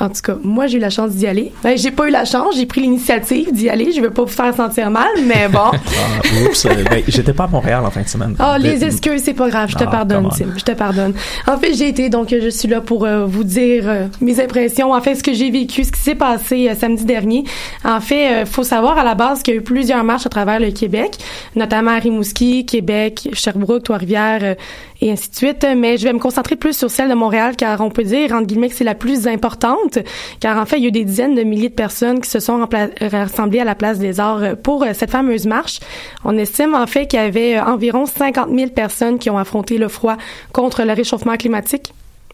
En 0.02 0.10
tout 0.10 0.22
cas, 0.24 0.36
moi, 0.44 0.66
j'ai 0.66 0.78
eu 0.78 0.82
la 0.82 0.90
chance 0.90 1.12
d'y 1.12 1.28
aller. 1.28 1.52
Ben, 1.64 1.78
j'ai 1.78 1.92
pas 1.92 2.08
eu 2.08 2.12
la 2.12 2.26
chance, 2.26 2.56
j'ai 2.58 2.66
pris 2.66 2.82
l'initiative 2.82 3.52
d'y 3.54 3.70
aller. 3.70 3.92
Je 3.92 4.02
veux 4.02 4.10
pas 4.10 4.24
vous 4.24 4.28
faire 4.28 4.54
sentir 4.56 4.90
mal, 4.90 5.10
mais 5.26 5.48
bon. 5.48 5.60
Ah, 5.74 6.48
oups, 6.48 6.66
euh, 6.66 6.70
ben, 6.90 7.04
j'étais 7.08 7.34
pas 7.34 7.44
à 7.44 7.48
Montréal 7.48 7.84
en 7.86 7.92
fin 7.92 8.02
de 8.02 8.08
semaine. 8.08 8.36
Oh, 8.40 8.56
les 8.58 8.84
excuses, 8.84 9.22
c'est 9.24 9.34
pas 9.34 9.48
grave. 9.50 9.70
Je 9.70 9.76
te 9.76 9.84
Ah, 9.84 9.88
pardonne. 9.88 10.30
Tim. 10.36 10.48
Je 10.58 10.64
te 10.64 10.72
pardonne. 10.72 11.14
En 11.48 11.58
fait, 11.58 11.74
j'ai 11.76 11.90
été, 11.90 12.10
donc, 12.10 12.30
je 12.32 12.50
suis 12.50 12.68
là 12.68 12.82
pour 12.82 13.06
euh, 13.06 13.26
vous 13.26 13.44
dire 13.44 13.84
euh, 13.88 14.08
mes 14.22 14.40
impressions. 14.42 14.92
En 14.94 15.02
fait, 15.02 15.16
ce 15.16 15.22
que 15.24 15.34
j'ai 15.34 15.52
vécu, 15.52 15.84
ce 15.84 15.92
qui 15.92 16.00
s'est 16.00 16.16
passé 16.16 16.70
euh, 16.70 16.76
samedi 16.76 17.06
dernier. 17.06 17.44
En 17.86 18.00
fait, 18.02 18.46
faut 18.46 18.64
savoir 18.64 18.98
à 18.98 19.04
la 19.04 19.14
base 19.16 19.44
qu'il 19.44 19.54
y 19.54 19.58
a 19.58 19.60
eu 19.60 19.64
plusieurs 19.64 20.04
marches 20.04 20.26
à 20.26 20.30
travers 20.30 20.60
le 20.60 20.72
Québec, 20.72 21.18
notamment 21.56 21.92
à 21.92 22.00
Rimouski, 22.00 22.66
Québec, 22.66 23.30
Sherbrooke, 23.34 23.84
Trois-Rivières 23.84 24.56
et 25.02 25.12
ainsi 25.12 25.30
de 25.30 25.36
suite. 25.36 25.66
Mais 25.78 25.98
je 25.98 26.04
vais 26.06 26.14
me 26.14 26.20
concentrer 26.20 26.56
plus 26.56 26.74
sur 26.78 26.90
celle 26.90 27.10
de 27.10 27.14
Montréal, 27.14 27.56
car 27.58 27.82
on 27.82 27.90
peut 27.90 28.04
dire, 28.04 28.32
entre 28.34 28.48
guillemets, 28.48 28.70
que 28.70 28.76
c'est 28.76 28.84
la 28.84 28.96
plus 28.96 29.28
importante, 29.28 29.91
car 30.40 30.58
en 30.58 30.66
fait, 30.66 30.78
il 30.78 30.84
y 30.84 30.86
a 30.86 30.90
eu 30.90 30.92
des 30.92 31.06
dizaines 31.06 31.36
de 31.36 31.44
milliers 31.44 31.70
de 31.70 31.74
personnes 31.74 32.22
qui 32.22 32.30
se 32.30 32.40
sont 32.40 32.68
rassemblées 33.02 33.60
à 33.60 33.64
la 33.64 33.76
place 33.76 34.00
des 34.00 34.20
Arts 34.20 34.44
euh, 34.44 34.56
pour 34.56 34.84
euh, 34.84 34.92
cette 34.94 35.12
fameuse 35.12 35.46
marche. 35.46 35.80
On 36.24 36.38
estime 36.38 36.76
en 36.76 36.88
fait 36.88 37.08
qu'il 37.08 37.20
y 37.20 37.24
avait 37.24 37.58
euh, 37.58 37.64
environ 37.64 38.06
50 38.06 38.50
000 38.54 38.72
personnes 38.72 39.20
qui 39.20 39.30
ont 39.30 39.38
affronté 39.38 39.78
le 39.78 39.88
froid 39.88 40.18
contre 40.54 40.84
le 40.84 40.94
réchauffement 40.94 41.38
climatique. 41.38 41.94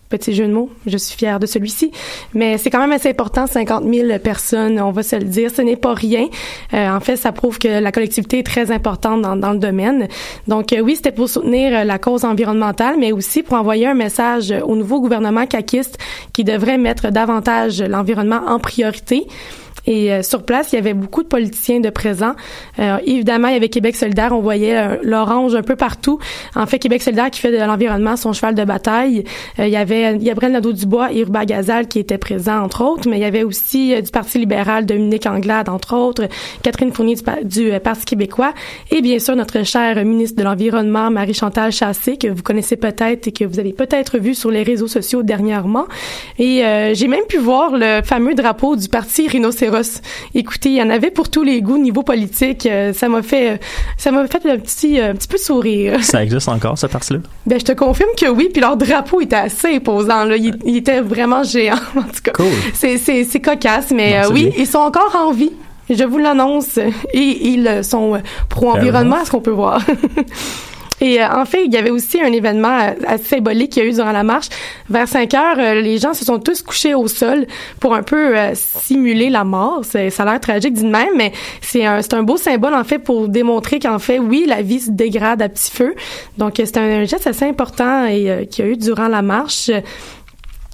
Petit 0.10 0.34
jeu 0.34 0.48
de 0.48 0.54
mots, 0.54 0.70
je 0.86 0.98
suis 0.98 1.18
fière 1.18 1.38
de 1.40 1.46
celui-ci. 1.46 1.92
Mais 2.34 2.58
c'est 2.58 2.70
quand 2.70 2.80
même 2.80 2.94
assez 2.94 3.10
important, 3.10 3.46
50 3.46 3.84
000 3.94 4.20
personnes, 4.20 4.80
on 4.80 4.92
va 4.92 5.04
se 5.04 5.18
le 5.18 5.26
dire. 5.26 5.52
Ce 5.54 5.62
n'est 5.62 5.76
pas 5.76 5.94
rien. 5.94 6.28
Euh, 6.74 6.90
en 6.90 7.02
fait, 7.02 7.18
ça 7.18 7.34
prouve 7.34 7.60
que 7.60 7.68
la 7.68 7.92
collectivité 7.92 8.40
est 8.40 8.46
très 8.46 8.72
importante 8.72 9.22
dans, 9.22 9.36
dans 9.36 9.52
le 9.52 9.60
domaine. 9.60 10.08
Donc 10.48 10.72
euh, 10.72 10.80
oui, 10.80 10.96
c'était 10.96 11.12
pour 11.12 11.28
soutenir 11.28 11.74
euh, 11.74 11.84
la 11.84 12.00
cause 12.00 12.24
environnementale, 12.24 12.96
mais 12.98 13.12
aussi 13.12 13.44
pour 13.44 13.58
envoyer 13.58 13.88
un 13.88 13.96
message 13.96 14.54
au 14.64 14.76
nouveau 14.78 15.02
gouvernement 15.02 15.46
caquiste 15.46 15.98
qui 16.32 16.44
devrait 16.44 16.78
mettre 16.78 17.10
davantage 17.10 17.82
l'environnement 17.82 18.42
en 18.48 18.60
priorité. 18.60 19.28
Et 19.88 20.14
euh, 20.14 20.22
sur 20.22 20.44
place, 20.44 20.74
il 20.74 20.76
y 20.76 20.80
avait 20.80 20.94
beaucoup 20.94 21.24
de 21.24 21.28
politiciens 21.28 21.80
de 21.80 21.90
présents. 21.90 22.36
Euh, 22.78 22.98
évidemment, 23.06 23.48
il 23.48 23.54
y 23.54 23.58
avait 23.58 23.70
Québec 23.70 23.96
solidaire. 23.96 24.34
On 24.34 24.42
voyait 24.42 24.78
euh, 24.78 24.98
l'orange 25.02 25.56
un 25.56 25.64
peu 25.64 25.76
partout. 25.76 26.20
En 26.56 26.66
fait, 26.66 26.78
Québec 26.78 27.02
solidaire 27.02 27.32
qui 27.32 27.40
fait 27.40 27.52
de 27.52 27.58
l'environnement 27.66 28.18
son 28.18 28.34
cheval 28.34 28.54
de 28.54 28.66
bataille. 28.66 29.24
Euh, 29.60 29.66
il 29.68 29.72
y 29.72 29.78
avait 29.78 30.18
Gabriel 30.18 30.52
Nadeau-Dubois 30.52 31.14
et 31.14 31.22
Urbain 31.22 31.46
Gazal 31.46 31.88
qui 31.88 32.00
étaient 32.00 32.18
présents, 32.18 32.62
entre 32.62 32.84
autres. 32.84 33.10
Mais 33.10 33.18
il 33.18 33.22
y 33.22 33.26
avait 33.26 33.44
aussi 33.44 33.94
euh, 33.96 34.02
du 34.02 34.12
Parti 34.12 34.40
libéral 34.40 34.86
Dominique 34.86 35.26
Anglade, 35.26 35.70
entre 35.70 35.96
autres. 35.96 36.28
Catherine 36.64 36.92
Fournier 36.92 37.16
du, 37.16 37.24
Pa- 37.24 37.44
du, 37.44 37.72
euh, 37.72 37.80
Parti 37.80 38.04
québécois. 38.04 38.54
Et 38.92 39.02
bien 39.02 39.20
sûr, 39.20 39.38
notre 39.38 39.64
chère 39.66 40.04
ministre 40.04 40.38
de 40.38 40.44
l'Environnement, 40.44 41.10
Marie-Chantal 41.10 41.72
Chassé, 41.72 42.18
que 42.18 42.28
vous 42.28 42.44
connaissez 42.44 42.76
peut-être 42.76 43.28
et 43.28 43.32
que 43.32 43.46
vous 43.46 43.58
avez 43.58 43.72
peut-être 43.72 44.18
vu 44.18 44.36
sur 44.36 44.52
les 44.52 44.64
réseaux 44.64 44.88
sociaux 44.88 45.24
dernièrement. 45.24 45.86
Et 46.40 46.66
euh, 46.66 46.94
j'ai 46.94 47.08
même 47.08 47.26
pu 47.30 47.38
voir 47.38 47.72
le 47.78 48.02
fameux 48.04 48.34
drapeau 48.36 48.76
du 48.76 48.90
parti 48.90 49.30
Rhinocéros. 49.30 49.77
Écoutez, 50.34 50.70
il 50.70 50.76
y 50.76 50.82
en 50.82 50.90
avait 50.90 51.12
pour 51.12 51.30
tous 51.30 51.44
les 51.44 51.62
goûts 51.62 51.78
niveau 51.78 52.04
politique. 52.04 52.66
Euh, 52.66 52.94
ça 52.94 53.10
m'a 53.10 53.22
fait, 53.22 53.52
euh, 53.52 53.58
ça 53.98 54.12
m'a 54.12 54.26
fait 54.28 54.46
un 54.50 54.58
petit, 54.58 55.00
euh, 55.00 55.12
un 55.12 55.16
petit 55.16 55.28
peu 55.28 55.38
sourire. 55.38 55.98
Ça 56.04 56.24
existe 56.24 56.48
encore, 56.50 56.78
cette 56.78 56.92
partie-là? 56.92 57.20
Ben, 57.46 57.60
je 57.60 57.66
te 57.66 57.72
confirme 57.72 58.10
que 58.20 58.28
oui. 58.28 58.50
Puis 58.52 58.62
leur 58.62 58.78
drapeau 58.78 59.22
était 59.22 59.36
assez 59.36 59.76
imposant. 59.76 60.24
Là. 60.26 60.36
Il, 60.38 60.58
il 60.66 60.78
était 60.78 61.02
vraiment 61.02 61.44
géant. 61.44 61.76
En 61.96 62.02
tout 62.02 62.22
cas, 62.24 62.32
Cool. 62.34 62.46
c'est, 62.74 62.98
c'est, 62.98 63.24
c'est 63.24 63.40
cocasse, 63.40 63.92
mais 63.92 64.20
Non, 64.22 64.30
euh, 64.30 64.34
oui, 64.34 64.44
bien. 64.46 64.54
ils 64.60 64.68
sont 64.68 64.80
encore 64.80 65.16
en 65.16 65.32
vie. 65.32 65.52
Je 65.90 66.04
vous 66.04 66.18
l'annonce. 66.18 66.78
Et 67.14 67.48
ils 67.50 67.82
sont 67.84 68.22
pro-environnement, 68.50 69.18
à 69.22 69.26
ce 69.26 69.32
qu'on 69.32 69.42
peut 69.42 69.52
voir. 69.52 69.82
Et 71.00 71.22
euh, 71.22 71.28
en 71.30 71.46
fait, 71.46 71.66
il 71.66 71.74
y 71.74 71.78
avait 71.78 71.90
aussi 71.90 72.20
un 72.22 72.32
événement 72.32 72.80
euh, 72.80 72.92
assez 73.08 73.36
symbolique 73.36 73.74
qu'il 73.74 73.84
y 73.84 73.86
a 73.86 73.90
eu 73.90 73.94
durant 73.94 74.12
la 74.12 74.24
marche. 74.24 74.48
Vers 74.90 75.08
5 75.08 75.34
heures, 75.34 75.60
euh, 75.60 75.82
les 75.82 75.98
gens 75.98 76.14
se 76.14 76.26
sont 76.26 76.40
tous 76.40 76.62
couchés 76.62 76.96
au 76.96 77.08
sol 77.08 77.46
pour 77.80 77.94
un 77.94 78.04
peu 78.04 78.38
euh, 78.38 78.52
simuler 78.56 79.30
la 79.30 79.44
mort. 79.44 79.84
Ça 79.86 80.00
a 80.00 80.26
l'air 80.26 80.40
tragique 80.40 80.74
de 80.74 80.88
même, 80.88 81.16
mais 81.16 81.32
c'est 81.62 81.86
un, 81.86 82.00
un 82.12 82.24
beau 82.24 82.38
symbole 82.38 82.74
en 82.74 82.84
fait 82.84 83.00
pour 83.00 83.28
démontrer 83.28 83.80
qu'en 83.80 84.00
fait, 84.00 84.20
oui, 84.20 84.46
la 84.48 84.62
vie 84.62 84.80
se 84.80 84.92
dégrade 84.92 85.42
à 85.42 85.50
petit 85.50 85.72
feu. 85.72 85.94
Donc, 86.38 86.56
c'est 86.58 86.78
un, 86.78 87.06
geste 87.06 87.28
assez 87.28 87.46
important 87.46 88.06
et 88.06 88.48
qu'il 88.50 88.66
y 88.66 88.68
a 88.68 88.72
eu 88.72 88.78
durant 88.78 89.08
la 89.08 89.22
marche. 89.22 89.70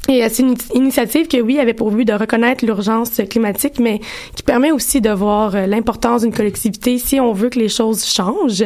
Et 0.09 0.21
euh, 0.21 0.27
c'est 0.29 0.43
une 0.43 0.55
initiative 0.73 1.27
que, 1.27 1.37
oui, 1.37 1.59
avait 1.59 1.73
pour 1.73 1.89
but 1.91 2.03
de 2.03 2.13
reconnaître 2.13 2.65
l'urgence 2.65 3.21
climatique, 3.29 3.79
mais 3.79 4.01
qui 4.35 4.43
permet 4.43 4.71
aussi 4.71 4.99
de 4.99 5.09
voir 5.09 5.55
euh, 5.55 5.65
l'importance 5.65 6.23
d'une 6.23 6.33
collectivité 6.33 6.97
si 6.97 7.21
on 7.21 7.31
veut 7.31 7.49
que 7.49 7.59
les 7.59 7.69
choses 7.69 8.05
changent. 8.05 8.65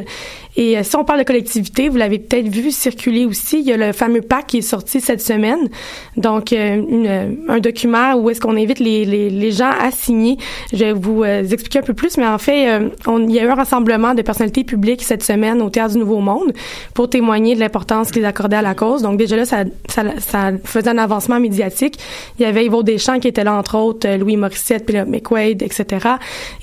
Et 0.55 0.75
euh, 0.75 0.81
si 0.81 0.95
on 0.95 1.03
parle 1.03 1.19
de 1.19 1.25
collectivité, 1.25 1.89
vous 1.89 1.97
l'avez 1.97 2.17
peut-être 2.17 2.47
vu 2.47 2.71
circuler 2.71 3.25
aussi, 3.25 3.59
il 3.59 3.67
y 3.67 3.71
a 3.71 3.77
le 3.77 3.93
fameux 3.93 4.21
pacte 4.21 4.49
qui 4.49 4.57
est 4.57 4.61
sorti 4.61 4.99
cette 4.99 5.21
semaine. 5.21 5.69
Donc, 6.15 6.51
un 6.53 7.59
document 7.59 8.15
où 8.15 8.31
est-ce 8.31 8.41
qu'on 8.41 8.55
invite 8.57 8.79
les, 8.79 9.05
les, 9.05 9.29
les 9.29 9.51
gens 9.51 9.69
à 9.79 9.91
signer. 9.91 10.37
Je 10.73 10.77
vais 10.77 10.93
vous 10.93 11.23
expliquer 11.23 11.79
un 11.79 11.83
peu 11.83 11.93
plus, 11.93 12.17
mais 12.17 12.25
en 12.25 12.39
fait, 12.39 12.81
il 13.07 13.31
y 13.31 13.39
a 13.39 13.43
eu 13.43 13.49
un 13.49 13.55
rassemblement 13.55 14.15
de 14.15 14.23
personnalités 14.23 14.63
publiques 14.63 15.03
cette 15.03 15.21
semaine 15.21 15.61
au 15.61 15.69
Théâtre 15.69 15.93
du 15.93 15.99
Nouveau 15.99 16.19
Monde 16.19 16.53
pour 16.95 17.09
témoigner 17.09 17.53
de 17.53 17.59
l'importance 17.59 18.11
qu'ils 18.11 18.25
accordaient 18.25 18.57
à 18.57 18.61
la 18.63 18.73
cause. 18.73 19.03
Donc, 19.03 19.17
déjà 19.17 19.35
là, 19.35 19.45
ça, 19.45 19.63
ça 19.87 20.51
faisait 20.63 20.89
un 20.89 20.97
avancement 20.97 21.26
médiatique. 21.39 21.99
Il 22.39 22.43
y 22.43 22.45
avait 22.45 22.65
Yvon 22.65 22.81
Deschamps 22.81 23.19
qui 23.19 23.27
était 23.27 23.43
là, 23.43 23.53
entre 23.55 23.75
autres, 23.77 24.07
euh, 24.07 24.17
Louis 24.17 24.37
Morissette, 24.37 24.85
puis 24.85 24.95
McQuaid, 24.95 25.61
etc. 25.61 26.07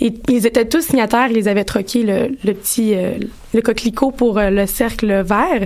Et 0.00 0.12
ils 0.28 0.46
étaient 0.46 0.66
tous 0.66 0.82
signataires. 0.82 1.28
Ils 1.30 1.48
avaient 1.48 1.64
troqué 1.64 2.02
le, 2.02 2.36
le 2.44 2.54
petit... 2.54 2.94
euh, 2.94 3.12
le 3.52 3.62
coquelicot 3.62 4.10
pour 4.10 4.36
euh, 4.38 4.50
le 4.50 4.66
cercle 4.66 5.22
vert. 5.22 5.64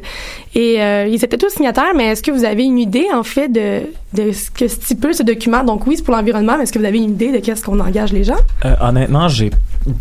Et 0.54 0.76
euh, 0.82 1.06
ils 1.06 1.24
étaient 1.24 1.38
tous 1.38 1.48
signataires, 1.54 1.94
mais 1.96 2.08
est-ce 2.08 2.22
que 2.22 2.30
vous 2.30 2.44
avez 2.44 2.64
une 2.64 2.78
idée, 2.78 3.06
en 3.14 3.22
fait, 3.22 3.48
de, 3.48 3.80
de 4.12 4.30
ce 4.32 4.50
que 4.50 4.68
stipule 4.68 5.14
ce 5.14 5.22
document? 5.22 5.64
Donc 5.64 5.86
oui, 5.86 5.96
c'est 5.96 6.02
pour 6.02 6.14
l'environnement, 6.14 6.56
mais 6.58 6.64
est-ce 6.64 6.72
que 6.74 6.78
vous 6.78 6.84
avez 6.84 6.98
une 6.98 7.12
idée 7.12 7.32
de 7.32 7.38
qu'est-ce 7.38 7.64
qu'on 7.64 7.80
engage 7.80 8.12
les 8.12 8.24
gens? 8.24 8.36
Euh, 8.66 8.74
honnêtement, 8.82 9.28
j'ai 9.28 9.48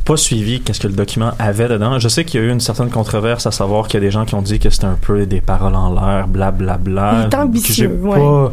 pas 0.03 0.17
suivi 0.17 0.59
qu'est-ce 0.59 0.81
que 0.81 0.87
le 0.87 0.95
document 0.95 1.31
avait 1.39 1.69
dedans. 1.69 1.97
Je 1.97 2.09
sais 2.09 2.25
qu'il 2.25 2.41
y 2.41 2.43
a 2.43 2.47
eu 2.47 2.51
une 2.51 2.59
certaine 2.59 2.89
controverse 2.89 3.47
à 3.47 3.51
savoir 3.51 3.87
qu'il 3.87 4.01
y 4.01 4.03
a 4.03 4.05
des 4.05 4.11
gens 4.11 4.25
qui 4.25 4.35
ont 4.35 4.41
dit 4.41 4.59
que 4.59 4.69
c'était 4.69 4.83
un 4.83 4.97
peu 5.01 5.25
des 5.25 5.39
paroles 5.39 5.75
en 5.75 5.93
l'air, 5.93 6.27
blablabla. 6.27 7.13
Il 7.21 7.33
est 7.33 7.35
ambitieux, 7.37 7.97
ouais. 8.03 8.17
pas- 8.19 8.51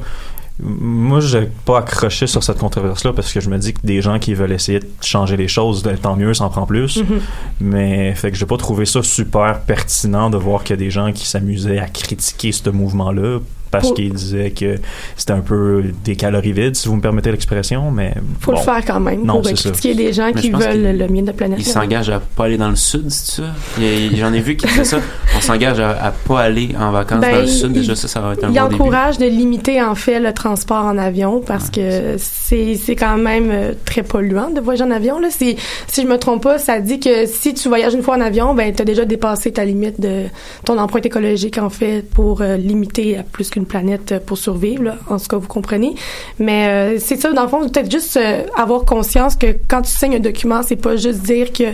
Moi, 0.61 1.19
j'ai 1.19 1.51
pas 1.65 1.79
accroché 1.79 2.29
sur 2.29 2.45
cette 2.45 2.59
controverse-là 2.59 3.13
parce 3.13 3.33
que 3.33 3.41
je 3.41 3.51
me 3.51 3.59
dis 3.59 3.75
que 3.75 3.81
des 3.85 4.01
gens 4.01 4.21
qui 4.21 4.35
veulent 4.35 4.53
essayer 4.53 4.79
de 4.79 4.89
changer 5.01 5.37
les 5.37 5.49
choses, 5.49 5.83
ben, 5.83 5.99
tant 5.99 6.15
mieux, 6.15 6.33
ça 6.33 6.45
en 6.45 6.49
prend 6.49 6.65
plus. 6.65 6.99
Mhm. 6.99 7.21
Mais 7.61 8.15
fait 8.15 8.31
que 8.31 8.37
j'ai 8.37 8.47
pas 8.47 8.57
trouvé 8.57 8.85
ça 8.85 9.03
super 9.03 9.61
pertinent 9.63 10.31
de 10.31 10.37
voir 10.37 10.63
qu'il 10.63 10.75
y 10.75 10.79
a 10.79 10.85
des 10.85 10.91
gens 10.91 11.13
qui 11.13 11.27
s'amusaient 11.27 11.81
à 11.81 11.89
critiquer 11.89 12.53
ce 12.53 12.71
mouvement-là 12.71 13.41
parce 13.81 13.93
qu'ils 13.93 14.13
disaient 14.13 14.51
que 14.51 14.77
c'était 15.17 15.33
un 15.33 15.41
peu 15.41 15.85
des 16.05 16.17
calories 16.17 16.53
vides, 16.53 16.77
si 16.77 16.89
vous 16.89 16.97
me 16.97 17.01
permettez 17.01 17.31
l'expression, 17.31 17.91
mais 17.91 18.15
Faut 18.41 18.53
bon. 18.53 18.59
le 18.59 18.65
faire 18.65 18.85
quand 18.85 19.01
même 19.01 19.25
Non, 19.25 19.41
pour 19.43 19.53
critiquer 19.53 19.95
des 19.95 20.13
gens 20.13 20.31
Mais 20.35 20.41
qui 20.41 20.51
veulent 20.51 20.71
qu'il- 20.73 20.99
le 20.99 21.09
mieux 21.09 21.23
de 21.23 21.27
la 21.29 21.33
planète. 21.33 21.59
Il 21.61 21.65
s'engage 21.65 22.11
à 22.11 22.21
pas 22.21 22.45
aller 22.45 22.57
dans 22.59 22.71
le 22.71 22.77
sud, 22.77 23.05
c'est 23.11 23.43
ça? 23.43 23.49
Il 23.79 24.17
J'en 24.17 24.33
ai 24.33 24.41
vu 24.41 24.57
qui 24.57 24.67
disaient 24.67 24.85
ça. 24.85 24.99
On 25.37 25.41
s'engage 25.41 25.81
à, 25.81 25.91
à 26.07 26.11
pas 26.13 26.41
aller 26.41 26.71
en 26.79 26.91
vacances 26.93 27.21
Ben, 27.21 27.35
dans 27.35 27.41
le 27.41 27.47
sud. 27.47 27.71
il- 27.75 27.81
Déjà, 27.81 27.95
ça, 27.97 28.09
ça 28.09 28.21
va 28.21 28.33
être 28.33 28.45
un 28.45 28.51
Il 28.51 28.55
bon 28.55 28.63
début. 28.69 28.75
encourage 28.83 29.19
de 29.19 29.27
limiter 29.27 29.83
en 29.83 29.95
fait 29.95 30.21
le 30.21 30.33
transport 30.33 30.85
en 30.85 30.97
avion 30.99 31.41
parce 31.41 31.71
que 31.71 32.17
c'est 32.19 32.97
quand 32.97 33.17
même 33.19 33.51
euh, 33.51 33.73
très 33.85 34.03
polluant 34.03 34.51
de 34.51 34.61
voyager 34.61 34.85
en 34.85 34.91
avion 34.91 35.19
là. 35.19 35.29
Si 35.31 35.57
si 35.89 36.03
je 36.03 36.07
me 36.07 36.19
trompe 36.19 36.43
pas, 36.43 36.59
ça 36.59 36.81
dit 36.81 37.01
que 37.01 37.27
si 37.27 37.55
tu 37.55 37.69
voyages 37.69 37.95
une 37.95 38.03
fois 38.03 38.17
en 38.17 38.21
avion, 38.21 38.55
ben 38.55 38.73
t'as 38.75 38.85
déjà 38.85 39.05
dépassé 39.05 39.53
ta 39.53 39.65
limite 39.65 40.01
de 40.01 40.25
ton 40.65 40.79
empreinte 40.79 41.07
écologique 41.07 41.59
en 41.59 41.71
fait 41.71 42.09
pour 42.11 42.41
euh, 42.43 42.57
limiter 42.57 43.19
à 43.19 43.23
plus 43.23 43.51
qu'une 43.51 43.64
planète 43.65 44.25
pour 44.27 44.39
survivre. 44.39 44.95
En 45.09 45.19
ce 45.19 45.29
cas, 45.29 45.37
vous 45.37 45.49
comprenez. 45.49 45.95
Mais 46.39 46.69
euh, 46.69 46.99
c'est 46.99 47.21
ça 47.21 47.33
dans 47.33 47.43
le 47.43 47.49
fond, 47.49 47.69
peut-être 47.69 47.91
juste 47.91 48.17
euh, 48.17 48.43
avoir 48.57 48.85
conscience 48.85 49.37
que 49.37 49.57
quand 49.69 49.83
tu 49.83 49.91
signes 49.91 50.17
un 50.17 50.21
document, 50.21 50.63
c'est 50.63 50.77
pas 50.77 50.97
juste 50.97 51.23
dire 51.23 51.53
que 51.53 51.65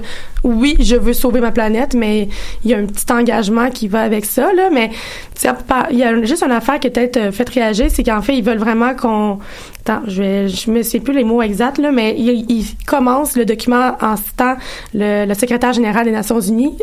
oui, 0.44 0.76
je 0.80 0.96
veux 0.96 1.12
sauver 1.12 1.40
ma 1.40 1.50
planète, 1.50 1.94
mais 1.94 2.28
il 2.64 2.70
y 2.70 2.74
a 2.74 2.78
un 2.78 2.86
petit 2.86 3.10
engagement 3.12 3.70
qui 3.70 3.88
va 3.88 4.00
avec 4.00 4.24
ça 4.24 4.52
là. 4.52 4.70
Mais 4.72 4.90
il 5.90 5.98
y 5.98 6.02
a 6.02 6.22
juste 6.22 6.42
une 6.42 6.52
affaire 6.52 6.78
qui 6.80 6.88
a 6.88 6.90
peut-être 6.90 7.16
euh, 7.16 7.32
fait 7.32 7.48
réagir, 7.48 7.86
c'est 7.88 8.02
qu'en 8.02 8.22
fait, 8.22 8.36
ils 8.36 8.44
veulent 8.44 8.58
vraiment 8.58 8.94
qu'on... 8.94 9.38
Attends, 9.82 10.02
je 10.06 10.46
je 10.46 10.70
me 10.70 10.82
sais 10.82 11.00
plus 11.00 11.14
les 11.14 11.24
mots 11.24 11.40
exacts, 11.40 11.78
là, 11.78 11.90
mais 11.90 12.14
ils 12.18 12.44
il 12.50 12.66
commencent 12.86 13.34
le 13.34 13.46
document 13.46 13.96
en 14.02 14.16
citant 14.16 14.56
le, 14.92 15.24
le 15.26 15.34
secrétaire 15.34 15.72
général 15.72 16.04
des 16.04 16.10
Nations 16.10 16.38
Unies 16.40 16.76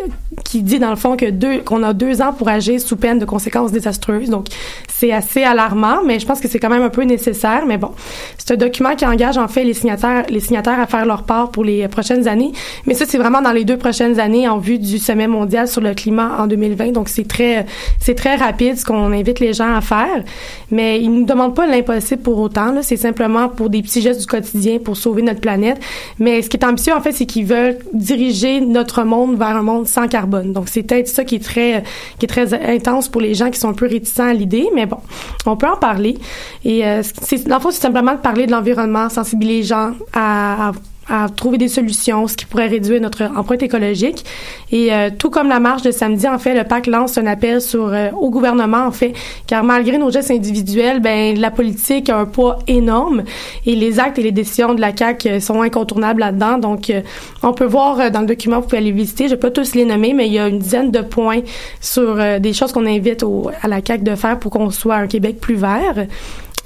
qui 0.43 0.63
dit, 0.63 0.79
dans 0.79 0.89
le 0.89 0.95
fond, 0.95 1.15
que 1.15 1.29
deux, 1.29 1.59
qu'on 1.59 1.83
a 1.83 1.93
deux 1.93 2.21
ans 2.21 2.33
pour 2.33 2.49
agir 2.49 2.81
sous 2.81 2.95
peine 2.95 3.19
de 3.19 3.25
conséquences 3.25 3.71
désastreuses. 3.71 4.29
Donc, 4.29 4.47
c'est 4.87 5.11
assez 5.11 5.43
alarmant, 5.43 6.03
mais 6.05 6.19
je 6.19 6.25
pense 6.25 6.39
que 6.39 6.47
c'est 6.47 6.57
quand 6.59 6.69
même 6.69 6.81
un 6.81 6.89
peu 6.89 7.03
nécessaire. 7.03 7.65
Mais 7.67 7.77
bon, 7.77 7.91
c'est 8.37 8.53
un 8.53 8.57
document 8.57 8.95
qui 8.95 9.05
engage, 9.05 9.37
en 9.37 9.47
fait, 9.47 9.63
les 9.63 9.73
signataires, 9.73 10.25
les 10.29 10.39
signataires 10.39 10.79
à 10.79 10.87
faire 10.87 11.05
leur 11.05 11.23
part 11.23 11.51
pour 11.51 11.63
les 11.63 11.87
prochaines 11.87 12.27
années. 12.27 12.51
Mais 12.87 12.95
ça, 12.95 13.05
c'est 13.07 13.19
vraiment 13.19 13.41
dans 13.47 13.53
les 13.53 13.63
deux 13.63 13.77
prochaines 13.77 14.19
années 14.19 14.49
en 14.49 14.57
vue 14.57 14.77
du 14.77 14.97
sommet 14.97 15.27
mondial 15.27 15.69
sur 15.69 15.79
le 15.79 15.93
climat 15.93 16.35
en 16.37 16.47
2020. 16.47 16.91
Donc, 16.91 17.07
c'est 17.07 17.25
très, 17.25 17.65
c'est 17.97 18.13
très 18.13 18.35
rapide 18.35 18.77
ce 18.77 18.83
qu'on 18.83 19.13
invite 19.13 19.39
les 19.39 19.53
gens 19.53 19.73
à 19.73 19.79
faire. 19.79 20.23
Mais 20.69 20.99
ils 20.99 21.09
nous 21.09 21.23
demandent 21.23 21.55
pas 21.55 21.65
l'impossible 21.65 22.21
pour 22.21 22.37
autant. 22.39 22.75
C'est 22.81 22.97
simplement 22.97 23.47
pour 23.47 23.69
des 23.69 23.81
petits 23.81 24.01
gestes 24.01 24.19
du 24.19 24.27
quotidien 24.27 24.79
pour 24.79 24.97
sauver 24.97 25.21
notre 25.21 25.39
planète. 25.39 25.79
Mais 26.19 26.41
ce 26.41 26.49
qui 26.49 26.57
est 26.57 26.65
ambitieux, 26.65 26.93
en 26.93 26.99
fait, 26.99 27.13
c'est 27.13 27.25
qu'ils 27.25 27.45
veulent 27.45 27.77
diriger 27.93 28.59
notre 28.59 29.03
monde 29.03 29.37
vers 29.37 29.55
un 29.55 29.63
monde 29.63 29.87
sans 29.87 30.09
carbone. 30.09 30.51
Donc, 30.51 30.67
c'est 30.67 30.83
peut-être 30.83 31.07
ça 31.07 31.23
qui 31.23 31.35
est 31.35 31.43
très, 31.43 31.83
qui 32.19 32.25
est 32.25 32.29
très 32.29 32.53
intense 32.53 33.07
pour 33.07 33.21
les 33.21 33.33
gens 33.33 33.49
qui 33.49 33.59
sont 33.59 33.69
un 33.69 33.73
peu 33.73 33.87
réticents 33.87 34.27
à 34.27 34.33
l'idée. 34.33 34.67
Mais 34.75 34.87
bon, 34.87 34.97
on 35.45 35.55
peut 35.55 35.67
en 35.67 35.77
parler. 35.77 36.17
Et 36.65 36.85
euh, 36.85 37.01
c'est, 37.21 37.47
dans 37.47 37.55
le 37.55 37.61
fond, 37.61 37.71
c'est 37.71 37.81
simplement 37.81 38.13
de 38.13 38.19
parler 38.19 38.45
de 38.45 38.51
l'environnement, 38.51 39.07
sensibiliser 39.07 39.37
les 39.47 39.63
gens 39.63 39.91
à 40.13 40.73
à 41.09 41.27
trouver 41.29 41.57
des 41.57 41.67
solutions, 41.67 42.27
ce 42.27 42.35
qui 42.35 42.45
pourrait 42.45 42.67
réduire 42.67 43.01
notre 43.01 43.23
empreinte 43.23 43.63
écologique. 43.63 44.25
Et 44.71 44.93
euh, 44.93 45.09
tout 45.17 45.29
comme 45.29 45.49
la 45.49 45.59
marche 45.59 45.81
de 45.81 45.91
samedi, 45.91 46.27
en 46.27 46.39
fait, 46.39 46.53
le 46.53 46.63
PAC 46.63 46.87
lance 46.87 47.17
un 47.17 47.25
appel 47.25 47.61
sur 47.61 47.87
euh, 47.87 48.09
au 48.11 48.29
gouvernement, 48.29 48.85
en 48.85 48.91
fait, 48.91 49.13
car 49.45 49.63
malgré 49.63 49.97
nos 49.97 50.11
gestes 50.11 50.31
individuels, 50.31 50.99
ben 50.99 51.39
la 51.39 51.51
politique 51.51 52.09
a 52.09 52.17
un 52.17 52.25
poids 52.25 52.59
énorme 52.67 53.23
et 53.65 53.75
les 53.75 53.99
actes 53.99 54.19
et 54.19 54.23
les 54.23 54.31
décisions 54.31 54.73
de 54.73 54.81
la 54.81 54.91
CAC 54.91 55.25
euh, 55.25 55.39
sont 55.39 55.61
incontournables 55.61 56.19
là-dedans. 56.19 56.57
Donc, 56.57 56.89
euh, 56.89 57.01
on 57.43 57.53
peut 57.53 57.65
voir 57.65 57.99
euh, 57.99 58.09
dans 58.09 58.21
le 58.21 58.27
document, 58.27 58.57
vous 58.57 58.67
pouvez 58.67 58.77
aller 58.77 58.91
visiter. 58.91 59.25
Je 59.25 59.31
vais 59.31 59.39
pas 59.39 59.51
tous 59.51 59.75
les 59.75 59.85
nommer, 59.85 60.13
mais 60.13 60.27
il 60.27 60.33
y 60.33 60.39
a 60.39 60.47
une 60.47 60.59
dizaine 60.59 60.91
de 60.91 61.01
points 61.01 61.41
sur 61.81 62.19
euh, 62.19 62.39
des 62.39 62.53
choses 62.53 62.71
qu'on 62.71 62.85
invite 62.85 63.23
au, 63.23 63.49
à 63.61 63.67
la 63.67 63.81
CAC 63.81 64.03
de 64.03 64.15
faire 64.15 64.39
pour 64.39 64.51
qu'on 64.51 64.69
soit 64.69 64.95
un 64.95 65.07
Québec 65.07 65.39
plus 65.39 65.55
vert. 65.55 66.05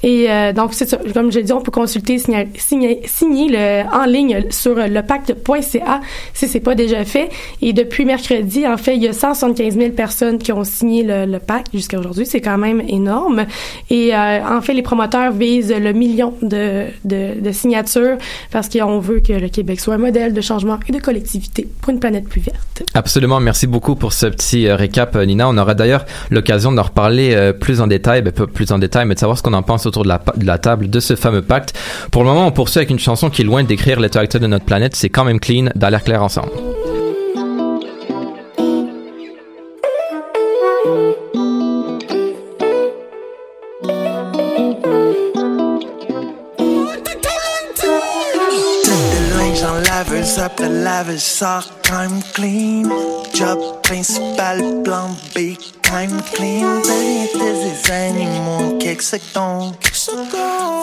Et 0.02 0.30
euh, 0.30 0.52
donc, 0.52 0.74
c'est 0.74 0.88
ça. 0.88 0.98
Comme 1.14 1.30
je 1.30 1.38
l'ai 1.38 1.44
dit, 1.44 1.52
on 1.52 1.60
peut 1.60 1.70
consulter, 1.70 2.18
signer, 2.18 2.48
signer, 2.56 3.02
signer 3.04 3.48
le, 3.50 3.94
en 3.94 4.04
ligne 4.04 4.46
sur 4.50 4.74
lepacte.ca 4.74 6.00
si 6.34 6.48
c'est 6.48 6.60
pas 6.60 6.74
déjà 6.74 7.04
fait. 7.04 7.28
Et 7.60 7.72
depuis 7.72 8.04
mercredi, 8.04 8.66
en 8.66 8.76
fait, 8.76 8.96
il 8.96 9.02
y 9.02 9.08
a 9.08 9.12
175 9.12 9.76
000 9.76 9.90
personnes 9.92 10.38
qui 10.38 10.52
ont 10.52 10.64
signé 10.64 11.02
le, 11.02 11.26
le 11.26 11.38
pacte 11.38 11.68
jusqu'à 11.72 11.98
aujourd'hui. 11.98 12.26
C'est 12.26 12.40
quand 12.40 12.58
même 12.58 12.82
énorme. 12.88 13.46
Et 13.90 14.14
euh, 14.14 14.40
en 14.44 14.60
fait, 14.60 14.74
les 14.74 14.82
promoteurs 14.82 15.32
visent 15.32 15.74
le 15.74 15.92
million 15.92 16.34
de, 16.42 16.86
de, 17.04 17.40
de 17.40 17.52
signatures 17.52 18.18
parce 18.50 18.68
qu'on 18.68 18.98
veut 18.98 19.20
que 19.20 19.32
le 19.32 19.48
Québec 19.48 19.80
soit 19.80 19.94
un 19.94 19.98
modèle 19.98 20.32
de 20.32 20.40
changement 20.40 20.78
et 20.88 20.92
de 20.92 20.98
collectivité 20.98 21.68
pour 21.80 21.90
une 21.90 22.00
planète 22.00 22.28
plus 22.28 22.40
verte. 22.40 22.82
Absolument, 22.94 23.40
merci 23.40 23.66
beaucoup 23.66 23.94
pour 23.94 24.12
ce 24.12 24.26
petit 24.26 24.66
euh, 24.66 24.76
récap, 24.76 25.16
euh, 25.16 25.24
Nina. 25.24 25.48
On 25.48 25.56
aura 25.58 25.74
d'ailleurs 25.74 26.04
l'occasion 26.30 26.72
d'en 26.72 26.82
reparler 26.82 27.34
euh, 27.34 27.52
plus 27.52 27.80
en 27.80 27.86
détail, 27.86 28.22
ben, 28.22 28.32
plus 28.32 28.72
en 28.72 28.78
détail, 28.78 29.06
mais 29.06 29.14
de 29.14 29.20
savoir 29.20 29.38
ce 29.38 29.42
qu'on 29.42 29.52
en 29.52 29.62
pense 29.62 29.86
autour 29.92 30.04
de 30.04 30.46
la, 30.46 30.58
table 30.58 30.90
de 30.90 31.00
ce 31.00 31.16
fameux 31.16 31.42
pacte. 31.42 31.78
Pour 32.10 32.22
le 32.22 32.30
moment, 32.30 32.46
on 32.46 32.52
poursuit 32.52 32.78
avec 32.78 32.90
une 32.90 32.98
chanson 32.98 33.30
qui 33.30 33.42
est 33.42 33.44
loin 33.44 33.62
de 33.62 33.68
décrire 33.68 34.00
l'état 34.00 34.20
actuel 34.20 34.42
de 34.42 34.46
notre 34.46 34.64
planète. 34.64 34.96
C'est 34.96 35.10
quand 35.10 35.24
même 35.24 35.40
clean 35.40 35.66
dans 35.74 35.88
l'air 35.88 36.02
clair 36.02 36.22
ensemble. 36.22 36.50
Sort 51.18 51.68
quand 51.88 51.98
même 51.98 52.22
clean. 52.34 52.88
Job 53.34 53.58
principal, 53.82 54.82
plan 54.84 55.10
B, 55.34 55.56
même 55.92 56.22
clean. 56.34 56.80
Derrière 56.82 57.28
des 57.34 57.90
animaux, 57.90 58.78
quelques 58.78 59.02
secondes. 59.02 59.74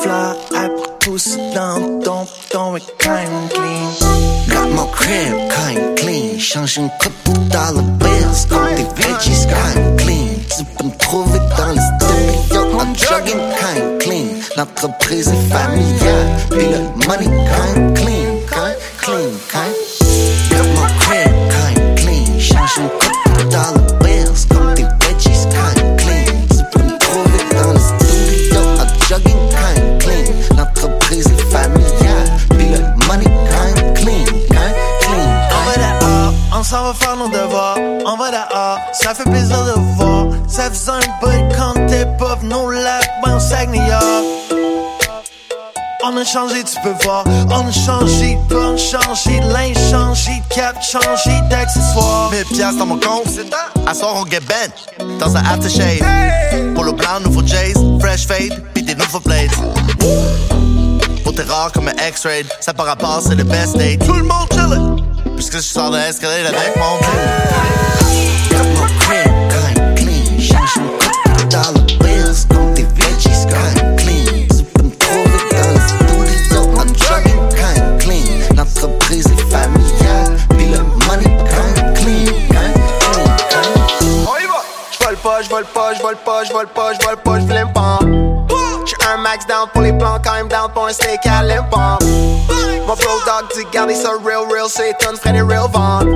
Fleur 0.01 0.35
après 0.55 0.89
pousse 0.99 1.37
dans 1.55 1.99
ton 2.01 2.27
ton 2.49 2.75
quand 2.99 3.13
même 3.13 3.49
clean. 3.49 3.91
Got 4.49 4.69
my 4.71 4.91
crib 4.91 5.33
kind 5.49 5.95
clean. 5.97 6.39
Change 6.39 6.77
une 6.77 6.89
couple 6.99 7.39
dollar 7.49 7.83
bills. 7.99 8.47
Comme 8.49 8.75
des 8.75 8.87
veggies 9.01 9.47
kind 9.47 9.97
clean. 9.97 10.27
Tu 10.55 10.63
peux 10.77 10.85
me 10.85 10.97
trouver 10.97 11.39
dans 11.57 11.71
les 11.71 11.81
studios. 11.97 12.79
I'm 12.79 12.95
jogging 12.95 13.41
kind 13.59 13.99
clean. 13.99 14.27
L'entreprise 14.57 15.27
est 15.27 15.53
familiale. 15.53 16.27
Puis 16.49 16.67
le 16.67 16.79
money 17.07 17.25
kind 17.25 17.93
clean. 17.95 18.39
Kind 18.49 18.75
clean. 19.01 19.31
Kind. 19.51 19.78
S'en 36.69 36.83
va 36.83 36.93
faire 36.93 37.15
nos 37.15 37.29
devoirs. 37.29 37.77
On 38.05 38.15
va 38.15 38.29
dehors, 38.29 38.79
ça 38.93 39.15
fait 39.15 39.23
plaisir 39.23 39.57
de 39.65 39.73
voir. 39.95 40.27
Ça 40.47 40.69
faisait 40.69 40.91
un 40.91 40.99
bout 41.19 41.55
quand 41.57 41.73
t'es 41.87 42.05
pas 42.19 42.35
venu 42.35 42.53
au 42.53 42.69
lac, 42.69 43.09
ben 43.25 43.37
au 43.37 43.39
Saguenay-Yard. 43.39 44.23
On 46.03 46.15
a 46.15 46.23
changé, 46.23 46.63
tu 46.63 46.79
peux 46.83 46.93
voir. 47.03 47.23
On 47.49 47.67
a 47.67 47.71
changé 47.71 48.37
porte, 48.47 48.77
changé 48.77 49.39
linge, 49.51 49.77
changé 49.89 50.31
cap, 50.55 50.75
changé 50.83 51.31
d'accessoires. 51.49 52.29
1000 52.31 52.45
piastres 52.45 52.77
dans 52.77 52.85
mon 52.85 52.99
compte. 52.99 53.27
À 53.87 53.93
soir, 53.95 54.13
on 54.15 54.29
get 54.29 54.41
bent 54.41 55.17
dans 55.19 55.35
un 55.35 55.43
aftershave. 55.45 56.05
Polo 56.75 56.93
blanc, 56.93 57.19
nouveau 57.23 57.41
Jays, 57.45 57.73
fresh 57.99 58.27
fade, 58.27 58.63
pis 58.75 58.83
des 58.83 58.95
nouveaux 58.95 59.21
blades. 59.21 59.49
Pour 61.23 61.33
t'es 61.33 61.43
rare 61.43 61.71
comme 61.71 61.87
un 61.87 62.07
X-ray, 62.07 62.45
ça 62.59 62.75
par 62.75 62.85
rapport, 62.85 63.21
c'est 63.27 63.35
le 63.35 63.43
best 63.43 63.75
date. 63.75 64.05
Tout 64.05 64.13
le 64.13 64.23
monde 64.23 65.08
chill 65.39 65.51
Puisque 65.51 65.55
je 65.55 65.61
sors 65.61 65.89
de 65.91 65.97
l'escalier 65.97 66.45
avec 66.45 66.75
mon 66.75 66.99
Got 68.49 68.65
my 68.75 68.87
crib 68.99 69.31
kind 69.49 69.95
clean. 69.95 70.39
Change 70.39 70.77
une 70.77 70.89
couple 70.97 71.47
dollar 71.49 71.73
bills. 71.99 72.45
Comme 72.49 72.73
des 72.73 72.83
veggies 72.83 73.45
kind 73.47 73.95
clean. 73.97 74.47
Tu 74.49 74.63
peux 74.63 74.83
me 74.83 74.91
trouver 74.97 75.39
dans 75.51 75.71
les 75.73 75.79
studios. 75.79 76.67
I'm 76.77 76.89
jogging 76.95 77.43
kind 77.55 77.99
clean. 77.99 78.55
L'entreprise 78.55 79.25
est 79.27 79.51
familiale. 79.51 80.37
Puis 80.57 80.65
le 80.67 80.79
money 81.07 81.31
kind 81.49 81.93
clean. 81.95 82.25
Kind 82.49 82.73
clean. 82.99 83.29
Kind. 83.49 84.27
On 84.27 84.37
y 84.37 84.45
va! 84.45 84.61
J'vole 84.99 85.17
pas, 85.17 85.41
j'vole 85.41 85.65
pas, 85.65 85.93
j'vole 85.93 86.17
pas, 86.17 86.43
j'vole 86.43 86.67
pas, 86.67 86.93
j'vole 86.93 87.17
pas, 87.17 87.39
j'v'laime 87.39 87.73
pas. 87.73 87.99
Max 89.19 89.45
down 89.47 89.67
pour 89.73 89.81
les 89.81 89.93
plans, 89.93 90.17
quand 90.23 90.33
même 90.33 90.47
down 90.47 90.71
pour 90.73 90.87
un 90.87 90.93
steak 90.93 91.19
à 91.25 91.43
l'import. 91.43 91.99
Mon 92.87 92.95
flow 92.95 93.19
dog 93.25 93.49
dit 93.53 93.65
garder 93.71 93.95
ça 93.95 94.09
real, 94.23 94.45
real, 94.49 94.67
c'est 94.67 94.93
ton 94.99 95.15
frère 95.17 95.33
des 95.33 95.41
real 95.41 95.69
ventes. 95.71 96.07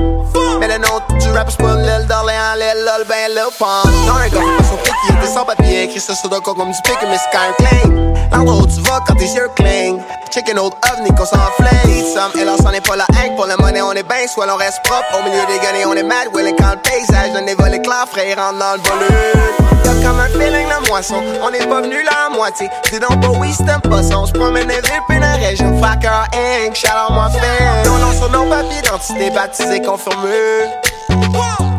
Mais 0.60 0.68
le 0.68 0.78
nom 0.78 1.02
du 1.20 1.32
rap, 1.32 1.48
c'est 1.50 1.58
pas 1.58 1.76
l'île 1.76 2.08
d'Orléans, 2.08 2.56
l'île 2.56 2.86
lol, 2.86 3.06
ben 3.08 3.30
l'île 3.30 3.44
pente. 3.60 3.86
Non, 4.08 4.16
un 4.16 4.28
gars, 4.30 4.40
pas 4.58 4.64
son 4.64 4.78
pic, 4.78 4.94
il 5.10 5.16
était 5.16 5.28
sans 5.28 5.46
papier, 5.46 5.84
écrit 5.84 6.00
ça 6.00 6.16
sur 6.16 6.30
le 6.30 6.36
dos 6.36 6.42
comme 6.42 6.72
du 6.72 6.82
pic, 6.84 6.98
mais 7.10 7.18
c'est 7.18 7.38
quand 7.38 7.66
même. 7.66 8.14
L'endroit 8.32 8.64
où 8.64 8.68
tu 8.68 8.82
vas 8.82 9.00
quand 9.06 9.16
tes 9.16 9.26
yeux 9.26 9.50
clignent. 9.56 10.02
Chicken 10.32 10.58
old 10.58 10.74
ovni 10.92 11.10
qu'on. 11.10 11.24
Eat 11.24 12.06
some, 12.14 12.32
et 12.40 12.46
là, 12.46 12.54
c'en 12.62 12.72
est 12.72 12.86
pas 12.86 12.96
la 12.96 13.06
hank. 13.06 13.36
Pour 13.36 13.46
la 13.46 13.58
monnaie, 13.58 13.82
on 13.82 13.92
est 13.92 14.04
ben, 14.04 14.28
soit 14.28 14.46
l'on 14.46 14.56
reste 14.56 14.82
propre. 14.84 15.20
Au 15.20 15.24
milieu 15.24 15.46
des 15.46 15.60
guenilles, 15.60 15.86
on 15.86 15.94
est 15.94 16.04
mad, 16.04 16.30
quand 16.32 16.72
le 16.72 16.78
paysage 16.78 17.34
donne 17.34 17.46
des 17.46 17.56
volets 17.56 17.82
clairs, 17.82 18.08
frère, 18.10 18.38
rentre 18.38 18.60
dans 18.60 18.74
le 18.74 18.82
volume. 18.82 19.64
Y'a 19.86 20.08
comme 20.08 20.20
un 20.20 20.28
feeling 20.30 20.68
de 20.68 20.88
moisson, 20.88 21.22
on 21.42 21.50
n'est 21.52 21.66
pas 21.66 21.82
venu 21.82 21.98
à 22.08 22.30
moitié. 22.30 22.70
Donc 23.00 23.22
pas 23.22 23.30
oui, 23.40 23.54
c'est 23.56 23.70
un 23.70 23.80
poisson. 23.80 24.26
J'promène 24.26 24.68
les 24.68 24.76
villes, 24.76 25.02
puis 25.08 25.20
la 25.20 25.34
région, 25.34 25.82
Facker 25.82 26.28
Inc. 26.34 26.76
Shout 26.76 26.88
out 26.88 27.12
moi 27.12 27.30
fan. 27.30 27.86
Non, 27.86 27.98
non, 27.98 28.12
sur 28.14 28.30
nos 28.30 28.46
papiers 28.46 28.82
d'identité, 28.82 29.30
baptisé, 29.32 29.82
confirmé. 29.82 30.30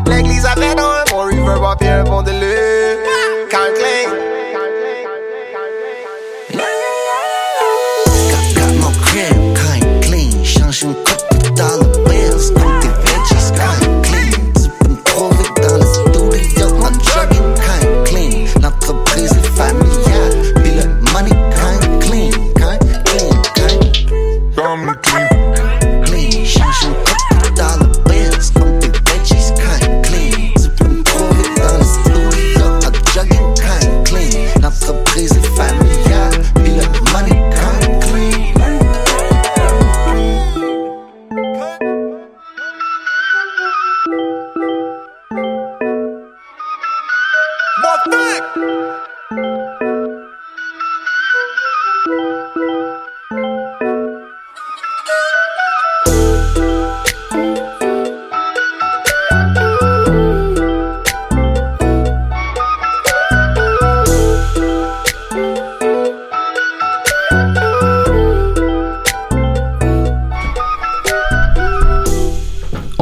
L'église 0.07 0.45
avait 0.45 0.75
dans 0.75 0.83
un 0.83 1.03
bon 1.09 1.23
reverb, 1.23 1.77
puis 1.79 1.87
un 1.87 2.03
bon. 2.03 2.23
Quand 3.51 4.24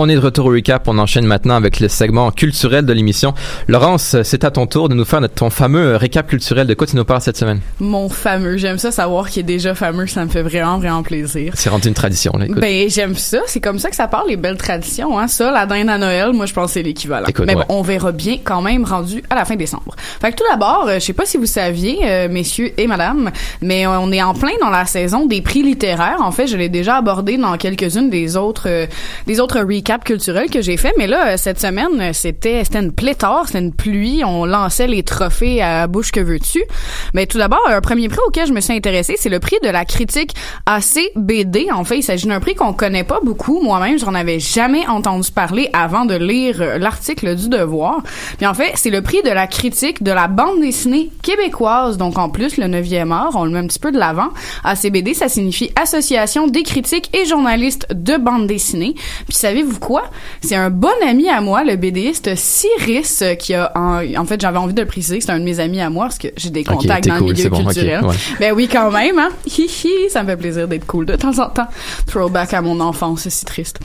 On 0.06 0.10
est 0.10 0.16
de 0.16 0.20
retour 0.20 0.48
au 0.48 0.50
recap. 0.50 0.86
On 0.90 0.98
enchaîne 0.98 1.26
maintenant 1.26 1.56
avec 1.56 1.80
le 1.80 1.88
segment 1.88 2.30
culturel 2.32 2.86
de 2.86 2.92
l'émission. 2.92 3.34
Laurence, 3.70 4.18
c'est 4.24 4.44
à 4.44 4.52
ton 4.52 4.68
tour 4.68 4.90
de 4.90 4.96
nous 4.96 5.06
faire 5.06 5.22
notre- 5.22 5.36
ton 5.36 5.50
fameux 5.50 5.96
récap 5.96 6.28
culturel. 6.28 6.68
De 6.68 6.74
quoi 6.74 6.86
tu 6.86 6.98
nous 6.98 7.06
parles 7.06 7.22
cette 7.22 7.38
semaine? 7.38 7.62
Mon 7.80 8.10
fameux. 8.10 8.58
J'aime 8.58 8.78
ça 8.80 8.92
savoir 8.92 9.30
qu'il 9.30 9.40
est 9.40 9.44
déjà 9.44 9.74
fameux. 9.76 10.06
Ça 10.08 10.26
me 10.26 10.30
fait 10.30 10.42
vraiment, 10.42 10.78
vraiment 10.78 11.04
plaisir. 11.04 11.54
C'est 11.56 11.70
rendu 11.70 11.88
une 11.88 11.94
tradition, 11.94 12.34
là. 12.38 12.44
Écoute. 12.48 12.60
Ben, 12.60 12.90
j'aime 12.90 13.16
ça. 13.16 13.38
C'est 13.48 13.62
comme 13.62 13.80
ça 13.80 13.90
que 13.90 13.96
ça 13.96 14.10
parle, 14.10 14.28
les 14.28 14.36
belles 14.36 14.58
traditions, 14.58 15.18
hein. 15.18 15.30
Ça, 15.30 15.52
la 15.54 15.66
dinde 15.66 15.88
à 15.88 15.98
Noël, 15.98 16.34
moi, 16.34 16.48
je 16.48 16.54
pense 16.54 16.66
que 16.66 16.72
c'est 16.74 16.84
l'équivalent. 16.84 17.28
Mais 17.46 17.54
bon, 17.54 17.62
ouais. 17.62 17.66
on 17.70 17.82
verra 17.82 18.12
bien 18.12 18.40
quand 18.44 18.62
même 18.62 18.84
rendu 18.84 19.24
à 19.30 19.36
la 19.36 19.46
fin 19.46 19.56
décembre. 19.56 19.96
Fait 20.20 20.32
que 20.32 20.36
tout 20.36 20.44
d'abord, 20.52 20.88
euh, 20.90 20.96
je 20.96 21.00
sais 21.00 21.14
pas 21.14 21.26
si 21.26 21.38
vous 21.38 21.46
saviez, 21.46 22.00
euh, 22.04 22.28
messieurs 22.28 22.74
et 22.78 22.88
madame, 22.88 23.32
mais 23.62 23.88
on 23.88 24.12
est 24.12 24.22
en 24.22 24.34
plein 24.34 24.52
dans 24.60 24.70
la 24.70 24.86
saison 24.86 25.28
des 25.28 25.42
prix 25.42 25.64
littéraires. 25.64 26.18
En 26.20 26.32
fait, 26.32 26.48
je 26.48 26.58
l'ai 26.58 26.68
déjà 26.68 26.98
abordé 26.98 27.38
dans 27.38 27.56
quelques-unes 27.56 28.10
des 28.10 28.36
autres, 28.36 28.68
euh, 28.68 28.86
des 29.28 29.40
autres 29.40 29.62
recaps 29.62 29.93
culturels 30.04 30.50
que 30.50 30.62
j'ai 30.62 30.78
fait. 30.78 30.94
Mais 30.98 31.08
là, 31.08 31.28
euh, 31.28 31.38
cette 31.38 31.60
semaine, 31.60 32.00
euh, 32.00 32.14
c'était, 32.14 32.64
c'était 32.64 32.80
une 32.80 32.92
pléthore, 32.94 33.48
c'était 33.48 33.60
une 33.60 33.74
pluie. 33.74 34.24
On 34.26 34.46
lançait 34.46 34.88
les 34.88 35.04
trophées 35.04 35.62
à 35.62 35.88
bouche 35.88 36.12
que 36.12 36.20
veux-tu? 36.20 36.64
Mais 37.14 37.26
tout 37.26 37.38
d'abord, 37.38 37.62
un 37.68 37.82
premier 37.82 38.08
prix 38.08 38.20
auquel 38.28 38.48
je 38.48 38.54
me 38.54 38.62
suis 38.62 38.74
intéressée, 38.74 39.16
c'est 39.18 39.30
le 39.30 39.40
prix 39.40 39.58
de 39.64 39.70
la 39.70 39.86
critique 39.86 40.34
ACBD. 40.66 41.68
En 41.72 41.84
fait, 41.84 41.98
il 41.98 42.04
s'agit 42.04 42.28
d'un 42.28 42.40
prix 42.40 42.56
qu'on 42.56 42.74
connaît 42.74 43.04
pas 43.04 43.20
beaucoup. 43.24 43.62
Moi-même, 43.62 44.00
j'en 44.00 44.14
avais 44.14 44.40
jamais 44.40 44.88
entendu 44.88 45.32
parler 45.32 45.70
avant 45.74 46.06
de 46.06 46.16
lire 46.16 46.62
euh, 46.62 46.78
l'article 46.78 47.36
du 47.36 47.50
Devoir. 47.50 48.02
Puis 48.38 48.48
en 48.48 48.54
fait, 48.54 48.72
c'est 48.76 48.90
le 48.90 49.02
prix 49.02 49.22
de 49.24 49.30
la 49.30 49.48
critique 49.48 50.02
de 50.02 50.12
la 50.12 50.28
bande 50.28 50.62
dessinée 50.62 51.12
québécoise. 51.22 51.98
Donc 51.98 52.18
en 52.18 52.30
plus, 52.30 52.58
le 52.58 52.66
9e 52.66 53.12
art, 53.12 53.36
on 53.36 53.46
le 53.46 53.52
met 53.52 53.60
un 53.60 53.68
petit 53.68 53.80
peu 53.80 53.92
de 53.92 54.00
l'avant. 54.00 54.30
ACBD, 54.64 55.14
ça 55.14 55.30
signifie 55.30 55.72
Association 55.76 56.48
des 56.48 56.64
critiques 56.64 57.10
et 57.14 57.26
journalistes 57.26 57.88
de 57.94 58.18
bande 58.18 58.48
dessinée. 58.48 58.96
Puis 59.28 59.36
savez-vous 59.36 59.80
C'est 60.42 60.56
un 60.56 60.70
bon 60.70 60.90
ami 61.08 61.30
à 61.30 61.42
moi, 61.42 61.64
le 61.64 61.76
BDiste 61.76 62.36
Cyrus, 62.36 63.22
euh, 63.22 63.36
qui 63.36 63.54
a, 63.54 63.72
en, 63.76 64.02
en 64.18 64.26
fait, 64.26 64.40
j'avais 64.40 64.58
envie 64.58 64.74
de 64.74 64.82
le 64.82 64.88
préciser, 64.88 65.20
c'est 65.22 65.32
un 65.32 65.40
de 65.40 65.44
mes 65.44 65.60
amis 65.60 65.82
à 65.82 65.90
moi, 65.90 66.06
parce 66.06 66.18
que 66.18 66.28
j'ai 66.38 66.50
des 66.50 66.64
contacts 66.64 67.08
dans 67.08 67.18
cool, 67.18 67.30
le 67.30 67.34
milieu 67.34 67.50
bon, 67.50 67.64
culturel. 67.66 68.06
ouais. 68.06 68.16
Ben 68.40 68.54
oui, 68.54 68.68
quand 68.72 68.92
même, 68.92 69.20
hein. 69.20 69.30
Hi 69.48 69.66
hi, 69.66 70.10
ça 70.10 70.24
me 70.24 70.30
fait 70.30 70.38
plaisir 70.38 70.68
d'être 70.68 70.86
cool 70.86 71.06
de 71.06 71.16
temps 71.16 71.38
en 71.40 71.50
temps. 71.50 71.68
Throwback 72.08 72.54
à 72.54 72.62
mon 72.62 72.80
enfance, 72.80 73.22
c'est 73.22 73.30
si 73.30 73.46
triste. 73.46 73.80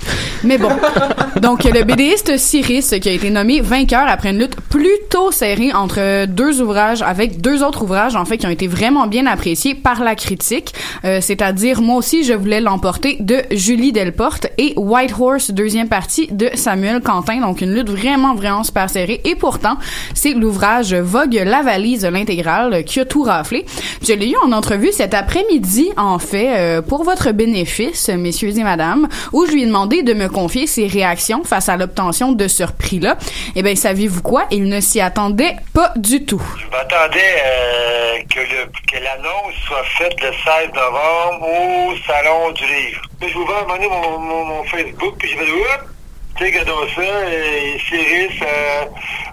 Mais 0.44 0.58
bon. 0.58 0.70
Donc, 1.42 1.64
le 1.64 1.84
BDiste 1.84 2.36
Cyrus, 2.38 2.90
qui 3.00 3.08
a 3.08 3.12
été 3.12 3.30
nommé 3.30 3.60
vainqueur 3.60 4.04
après 4.08 4.30
une 4.30 4.38
lutte 4.38 4.56
plutôt 4.68 5.30
serrée 5.30 5.72
entre 5.72 6.26
deux 6.26 6.60
ouvrages, 6.60 7.02
avec 7.02 7.40
deux 7.40 7.62
autres 7.62 7.82
ouvrages, 7.82 8.16
en 8.16 8.24
fait, 8.24 8.38
qui 8.38 8.46
ont 8.46 8.50
été 8.50 8.66
vraiment 8.66 9.06
bien 9.06 9.26
appréciés 9.26 9.74
par 9.74 10.02
la 10.02 10.14
critique. 10.14 10.74
Euh, 11.04 11.20
C'est-à-dire, 11.20 11.80
moi 11.82 11.96
aussi, 11.96 12.24
je 12.24 12.32
voulais 12.32 12.60
l'emporter 12.60 13.16
de 13.20 13.42
Julie 13.50 13.92
Delporte 13.92 14.46
et 14.58 14.74
White 14.76 15.14
Horse, 15.18 15.50
deuxième 15.50 15.87
partie 15.88 16.28
de 16.30 16.50
Samuel 16.54 17.00
Quentin. 17.00 17.40
Donc, 17.40 17.60
une 17.60 17.74
lutte 17.74 17.90
vraiment, 17.90 18.34
vraiment 18.34 18.62
super 18.62 18.88
serrée. 18.90 19.20
Et 19.24 19.34
pourtant, 19.34 19.78
c'est 20.14 20.32
l'ouvrage 20.32 20.94
Vogue 20.94 21.42
la 21.44 21.62
valise 21.62 22.04
l'intégrale 22.04 22.84
qui 22.84 23.00
a 23.00 23.04
tout 23.04 23.22
raflé. 23.22 23.64
Je 24.06 24.12
l'ai 24.12 24.30
eu 24.30 24.36
en 24.44 24.52
entrevue 24.52 24.92
cet 24.92 25.14
après-midi, 25.14 25.90
en 25.96 26.18
fait, 26.18 26.56
euh, 26.56 26.82
pour 26.82 27.04
votre 27.04 27.32
bénéfice, 27.32 28.08
messieurs 28.08 28.56
et 28.56 28.62
madame, 28.62 29.08
où 29.32 29.46
je 29.46 29.52
lui 29.52 29.62
ai 29.62 29.66
demandé 29.66 30.02
de 30.02 30.14
me 30.14 30.28
confier 30.28 30.66
ses 30.66 30.86
réactions 30.86 31.44
face 31.44 31.68
à 31.68 31.76
l'obtention 31.76 32.32
de 32.32 32.48
ce 32.48 32.64
prix-là. 32.64 33.16
Eh 33.56 33.62
bien, 33.62 33.74
savez-vous 33.74 34.22
quoi? 34.22 34.44
Il 34.50 34.64
ne 34.64 34.80
s'y 34.80 35.00
attendait 35.00 35.56
pas 35.72 35.92
du 35.96 36.24
tout. 36.24 36.42
Je 36.58 36.70
m'attendais 36.70 37.18
euh, 37.44 38.18
que 38.28 38.96
l'annonce 38.96 39.54
soit 39.66 39.84
faite 39.98 40.20
le 40.20 40.30
16 40.32 40.74
novembre 40.74 41.48
au 41.48 41.96
Salon 42.06 42.52
du 42.52 42.64
Livre. 42.64 43.07
Puis 43.20 43.28
J'ai 43.30 43.36
ouvert 43.36 43.68
un 43.68 43.78
mon, 43.88 44.18
mon, 44.18 44.44
mon 44.44 44.64
Facebook, 44.64 45.16
puis 45.18 45.28
j'ai 45.30 45.36
fait 45.36 45.50
Oups! 45.50 45.94
Tu 46.36 46.44
sais, 46.44 46.50
regardons 46.50 46.86
ça, 46.94 47.30
et 47.34 47.80
Cyrus 47.88 48.40
euh, 48.42 48.84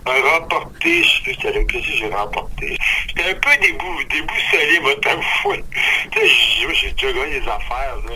a 0.05 0.39
remporté, 0.39 1.03
je 1.03 1.09
sais 1.09 1.21
plus 1.23 1.35
qu'est-ce 1.37 1.87
que 1.87 1.93
j'ai 1.97 2.07
remporté. 2.09 2.75
J'étais 3.07 3.29
un 3.29 3.33
peu 3.35 3.61
débou, 3.61 4.03
déboussolé, 4.09 4.79
moi, 4.81 4.95
t'avouer. 5.03 5.63
Tu 6.11 6.19
sais, 6.19 6.27
j'ai- 6.73 6.91
déjà 6.93 7.11
gagné 7.13 7.39
des 7.39 7.47
affaires, 7.47 7.95
là. 8.07 8.13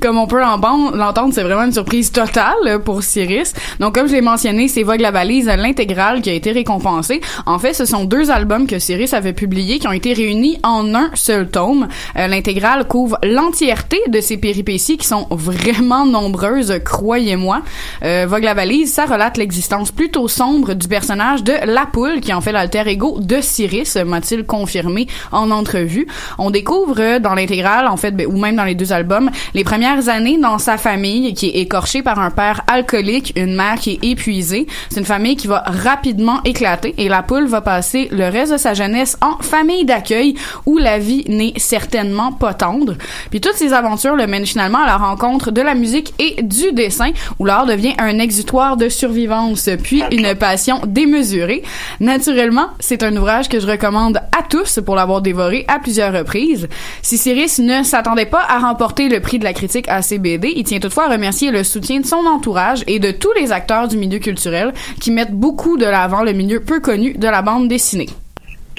Comme 0.00 0.18
on 0.18 0.26
peut 0.26 0.40
l'en- 0.40 0.58
l'entendre, 0.94 1.32
c'est 1.34 1.42
vraiment 1.42 1.64
une 1.64 1.72
surprise 1.72 2.12
totale 2.12 2.80
pour 2.84 3.02
Cyrus. 3.02 3.52
Donc, 3.78 3.94
comme 3.94 4.06
je 4.08 4.12
l'ai 4.14 4.20
mentionné, 4.20 4.68
c'est 4.68 4.82
Vogue 4.82 5.00
la 5.00 5.10
valise, 5.10 5.46
l'intégrale 5.46 6.20
qui 6.22 6.30
a 6.30 6.32
été 6.34 6.52
récompensée. 6.52 7.20
En 7.46 7.58
fait, 7.58 7.72
ce 7.74 7.84
sont 7.84 8.04
deux 8.04 8.30
albums 8.30 8.66
que 8.66 8.78
Cyrus 8.78 9.12
avait 9.14 9.32
publiés 9.32 9.78
qui 9.78 9.88
ont 9.88 9.92
été 9.92 10.12
réunis 10.12 10.58
en 10.62 10.94
un 10.94 11.10
seul 11.14 11.48
tome. 11.48 11.88
Euh, 12.16 12.26
l'intégrale 12.26 12.86
couvre 12.86 13.18
l'entièreté 13.22 14.00
de 14.08 14.20
ses 14.20 14.36
péripéties 14.36 14.96
qui 14.96 15.06
sont 15.06 15.26
vraiment 15.30 16.04
nombreuses, 16.06 16.74
croyez-moi. 16.84 17.62
Euh, 18.04 18.26
Vogue 18.28 18.44
la 18.44 18.54
valise, 18.54 18.92
ça 18.92 19.06
relate 19.06 19.36
l'existence 19.36 19.90
plutôt 19.90 20.28
sombre 20.28 20.74
du 20.74 20.88
personnage 20.88 21.42
de 21.42 21.52
La 21.66 21.86
Poule 21.86 22.20
qui 22.20 22.32
en 22.32 22.40
fait 22.40 22.52
l'alter 22.52 22.86
ego 22.86 23.18
de 23.20 23.40
Cyrus, 23.40 23.96
m'a-t-il 23.96 24.44
confirmé 24.44 25.06
en 25.32 25.50
entrevue. 25.50 26.06
On 26.38 26.50
découvre 26.50 26.96
euh, 26.98 27.18
dans 27.18 27.34
l'intégrale, 27.34 27.86
en 27.88 27.96
fait, 27.96 28.10
ben, 28.12 28.26
ou 28.26 28.38
même 28.38 28.56
dans 28.56 28.64
les 28.64 28.74
deux 28.74 28.92
albums, 28.92 29.30
les 29.54 29.64
premières 29.70 30.08
années 30.08 30.36
dans 30.36 30.58
sa 30.58 30.78
famille 30.78 31.32
qui 31.32 31.46
est 31.46 31.60
écorchée 31.60 32.02
par 32.02 32.18
un 32.18 32.32
père 32.32 32.62
alcoolique, 32.66 33.32
une 33.36 33.54
mère 33.54 33.76
qui 33.76 33.92
est 33.92 34.04
épuisée. 34.04 34.66
C'est 34.88 34.98
une 34.98 35.06
famille 35.06 35.36
qui 35.36 35.46
va 35.46 35.62
rapidement 35.64 36.42
éclater 36.44 36.92
et 36.98 37.08
la 37.08 37.22
poule 37.22 37.46
va 37.46 37.60
passer 37.60 38.08
le 38.10 38.24
reste 38.24 38.50
de 38.50 38.56
sa 38.56 38.74
jeunesse 38.74 39.16
en 39.20 39.40
famille 39.40 39.84
d'accueil 39.84 40.34
où 40.66 40.78
la 40.78 40.98
vie 40.98 41.22
n'est 41.28 41.52
certainement 41.56 42.32
pas 42.32 42.52
tendre. 42.52 42.96
Puis 43.30 43.40
toutes 43.40 43.54
ces 43.54 43.72
aventures 43.72 44.16
le 44.16 44.26
mènent 44.26 44.44
finalement 44.44 44.80
à 44.80 44.86
la 44.86 44.96
rencontre 44.96 45.52
de 45.52 45.62
la 45.62 45.76
musique 45.76 46.14
et 46.18 46.42
du 46.42 46.72
dessin 46.72 47.12
où 47.38 47.44
l'art 47.44 47.64
devient 47.64 47.94
un 47.98 48.18
exutoire 48.18 48.76
de 48.76 48.88
survivance 48.88 49.70
puis 49.84 50.02
une 50.10 50.34
passion 50.34 50.80
démesurée. 50.84 51.62
Naturellement, 52.00 52.70
c'est 52.80 53.04
un 53.04 53.16
ouvrage 53.16 53.48
que 53.48 53.60
je 53.60 53.68
recommande 53.68 54.16
à 54.36 54.42
tous 54.42 54.80
pour 54.84 54.96
l'avoir 54.96 55.22
dévoré 55.22 55.64
à 55.68 55.78
plusieurs 55.78 56.12
reprises. 56.12 56.66
Si 57.02 57.18
Cyrus 57.18 57.60
ne 57.60 57.84
s'attendait 57.84 58.26
pas 58.26 58.42
à 58.48 58.58
remporter 58.58 59.08
le 59.08 59.20
prix 59.20 59.38
de 59.38 59.44
la 59.44 59.52
critique 59.60 59.88
à 59.88 60.00
CBD, 60.00 60.54
il 60.56 60.64
tient 60.64 60.80
toutefois 60.80 61.04
à 61.04 61.10
remercier 61.10 61.50
le 61.50 61.64
soutien 61.64 62.00
de 62.00 62.06
son 62.06 62.24
entourage 62.24 62.82
et 62.86 62.98
de 62.98 63.10
tous 63.10 63.32
les 63.38 63.52
acteurs 63.52 63.88
du 63.88 63.98
milieu 63.98 64.18
culturel 64.18 64.72
qui 65.02 65.10
mettent 65.10 65.34
beaucoup 65.34 65.76
de 65.76 65.84
l'avant 65.84 66.22
le 66.22 66.32
milieu 66.32 66.60
peu 66.60 66.80
connu 66.80 67.12
de 67.12 67.28
la 67.28 67.42
bande 67.42 67.68
dessinée. 67.68 68.08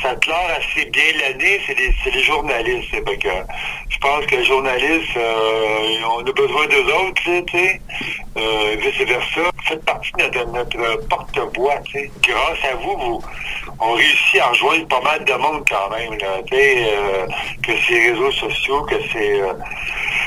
Ça 0.01 0.15
clore 0.15 0.49
assez 0.57 0.85
bien 0.85 1.03
l'année, 1.19 1.59
c'est 1.65 1.75
les, 2.11 2.23
journalistes. 2.23 2.91
Que 2.91 3.29
je 3.89 3.97
pense 3.99 4.25
que 4.25 4.35
les 4.35 4.45
journalistes, 4.45 5.17
euh, 5.17 5.97
on 6.15 6.19
a 6.19 6.31
besoin 6.31 6.65
d'eux 6.67 6.93
autres, 6.93 7.21
tu 7.23 7.43
sais. 7.51 7.81
Euh, 8.37 8.75
vice-versa. 8.79 9.41
Faites 9.65 9.85
partie 9.85 10.11
de 10.13 10.43
notre, 10.51 10.77
notre 10.77 11.07
porte-voix. 11.07 11.75
Grâce 12.21 12.71
à 12.71 12.75
vous, 12.77 12.97
vous, 12.97 13.21
on 13.79 13.93
réussit 13.93 14.39
à 14.39 14.49
rejoindre 14.49 14.87
pas 14.87 15.01
mal 15.01 15.25
de 15.25 15.33
monde 15.33 15.63
quand 15.69 15.89
même, 15.89 16.17
tu 16.17 16.55
sais, 16.55 16.87
euh, 16.93 17.27
que 17.63 17.71
c'est 17.87 18.11
réseaux 18.11 18.31
sociaux, 18.31 18.83
que 18.83 18.95
euh, 18.95 19.53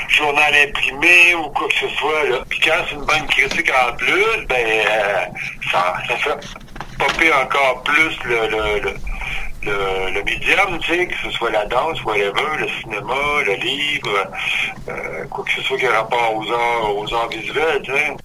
journal 0.09 0.53
imprimé 0.67 1.35
ou 1.35 1.49
quoi 1.49 1.67
que 1.69 1.75
ce 1.75 1.87
soit. 1.95 2.45
Puis 2.49 2.59
quand 2.59 2.75
c'est 2.87 2.95
une 2.95 3.05
bonne 3.05 3.27
critique 3.27 3.71
en 3.71 3.95
plus, 3.95 4.45
ben, 4.47 4.65
euh, 4.65 5.25
ça, 5.71 5.95
fait 6.17 6.57
popper 6.99 7.31
encore 7.33 7.83
plus 7.83 8.17
le, 8.25 8.93
le, 9.65 10.11
le 10.11 10.23
médium, 10.23 10.79
tu 10.79 10.95
sais, 10.95 11.07
que 11.07 11.15
ce 11.23 11.29
soit 11.31 11.49
la 11.51 11.65
danse, 11.65 12.03
whatever, 12.03 12.57
le 12.59 12.67
cinéma, 12.81 13.15
le 13.45 13.53
livre, 13.55 14.27
euh, 14.89 15.25
quoi 15.29 15.43
que 15.43 15.51
ce 15.51 15.61
soit 15.61 15.77
qui 15.77 15.85
a 15.85 15.91
rapport 15.91 16.35
aux 16.35 16.51
arts, 16.51 16.97
aux 16.97 17.13
arts 17.13 17.29
visuels, 17.29 17.81
tu 17.83 17.91
sais. 17.91 18.15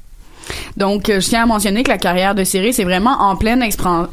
Donc, 0.81 1.11
euh, 1.11 1.21
je 1.21 1.29
tiens 1.29 1.43
à 1.43 1.47
mentionner 1.47 1.83
que 1.83 1.91
la 1.91 1.99
carrière 1.99 2.35
de 2.35 2.43
Cyrus 2.43 2.79
est 2.79 2.85
vraiment 2.85 3.13
en 3.21 3.37
pleine 3.37 3.63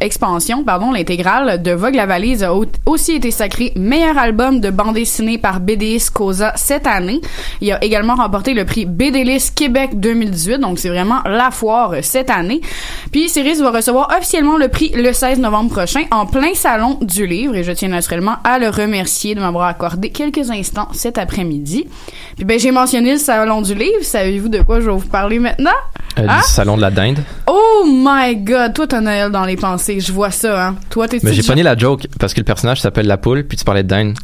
expansion. 0.01 0.63
Pardon, 0.65 0.91
l'intégrale 0.91 1.63
de 1.63 1.71
Vogue 1.71 1.95
la 1.95 2.05
valise 2.05 2.43
a 2.43 2.53
au- 2.53 2.65
aussi 2.85 3.13
été 3.13 3.31
sacré 3.31 3.71
meilleur 3.77 4.17
album 4.17 4.59
de 4.59 4.69
bande 4.69 4.95
dessinée 4.95 5.37
par 5.37 5.61
BDS 5.61 6.09
Cosa 6.13 6.51
cette 6.57 6.85
année. 6.85 7.21
Il 7.61 7.71
a 7.71 7.81
également 7.83 8.15
remporté 8.15 8.53
le 8.53 8.65
prix 8.65 8.85
BDLIS 8.85 9.51
Québec 9.55 9.91
2018, 9.93 10.59
donc 10.59 10.77
c'est 10.77 10.89
vraiment 10.89 11.19
la 11.25 11.51
foire 11.51 11.93
euh, 11.93 11.99
cette 12.01 12.29
année. 12.29 12.59
Puis 13.13 13.29
Cyrus 13.29 13.59
va 13.61 13.71
recevoir 13.71 14.09
officiellement 14.17 14.57
le 14.57 14.67
prix 14.67 14.91
le 14.93 15.13
16 15.13 15.39
novembre 15.39 15.71
prochain 15.71 16.01
en 16.11 16.25
plein 16.25 16.53
salon 16.53 16.97
du 17.01 17.25
livre 17.25 17.55
et 17.55 17.63
je 17.63 17.71
tiens 17.71 17.87
naturellement 17.87 18.35
à 18.43 18.59
le 18.59 18.67
remercier 18.67 19.35
de 19.35 19.39
m'avoir 19.39 19.67
accordé 19.67 20.09
quelques 20.09 20.51
instants 20.51 20.89
cet 20.91 21.17
après-midi. 21.17 21.87
Puis 22.35 22.43
ben 22.43 22.59
j'ai 22.59 22.71
mentionné 22.71 23.13
le 23.13 23.17
salon 23.19 23.61
du 23.61 23.73
livre, 23.73 24.03
savez-vous 24.03 24.49
de 24.49 24.61
quoi 24.61 24.81
je 24.81 24.87
vais 24.87 24.91
vous 24.91 25.07
parler 25.07 25.39
maintenant? 25.39 25.71
Hein? 26.17 26.41
Salon 26.57 26.75
de 26.75 26.81
la 26.81 26.89
dinde. 26.89 27.19
Oh 27.45 27.85
my 27.85 28.35
god, 28.37 28.73
toi 28.73 28.87
t'as 28.87 28.99
Noël 28.99 29.29
dans 29.29 29.45
les 29.45 29.55
pensées, 29.55 29.99
je 29.99 30.11
vois 30.11 30.31
ça, 30.31 30.69
hein. 30.69 30.75
Toi 30.89 31.07
t'es 31.07 31.19
Mais 31.21 31.31
j'ai 31.33 31.43
pogné 31.43 31.61
la 31.61 31.77
joke 31.77 32.07
parce 32.19 32.33
que 32.33 32.39
le 32.39 32.45
personnage 32.45 32.81
s'appelle 32.81 33.05
la 33.05 33.17
poule, 33.17 33.43
puis 33.43 33.59
tu 33.59 33.63
parlais 33.63 33.83
de 33.83 33.87
dinde. 33.87 34.17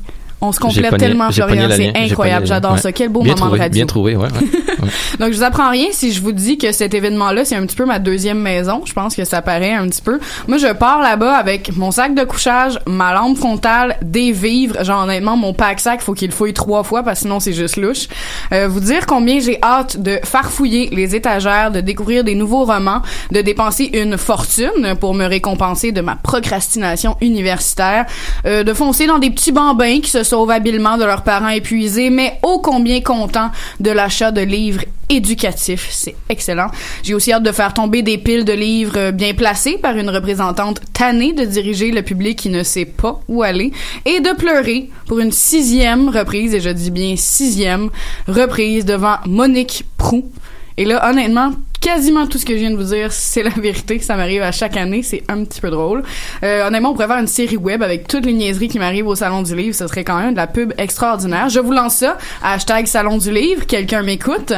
On 0.44 0.52
se 0.52 0.60
complète 0.60 0.98
tellement, 0.98 1.32
Florian, 1.32 1.70
c'est 1.72 1.94
incroyable, 1.96 2.46
j'adore 2.46 2.74
ouais. 2.74 2.78
ça. 2.78 2.92
Quel 2.92 3.08
beau 3.08 3.22
bien 3.22 3.34
moment 3.34 3.46
trouvé, 3.46 3.58
de 3.58 3.64
radio. 3.64 3.80
Bien 3.80 3.86
trouvé, 3.86 4.16
ouais. 4.18 4.28
ouais. 4.28 4.90
Donc 5.20 5.32
je 5.32 5.38
vous 5.38 5.44
apprends 5.44 5.70
rien 5.70 5.88
si 5.92 6.12
je 6.12 6.22
vous 6.22 6.34
dis 6.34 6.58
que 6.58 6.74
cet 6.74 6.94
événement-là, 6.94 7.46
c'est 7.46 7.56
un 7.56 7.66
petit 7.66 7.78
peu 7.78 7.86
ma 7.86 8.00
deuxième 8.00 8.40
maison. 8.40 8.82
Je 8.86 8.92
pense 8.92 9.16
que 9.16 9.24
ça 9.24 9.42
paraît 9.42 9.74
un 9.74 9.88
petit 9.88 10.02
peu. 10.02 10.20
Moi, 10.50 10.58
je 10.58 10.68
pars 10.74 11.02
là-bas 11.02 11.34
avec 11.36 11.76
mon 11.78 11.92
sac 11.92 12.14
de 12.14 12.24
couchage, 12.26 12.78
ma 12.88 13.14
lampe 13.14 13.38
frontale, 13.38 13.96
des 14.02 14.34
vivres. 14.34 14.84
Genre 14.84 15.04
honnêtement, 15.04 15.38
mon 15.38 15.54
pack 15.54 15.80
sac, 15.80 16.02
faut 16.02 16.14
qu'il 16.14 16.30
le 16.30 16.34
fouille 16.34 16.54
trois 16.54 16.84
fois 16.84 17.04
parce 17.04 17.20
que 17.20 17.24
sinon 17.24 17.40
c'est 17.40 17.54
juste 17.54 17.78
louche. 17.78 18.08
Euh, 18.52 18.68
vous 18.68 18.82
dire 18.82 19.06
combien 19.06 19.40
j'ai 19.40 19.60
hâte 19.64 20.02
de 20.02 20.20
farfouiller 20.24 20.90
les 20.92 21.16
étagères, 21.16 21.72
de 21.72 21.80
découvrir 21.80 22.26
des 22.26 22.36
nouveaux 22.36 22.66
romans, 22.66 23.02
de 23.32 23.40
dépenser 23.40 23.86
une 23.94 24.18
fortune 24.18 24.96
pour 25.00 25.14
me 25.14 25.26
récompenser 25.26 25.94
de 25.94 26.02
ma 26.02 26.18
procrastination 26.18 27.16
universitaire, 27.22 28.06
euh, 28.46 28.64
de 28.64 28.74
foncer 28.74 29.08
dans 29.08 29.20
des 29.20 29.30
petits 29.30 29.54
bambins 29.54 30.02
qui 30.02 30.10
se 30.10 30.24
sauvent 30.34 30.50
habilement 30.50 30.98
de 30.98 31.06
leurs 31.06 31.22
parents 31.22 31.50
épuisés, 31.50 32.10
mais 32.10 32.40
ô 32.42 32.58
combien 32.58 33.02
contents 33.02 33.52
de 33.80 33.92
l'achat 33.92 34.32
de 34.32 34.42
livres 34.42 34.84
éducatifs. 35.08 35.90
C'est 35.92 36.16
excellent. 36.28 36.72
J'ai 37.04 37.14
aussi 37.14 37.32
hâte 37.32 37.44
de 37.44 37.52
faire 37.52 37.72
tomber 37.72 38.02
des 38.02 38.18
piles 38.18 38.44
de 38.44 38.54
livres 38.54 38.98
euh, 38.98 39.12
bien 39.12 39.36
placés 39.36 39.78
par 39.78 39.96
une 39.96 40.10
représentante 40.10 40.80
tannée 40.92 41.34
de 41.34 41.46
diriger 41.46 41.92
le 41.92 42.02
public 42.02 42.40
qui 42.40 42.50
ne 42.50 42.64
sait 42.64 42.86
pas 42.86 43.20
où 43.28 43.44
aller 43.44 43.72
et 44.06 44.22
de 44.22 44.36
pleurer 44.36 44.90
pour 45.06 45.20
une 45.20 45.32
sixième 45.32 46.10
reprise, 46.10 46.56
et 46.56 46.62
je 46.62 46.72
dis 46.72 46.90
bien 46.90 47.14
sixième 47.16 47.92
reprise 48.28 48.86
devant 48.86 49.18
Monique 49.28 49.86
Prou. 50.00 50.32
Et 50.78 50.86
là, 50.86 51.12
honnêtement, 51.12 51.52
quasiment 51.84 52.26
tout 52.28 52.38
ce 52.38 52.46
que 52.46 52.54
je 52.54 52.60
viens 52.60 52.72
de 52.72 52.78
vous 52.78 52.96
dire, 52.96 53.12
c'est 53.12 53.44
la 53.44 53.50
vérité. 53.50 54.00
Ça 54.00 54.16
m'arrive 54.16 54.42
à 54.42 54.52
chaque 54.52 54.78
année. 54.78 55.04
C'est 55.04 55.24
un 55.28 55.44
petit 55.44 55.60
peu 55.60 55.70
drôle. 55.70 56.04
Euh, 56.44 56.66
honnêtement, 56.66 56.92
on 56.92 56.94
pourrait 56.94 57.08
faire 57.08 57.20
une 57.20 57.28
série 57.28 57.58
web 57.58 57.84
avec 57.84 58.08
toutes 58.08 58.26
les 58.26 58.34
niaiseries 58.34 58.70
qui 58.70 58.80
m'arrivent 58.80 59.08
au 59.08 59.16
Salon 59.16 59.44
du 59.44 59.54
Livre. 59.56 59.76
Ce 59.76 59.86
serait 59.88 60.06
quand 60.06 60.18
même 60.18 60.32
de 60.32 60.38
la 60.38 60.48
pub 60.48 60.74
extraordinaire. 60.78 61.50
Je 61.50 61.60
vous 61.60 61.74
lance 61.74 61.96
ça. 61.96 62.18
Hashtag 62.42 62.88
Salon 62.88 63.18
du 63.18 63.32
Livre. 63.32 63.66
Quelqu'un 63.68 64.02
m'écoute? 64.02 64.54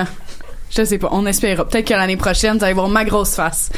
Je 0.78 0.84
sais 0.84 0.98
pas, 0.98 1.08
on 1.12 1.26
espère. 1.26 1.66
Peut-être 1.66 1.88
que 1.88 1.94
l'année 1.94 2.18
prochaine, 2.18 2.58
vous 2.58 2.64
allez 2.66 2.74
voir 2.74 2.90
ma 2.90 3.06
grosse 3.06 3.36
face 3.36 3.70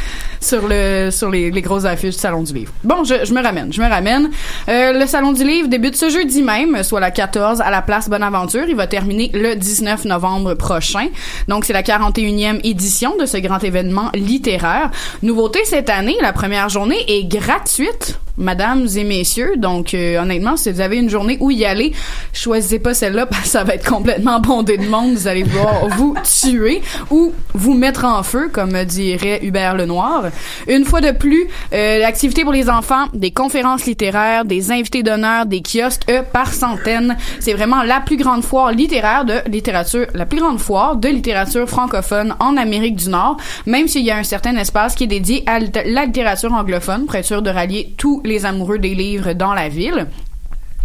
sur 0.42 0.68
le 0.68 1.10
sur 1.12 1.30
les, 1.30 1.52
les 1.52 1.62
grosses 1.62 1.86
affiches 1.86 2.16
du 2.16 2.20
Salon 2.20 2.42
du 2.42 2.54
Livre. 2.54 2.74
Bon, 2.84 3.04
je, 3.04 3.24
je 3.24 3.34
me 3.34 3.44
ramène, 3.44 3.72
je 3.72 3.82
me 3.82 3.88
ramène. 3.88 4.32
Euh, 4.68 4.94
le 4.94 5.06
Salon 5.06 5.32
du 5.32 5.44
Livre 5.44 5.68
débute 5.68 5.96
ce 5.96 6.10
jeudi 6.10 6.42
même, 6.42 6.82
soit 6.82 7.00
la 7.00 7.12
14 7.12 7.62
à 7.62 7.70
la 7.70 7.84
place 7.84 8.10
Bonaventure. 8.10 8.66
Il 8.68 8.76
va 8.76 8.88
terminer 8.88 9.30
le 9.34 9.56
19 9.56 10.06
novembre 10.06 10.56
prochain. 10.56 11.08
Donc, 11.48 11.66
c'est 11.66 11.74
la 11.74 11.84
41e 11.84 12.62
édition 12.64 13.16
de 13.20 13.28
ce 13.28 13.38
grand 13.38 13.64
événement 13.64 14.10
littéraire. 14.16 14.90
Nouveauté 15.22 15.60
cette 15.66 15.92
année, 15.92 16.18
la 16.22 16.34
première 16.34 16.70
journée 16.70 17.04
est 17.08 17.26
gratuite 17.26 18.20
mesdames 18.38 18.88
et 18.96 19.04
messieurs. 19.04 19.54
Donc, 19.58 19.94
euh, 19.94 20.22
honnêtement, 20.22 20.58
si 20.58 20.72
vous 20.72 20.82
avez 20.82 20.98
une 20.98 21.10
journée 21.10 21.38
où 21.40 21.52
y 21.52 21.66
aller, 21.66 21.94
choisissez 22.34 22.80
pas 22.80 22.94
celle-là 22.94 23.26
parce 23.30 23.44
que 23.44 23.50
ça 23.50 23.64
va 23.64 23.74
être 23.76 23.90
complètement 23.90 24.40
bondé 24.40 24.78
de 24.78 24.88
monde. 24.88 25.16
Vous 25.16 25.28
allez 25.28 25.44
voir 25.44 25.88
vous 25.98 26.16
tuer 26.24 26.82
ou 27.10 27.34
vous 27.54 27.74
mettre 27.74 28.06
en 28.06 28.24
feu, 28.24 28.50
comme 28.52 28.84
dirait 28.86 29.40
Hubert 29.44 29.76
Lenoir. 29.76 30.26
Une 30.68 30.86
fois 30.86 31.02
de 31.02 31.12
plus, 31.12 31.48
euh, 31.74 32.00
l'activité 32.00 32.44
pour 32.44 32.54
les 32.54 32.70
enfants, 32.70 33.08
des 33.14 33.32
conférences 33.32 33.86
littéraires, 33.86 34.46
des 34.46 34.72
invités 34.72 35.04
d'honneur, 35.04 35.46
des 35.46 35.62
kiosques 35.62 36.10
euh, 36.10 36.22
par 36.22 36.54
centaines. 36.54 37.18
C'est 37.40 37.54
vraiment 37.54 37.84
la 37.84 38.00
plus 38.00 38.18
grande 38.18 38.44
foire 38.44 38.72
littéraire 38.72 39.26
de 39.26 39.36
littérature, 39.50 40.08
la 40.14 40.26
plus 40.26 40.40
grande 40.40 40.60
foire 40.60 40.96
de 40.96 41.08
littérature 41.08 41.68
francophone 41.68 42.36
en 42.40 42.58
Amérique 42.58 42.96
du 42.96 43.10
Nord, 43.10 43.38
même 43.66 43.88
s'il 43.88 44.04
y 44.04 44.12
a 44.12 44.18
un 44.18 44.24
certain 44.24 44.56
espace 44.58 44.96
qui 44.96 45.06
est 45.06 45.08
dédié 45.08 45.44
à 45.46 45.60
la 45.60 46.06
littérature 46.06 46.54
anglophone, 46.54 47.06
pour 47.06 47.24
sûr 47.24 47.42
de 47.42 47.50
rallier 47.50 47.94
tous 47.98 48.22
les 48.24 48.46
amoureux 48.46 48.80
des 48.80 48.96
livres 48.96 49.34
dans 49.34 49.54
la 49.54 49.70
ville. 49.70 50.08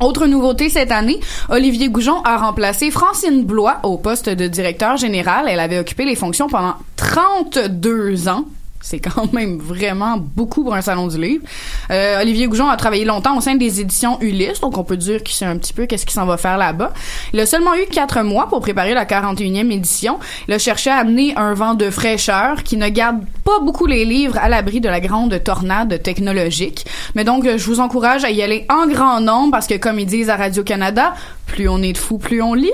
Autre 0.00 0.26
nouveauté 0.26 0.68
cette 0.68 0.90
année, 0.90 1.20
Olivier 1.48 1.88
Goujon 1.88 2.22
a 2.22 2.36
remplacé 2.36 2.90
Francine 2.90 3.44
Blois 3.44 3.78
au 3.84 3.98
poste 3.98 4.28
de 4.28 4.48
directeur 4.48 4.96
général. 4.96 5.46
Elle 5.48 5.60
avait 5.60 5.78
occupé 5.78 6.04
les 6.04 6.16
fonctions 6.16 6.48
pendant 6.48 6.74
32 6.96 8.28
ans. 8.28 8.46
C'est 8.82 8.98
quand 8.98 9.32
même 9.32 9.58
vraiment 9.58 10.18
beaucoup 10.18 10.64
pour 10.64 10.74
un 10.74 10.82
salon 10.82 11.06
du 11.06 11.18
livre. 11.18 11.44
Euh, 11.90 12.20
Olivier 12.20 12.48
Goujon 12.48 12.68
a 12.68 12.76
travaillé 12.76 13.04
longtemps 13.04 13.36
au 13.36 13.40
sein 13.40 13.54
des 13.54 13.80
éditions 13.80 14.20
Ulysse, 14.20 14.60
donc 14.60 14.76
on 14.76 14.84
peut 14.84 14.96
dire 14.96 15.22
qu'il 15.22 15.34
sait 15.34 15.44
un 15.44 15.56
petit 15.56 15.72
peu 15.72 15.86
qu'est-ce 15.86 16.04
qu'il 16.04 16.14
s'en 16.14 16.26
va 16.26 16.36
faire 16.36 16.58
là-bas. 16.58 16.92
Il 17.32 17.40
a 17.40 17.46
seulement 17.46 17.74
eu 17.74 17.86
quatre 17.90 18.22
mois 18.22 18.48
pour 18.48 18.60
préparer 18.60 18.92
la 18.92 19.04
41e 19.04 19.70
édition. 19.70 20.18
Il 20.48 20.54
a 20.54 20.58
cherché 20.58 20.90
à 20.90 20.96
amener 20.96 21.34
un 21.36 21.54
vent 21.54 21.74
de 21.74 21.90
fraîcheur 21.90 22.64
qui 22.64 22.76
ne 22.76 22.88
garde 22.88 23.20
pas 23.44 23.60
beaucoup 23.60 23.86
les 23.86 24.04
livres 24.04 24.36
à 24.38 24.48
l'abri 24.48 24.80
de 24.80 24.88
la 24.88 25.00
grande 25.00 25.42
tornade 25.42 26.02
technologique. 26.02 26.84
Mais 27.14 27.24
donc, 27.24 27.44
je 27.44 27.64
vous 27.66 27.80
encourage 27.80 28.24
à 28.24 28.30
y 28.30 28.42
aller 28.42 28.66
en 28.68 28.88
grand 28.88 29.20
nombre 29.20 29.52
parce 29.52 29.66
que, 29.66 29.76
comme 29.76 29.98
ils 29.98 30.06
disent 30.06 30.28
à 30.28 30.36
Radio-Canada, 30.36 31.14
plus 31.46 31.68
on 31.68 31.82
est 31.82 31.92
de 31.92 31.98
fous, 31.98 32.18
plus 32.18 32.42
on 32.42 32.54
lit. 32.54 32.72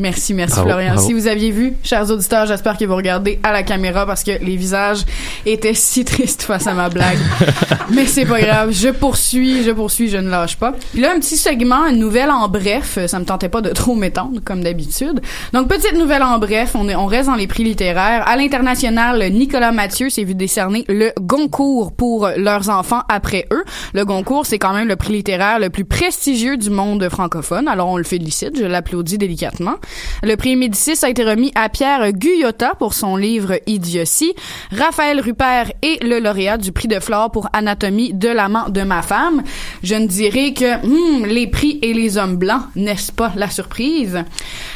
Merci, 0.00 0.32
merci 0.32 0.54
Bravo, 0.54 0.70
Florian. 0.70 0.94
bravo. 0.94 1.06
Si 1.06 1.12
vous 1.12 1.26
aviez 1.26 1.50
vu, 1.50 1.74
chers 1.82 2.10
auditeurs, 2.10 2.46
j'espère 2.46 2.78
que 2.78 2.86
vous 2.86 2.96
regardez 2.96 3.38
à 3.42 3.52
la 3.52 3.62
caméra 3.62 4.06
parce 4.06 4.24
que 4.24 4.30
les 4.42 4.56
visages 4.56 5.04
étaient 5.44 5.74
si 5.74 6.06
tristes 6.06 6.42
face 6.42 6.66
à 6.66 6.72
ma 6.72 6.88
blague. 6.88 7.18
Mais 7.90 8.06
c'est 8.06 8.24
pas 8.24 8.40
grave, 8.40 8.70
je 8.72 8.88
poursuis, 8.88 9.62
je 9.62 9.70
poursuis, 9.72 10.08
je 10.08 10.16
ne 10.16 10.30
lâche 10.30 10.56
pas. 10.56 10.72
Puis 10.92 11.02
là, 11.02 11.12
un 11.14 11.20
petit 11.20 11.36
segment, 11.36 11.86
une 11.86 11.98
nouvelle 11.98 12.30
en 12.30 12.48
bref. 12.48 12.98
Ça 13.06 13.18
me 13.18 13.26
tentait 13.26 13.50
pas 13.50 13.60
de 13.60 13.70
trop 13.70 13.94
m'étendre, 13.94 14.40
comme 14.42 14.62
d'habitude. 14.62 15.20
Donc, 15.52 15.68
petite 15.68 15.94
nouvelle 15.98 16.22
en 16.22 16.38
bref, 16.38 16.72
on, 16.74 16.88
est, 16.88 16.96
on 16.96 17.06
reste 17.06 17.28
dans 17.28 17.34
les 17.34 17.46
prix 17.46 17.64
littéraires. 17.64 18.26
À 18.26 18.36
l'international, 18.36 19.30
Nicolas 19.30 19.72
Mathieu 19.72 20.08
s'est 20.08 20.24
vu 20.24 20.34
décerner 20.34 20.86
le 20.88 21.12
Goncourt 21.20 21.92
pour 21.92 22.30
leurs 22.36 22.70
enfants 22.70 23.02
après 23.10 23.46
eux. 23.52 23.64
Le 23.92 24.06
Goncourt, 24.06 24.46
c'est 24.46 24.58
quand 24.58 24.72
même 24.72 24.88
le 24.88 24.96
prix 24.96 25.12
littéraire 25.12 25.58
le 25.58 25.68
plus 25.68 25.84
prestigieux 25.84 26.56
du 26.56 26.70
monde 26.70 27.06
francophone. 27.10 27.68
Alors, 27.68 27.88
on 27.88 27.98
le 27.98 28.04
félicite, 28.04 28.58
je 28.58 28.64
l'applaudis 28.64 29.18
délicatement. 29.18 29.74
Le 30.22 30.36
prix 30.36 30.56
Médicis 30.56 31.04
a 31.04 31.08
été 31.08 31.24
remis 31.24 31.52
à 31.54 31.68
Pierre 31.68 32.12
Guyotta 32.12 32.74
pour 32.78 32.94
son 32.94 33.16
livre 33.16 33.54
Idiotie. 33.66 34.34
Raphaël 34.76 35.20
Rupert 35.20 35.72
est 35.82 36.02
le 36.02 36.18
lauréat 36.20 36.58
du 36.58 36.72
prix 36.72 36.88
de 36.88 37.00
Flore 37.00 37.30
pour 37.30 37.48
Anatomie 37.52 38.12
de 38.12 38.28
l'amant 38.28 38.68
de 38.68 38.82
ma 38.82 39.02
femme. 39.02 39.42
Je 39.82 39.94
ne 39.94 40.06
dirais 40.06 40.52
que 40.52 40.86
hmm, 40.86 41.26
les 41.26 41.46
prix 41.46 41.78
et 41.82 41.92
les 41.92 42.18
hommes 42.18 42.36
blancs, 42.36 42.62
n'est-ce 42.76 43.12
pas 43.12 43.32
la 43.36 43.50
surprise? 43.50 44.24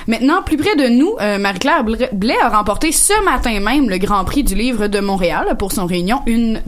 Maintenant, 0.07 0.43
plus 0.43 0.57
près 0.57 0.77
de 0.77 0.89
nous, 0.89 1.15
euh, 1.21 1.39
Marie-Claire 1.39 1.85
Bl- 1.85 2.11
Blais 2.13 2.39
a 2.43 2.49
remporté 2.51 2.93
ce 2.93 3.25
matin 3.25 3.61
même 3.61 3.89
le 3.89 3.99
Grand 3.99 4.25
Prix 4.25 4.45
du 4.45 4.55
livre 4.55 4.87
de 4.87 5.01
Montréal 5.01 5.57
pour 5.59 5.73
son 5.73 5.89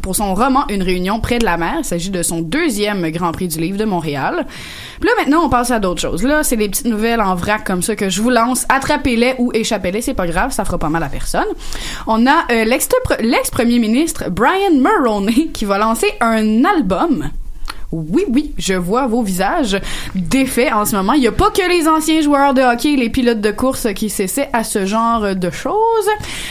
pour 0.02 0.16
son 0.16 0.34
roman 0.34 0.64
Une 0.68 0.82
réunion 0.82 1.20
près 1.20 1.38
de 1.38 1.44
la 1.44 1.56
mer. 1.56 1.76
Il 1.78 1.84
s'agit 1.84 2.10
de 2.10 2.22
son 2.22 2.40
deuxième 2.40 3.08
Grand 3.10 3.32
Prix 3.32 3.48
du 3.48 3.58
livre 3.58 3.78
de 3.78 3.84
Montréal. 3.84 4.46
Là, 5.02 5.10
maintenant, 5.18 5.44
on 5.44 5.48
passe 5.48 5.70
à 5.70 5.78
d'autres 5.78 6.00
choses. 6.00 6.22
Là, 6.22 6.42
c'est 6.42 6.56
des 6.56 6.68
petites 6.68 6.86
nouvelles 6.86 7.20
en 7.20 7.34
vrac 7.34 7.64
comme 7.64 7.82
ça 7.82 7.96
que 7.96 8.08
je 8.08 8.22
vous 8.22 8.30
lance. 8.30 8.64
Attrapez-les 8.68 9.34
ou 9.38 9.50
échappez-les, 9.52 10.00
c'est 10.02 10.14
pas 10.14 10.26
grave, 10.26 10.52
ça 10.52 10.64
fera 10.64 10.78
pas 10.78 10.88
mal 10.88 11.02
à 11.02 11.08
personne. 11.08 11.46
On 12.06 12.26
a 12.26 12.44
euh, 12.50 12.64
l'ex- 12.64 12.88
l'ex-premier 13.20 13.78
ministre 13.78 14.24
Brian 14.30 14.72
Mulroney 14.74 15.48
qui 15.52 15.64
va 15.64 15.78
lancer 15.78 16.08
un 16.20 16.64
album. 16.64 17.30
Oui, 17.92 18.24
oui, 18.28 18.52
je 18.58 18.74
vois 18.74 19.06
vos 19.06 19.22
visages 19.22 19.80
défaits 20.14 20.72
en 20.72 20.84
ce 20.84 20.96
moment. 20.96 21.12
Il 21.12 21.20
n'y 21.20 21.26
a 21.26 21.32
pas 21.32 21.50
que 21.50 21.68
les 21.68 21.86
anciens 21.88 22.20
joueurs 22.20 22.52
de 22.54 22.60
hockey 22.62 22.96
les 22.96 23.10
pilotes 23.10 23.40
de 23.40 23.50
course 23.50 23.86
qui 23.94 24.10
s'essaient 24.10 24.48
à 24.52 24.64
ce 24.64 24.86
genre 24.86 25.34
de 25.34 25.50
choses. 25.50 25.76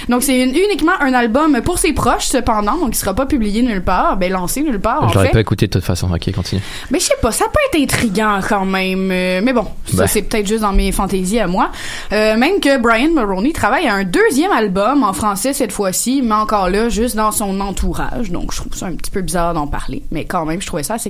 Donc, 0.09 0.23
c'est 0.23 0.41
uniquement 0.43 0.93
un 1.01 1.13
album 1.13 1.61
pour 1.61 1.77
ses 1.79 1.93
proches, 1.93 2.25
cependant. 2.25 2.77
Donc, 2.77 2.89
il 2.95 2.97
sera 2.97 3.13
pas 3.13 3.25
publié 3.25 3.61
nulle 3.63 3.83
part. 3.83 4.17
Ben, 4.17 4.31
lancé 4.31 4.61
nulle 4.61 4.79
part, 4.79 5.03
en 5.03 5.09
Je 5.09 5.13
l'aurais 5.15 5.27
fait. 5.27 5.33
pas 5.33 5.39
écouté 5.41 5.67
de 5.67 5.71
toute 5.71 5.83
façon. 5.83 6.09
Ok, 6.13 6.31
continue. 6.33 6.61
Mais 6.91 6.99
je 6.99 7.05
sais 7.05 7.13
pas, 7.21 7.31
ça 7.31 7.45
peut 7.45 7.59
être 7.77 7.81
intriguant 7.83 8.39
quand 8.47 8.65
même. 8.65 9.09
Euh, 9.11 9.41
mais 9.43 9.53
bon, 9.53 9.67
ça 9.85 9.97
Ben. 10.03 10.07
c'est 10.07 10.21
peut-être 10.21 10.47
juste 10.47 10.61
dans 10.61 10.73
mes 10.73 10.91
fantaisies 10.91 11.39
à 11.39 11.47
moi. 11.47 11.69
Euh, 12.13 12.37
même 12.37 12.59
que 12.59 12.77
Brian 12.79 13.09
Mulroney 13.13 13.51
travaille 13.51 13.87
à 13.87 13.93
un 13.95 14.03
deuxième 14.03 14.51
album 14.51 15.03
en 15.03 15.13
français 15.13 15.53
cette 15.53 15.71
fois-ci, 15.71 16.21
mais 16.23 16.35
encore 16.35 16.69
là, 16.69 16.89
juste 16.89 17.15
dans 17.15 17.31
son 17.31 17.59
entourage. 17.59 18.31
Donc 18.31 18.51
je 18.53 18.57
trouve 18.61 18.73
ça 18.73 18.85
un 18.87 18.93
petit 18.95 19.11
peu 19.11 19.21
bizarre 19.21 19.53
d'en 19.53 19.67
parler, 19.67 20.03
mais 20.11 20.25
quand 20.25 20.45
même, 20.45 20.61
je 20.61 20.67
trouvais 20.67 20.83
ça 20.83 20.95
assez 20.95 21.09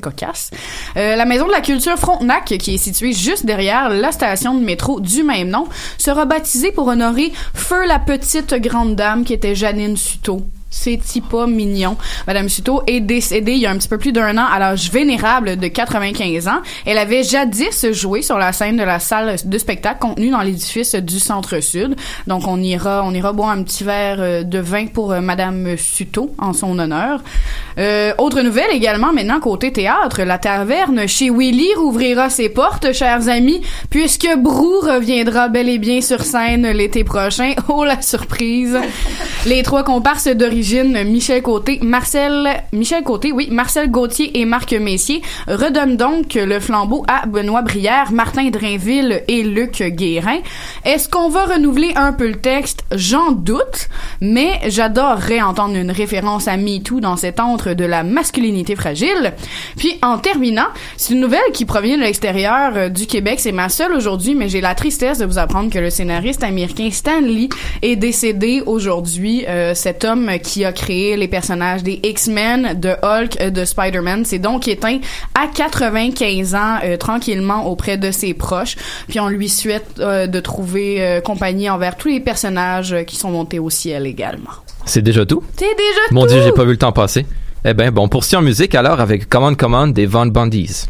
Euh, 0.98 1.16
la 1.16 1.26
Maison 1.26 1.48
de 1.48 1.52
la 1.52 1.62
Culture 1.62 1.98
Frontenac, 1.98 2.46
qui 2.46 2.76
est 2.76 2.78
située 2.78 3.14
juste 3.14 3.46
derrière 3.46 3.90
la 3.90 4.12
station 4.12 4.54
de 4.56 4.64
métro 4.64 5.00
du 5.00 5.24
même 5.24 5.50
nom, 5.50 5.68
sera 5.98 6.26
baptisée 6.26 6.72
pour 6.72 6.88
honorer 6.88 7.32
Feu 7.54 7.86
la 7.88 8.00
petite 8.00 8.54
grande 8.56 8.96
dame 8.96 9.24
qui 9.24 9.34
était 9.34 9.56
Janine 9.56 9.98
Suto. 9.98 10.42
C'est 10.76 11.00
pas 11.30 11.48
mignon. 11.48 11.98
Madame 12.28 12.50
Suto 12.50 12.84
est 12.86 13.00
décédée 13.00 13.54
il 13.54 13.60
y 13.60 13.66
a 13.66 13.72
un 13.72 13.78
petit 13.78 13.88
peu 13.88 13.98
plus 13.98 14.12
d'un 14.12 14.38
an 14.38 14.46
à 14.46 14.60
l'âge 14.60 14.92
vénérable 14.92 15.56
de 15.56 15.68
95 15.68 16.48
ans. 16.48 16.62
Elle 16.86 16.98
avait 16.98 17.24
jadis 17.24 17.92
joué 17.92 18.22
sur 18.22 18.38
la 18.38 18.52
scène 18.52 18.78
de 18.78 18.84
la 18.84 19.00
salle 19.00 19.38
de 19.44 19.58
spectacle 19.58 20.00
contenue 20.00 20.30
dans 20.30 20.42
l'édifice 20.42 20.96
du 20.96 21.20
Centre-Sud. 21.20 21.96
Donc 22.28 22.48
on 22.48 22.62
ira, 22.62 23.04
on 23.06 23.14
ira 23.14 23.32
boire 23.32 23.50
un 23.50 23.64
petit 23.64 23.84
verre 23.84 24.18
euh, 24.20 24.44
de 24.44 24.60
vin 24.60 24.88
pour 24.88 25.14
euh, 25.14 25.22
Madame 25.22 25.78
Suto 25.78 26.36
en 26.38 26.54
son 26.54 26.78
honneur. 26.78 27.24
Euh, 27.80 28.14
autre 28.18 28.42
nouvelle 28.42 28.72
également 28.72 29.14
maintenant 29.14 29.40
côté 29.40 29.72
théâtre, 29.72 30.24
la 30.24 30.38
taverne 30.38 31.08
chez 31.08 31.30
Willy 31.30 31.74
rouvrira 31.76 32.30
ses 32.30 32.50
portes, 32.50 32.94
chers 32.94 33.28
amis, 33.28 33.62
puisque 33.90 34.28
Brou 34.38 34.80
reviendra 34.82 35.48
bel 35.48 35.70
et 35.70 35.78
bien 35.78 36.02
sur 36.02 36.22
scène 36.22 36.70
l'été 36.72 37.04
prochain. 37.04 37.54
Oh 37.70 37.84
la 37.84 38.02
surprise! 38.02 38.78
Les 39.46 39.64
trois 39.64 39.84
comparses 39.84 40.28
d'origine, 40.28 40.65
Michel 40.74 41.44
Côté, 41.44 41.80
Marcel, 41.84 42.64
Michel 42.74 43.04
Côté, 43.04 43.32
oui, 43.32 43.50
Marcel 43.52 43.92
Gauthier 43.92 44.40
et 44.40 44.46
Marc 44.46 44.74
Messier, 44.74 45.22
redonnent 45.48 45.96
donc 45.96 46.34
le 46.34 46.60
flambeau 46.60 47.06
à 47.08 47.28
Benoît 47.28 47.62
Brière, 47.62 48.12
Martin 48.12 48.50
Drainville 48.50 49.22
et 49.28 49.44
Luc 49.44 49.84
Guérin. 49.84 50.40
Est-ce 50.84 51.08
qu'on 51.08 51.30
va 51.30 51.46
renouveler 51.46 51.92
un 51.96 52.14
peu 52.14 52.28
le 52.28 52.36
texte? 52.36 52.84
J'en 52.92 53.32
doute, 53.32 53.90
mais 54.22 54.60
j'adorerais 54.68 55.42
entendre 55.42 55.76
une 55.76 55.92
référence 55.92 56.48
à 56.48 56.58
MeToo 56.58 57.00
dans 57.00 57.16
cet 57.16 57.40
antre 57.40 57.74
de 57.74 57.86
la 57.86 58.04
masculinité 58.04 58.76
fragile. 58.76 59.34
Puis, 59.78 60.00
en 60.02 60.18
terminant, 60.18 60.68
c'est 60.98 61.14
une 61.14 61.20
nouvelle 61.20 61.52
qui 61.54 61.66
provient 61.66 61.98
de 61.98 62.02
l'extérieur 62.02 62.72
euh, 62.76 62.90
du 62.90 63.06
Québec. 63.06 63.40
C'est 63.40 63.52
ma 63.52 63.70
seule 63.70 63.94
aujourd'hui, 63.94 64.34
mais 64.34 64.50
j'ai 64.50 64.62
la 64.62 64.74
tristesse 64.74 65.20
de 65.20 65.26
vous 65.26 65.38
apprendre 65.38 65.70
que 65.70 65.78
le 65.80 65.92
scénariste 65.92 66.44
américain 66.44 66.90
Stan 66.92 67.22
Lee 67.22 67.50
est 67.84 67.96
décédé 67.96 68.64
aujourd'hui. 68.66 69.46
Euh, 69.48 69.76
cet 69.76 70.04
homme 70.06 70.32
qui 70.42 70.55
a 70.64 70.72
créé 70.72 71.18
les 71.18 71.28
personnages 71.28 71.84
des 71.84 72.00
X-Men, 72.04 72.80
de 72.80 72.96
Hulk, 73.02 73.42
euh, 73.42 73.50
de 73.50 73.66
Spider-Man, 73.66 74.24
c'est 74.24 74.40
donc 74.40 74.68
éteint 74.68 75.00
à 75.34 75.48
95 75.48 76.56
ans 76.56 76.78
euh, 76.84 76.98
tranquillement 76.98 77.68
auprès 77.68 77.98
de 77.98 78.12
ses 78.12 78.34
proches. 78.34 78.76
Puis 79.08 79.20
on 79.20 79.28
lui 79.28 79.50
souhaite 79.50 80.00
euh, 80.00 80.28
de 80.28 80.40
trouver 80.40 81.20
compagnie 81.26 81.70
envers 81.70 81.98
tous 81.98 82.08
les 82.10 82.20
personnages 82.20 82.96
qui 83.08 83.16
sont 83.16 83.32
montés 83.32 83.60
au 83.60 83.70
ciel 83.70 84.06
également. 84.06 84.52
C'est 84.86 85.02
déjà 85.02 85.26
tout? 85.26 85.44
C'est 85.58 85.66
déjà 85.66 86.00
Mon 86.12 86.22
tout! 86.22 86.28
dieu, 86.30 86.42
j'ai 86.44 86.52
pas 86.52 86.64
vu 86.64 86.72
le 86.72 86.78
temps 86.78 86.92
passer. 86.92 87.26
Eh 87.66 87.74
ben, 87.74 87.90
bon, 87.92 88.04
on 88.04 88.08
poursuit 88.08 88.38
en 88.38 88.42
musique 88.44 88.76
alors 88.76 89.00
avec 89.00 89.28
Commande 89.28 89.58
Commande 89.58 89.94
des 89.94 90.06
Von 90.06 90.28
Bundies. 90.28 90.86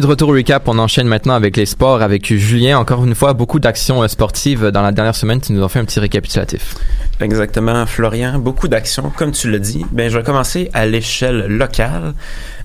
De 0.00 0.06
retour 0.06 0.30
au 0.30 0.32
recap. 0.32 0.68
On 0.68 0.78
enchaîne 0.78 1.06
maintenant 1.06 1.34
avec 1.34 1.56
les 1.56 1.66
sports 1.66 2.02
avec 2.02 2.26
Julien. 2.26 2.78
Encore 2.78 3.04
une 3.04 3.14
fois, 3.14 3.32
beaucoup 3.32 3.58
d'actions 3.58 4.02
euh, 4.02 4.08
sportives 4.08 4.66
dans 4.66 4.82
la 4.82 4.92
dernière 4.92 5.14
semaine. 5.14 5.40
Tu 5.40 5.52
nous 5.52 5.64
as 5.64 5.68
fait 5.68 5.78
un 5.78 5.84
petit 5.84 6.00
récapitulatif. 6.00 6.74
Exactement, 7.20 7.86
Florian. 7.86 8.38
Beaucoup 8.38 8.68
d'actions, 8.68 9.10
comme 9.16 9.32
tu 9.32 9.50
l'as 9.50 9.58
dit. 9.58 9.86
Ben, 9.92 10.10
je 10.10 10.18
vais 10.18 10.24
commencer 10.24 10.70
à 10.74 10.86
l'échelle 10.86 11.46
locale. 11.46 12.14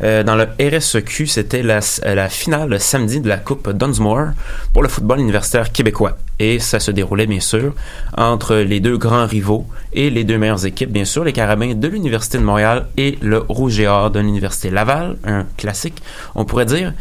Euh, 0.03 0.23
dans 0.23 0.35
le 0.35 0.47
RSEQ, 0.59 1.27
c'était 1.27 1.63
la, 1.63 1.79
euh, 2.05 2.15
la 2.15 2.27
finale 2.27 2.69
le 2.69 2.79
samedi 2.79 3.21
de 3.21 3.29
la 3.29 3.37
Coupe 3.37 3.69
Dunsmore 3.71 4.29
pour 4.73 4.83
le 4.83 4.89
football 4.89 5.19
universitaire 5.19 5.71
québécois. 5.71 6.17
Et 6.39 6.59
ça 6.59 6.79
se 6.79 6.89
déroulait, 6.89 7.27
bien 7.27 7.39
sûr, 7.39 7.73
entre 8.17 8.55
les 8.55 8.79
deux 8.79 8.97
grands 8.97 9.27
rivaux 9.27 9.67
et 9.93 10.09
les 10.09 10.23
deux 10.23 10.39
meilleures 10.39 10.65
équipes, 10.65 10.91
bien 10.91 11.05
sûr, 11.05 11.23
les 11.23 11.33
Carabins 11.33 11.75
de 11.75 11.87
l'Université 11.87 12.39
de 12.39 12.43
Montréal 12.43 12.87
et 12.97 13.19
le 13.21 13.39
Rouge 13.47 13.79
et 13.79 13.87
Or 13.87 14.09
de 14.09 14.19
l'Université 14.19 14.71
Laval, 14.71 15.17
un 15.23 15.45
classique, 15.57 16.01
on 16.33 16.43
pourrait 16.43 16.65
dire. 16.65 16.93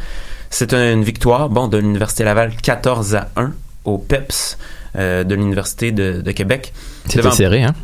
C'est 0.51 0.75
une 0.75 1.05
victoire, 1.05 1.49
bon, 1.49 1.69
de 1.69 1.79
l'Université 1.79 2.25
Laval 2.25 2.53
14 2.61 3.15
à 3.15 3.29
1 3.37 3.53
au 3.85 3.99
PEPS 3.99 4.59
euh, 4.97 5.25
de 5.25 5.35
l'Université 5.35 5.93
de, 5.93 6.21
de 6.21 6.33
Québec. 6.33 6.73
C'était 7.07 7.19
Devant- 7.19 7.31
serré, 7.31 7.63
hein? 7.63 7.75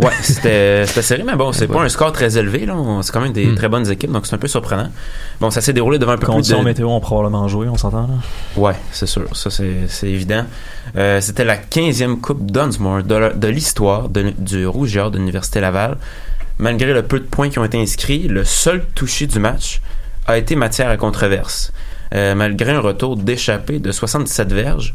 Ouais, 0.00 0.12
c'était 0.22 0.84
serré, 1.02 1.22
mais 1.24 1.34
bon, 1.34 1.50
c'est 1.52 1.66
pas 1.66 1.80
un 1.82 1.88
score 1.88 2.12
très 2.12 2.36
élevé. 2.36 2.66
là. 2.66 2.76
C'est 3.02 3.10
quand 3.10 3.22
même 3.22 3.32
des 3.32 3.46
Hmm. 3.46 3.54
très 3.56 3.68
bonnes 3.68 3.90
équipes, 3.90 4.12
donc 4.12 4.26
c'est 4.26 4.34
un 4.34 4.38
peu 4.38 4.46
surprenant. 4.46 4.90
Bon, 5.40 5.50
ça 5.50 5.60
s'est 5.62 5.72
déroulé 5.72 5.98
devant 5.98 6.12
un 6.12 6.16
peu 6.16 6.26
plus 6.26 6.32
Conditions 6.34 6.60
de... 6.60 6.64
météo 6.66 6.88
ont 6.88 7.00
probablement 7.00 7.48
joué, 7.48 7.68
on 7.68 7.76
s'entend 7.78 8.02
là. 8.06 8.14
Ouais, 8.56 8.74
c'est 8.92 9.06
sûr, 9.06 9.34
ça 9.34 9.48
c'est 9.50 10.08
évident. 10.08 10.44
Euh, 10.96 11.20
C'était 11.22 11.44
la 11.44 11.56
15e 11.56 12.20
Coupe 12.20 12.50
Dunsmore 12.50 13.02
de, 13.02 13.48
l'histoire 13.48 14.08
du 14.10 14.66
Rouge 14.66 14.92
de 14.94 15.16
l'Université 15.18 15.58
Laval. 15.60 15.96
Malgré 16.58 16.92
le 16.92 17.02
peu 17.02 17.18
de 17.18 17.24
points 17.24 17.48
qui 17.48 17.58
ont 17.58 17.64
été 17.64 17.80
inscrits, 17.80 18.28
le 18.28 18.44
seul 18.44 18.84
touché 18.94 19.26
du 19.26 19.38
match 19.38 19.80
a 20.26 20.36
été 20.36 20.54
matière 20.54 20.90
à 20.90 20.96
controverse. 20.98 21.72
Euh, 22.14 22.34
malgré 22.34 22.72
un 22.72 22.80
retour 22.80 23.16
d'échappée 23.16 23.78
de 23.78 23.92
77 23.92 24.52
verges, 24.52 24.94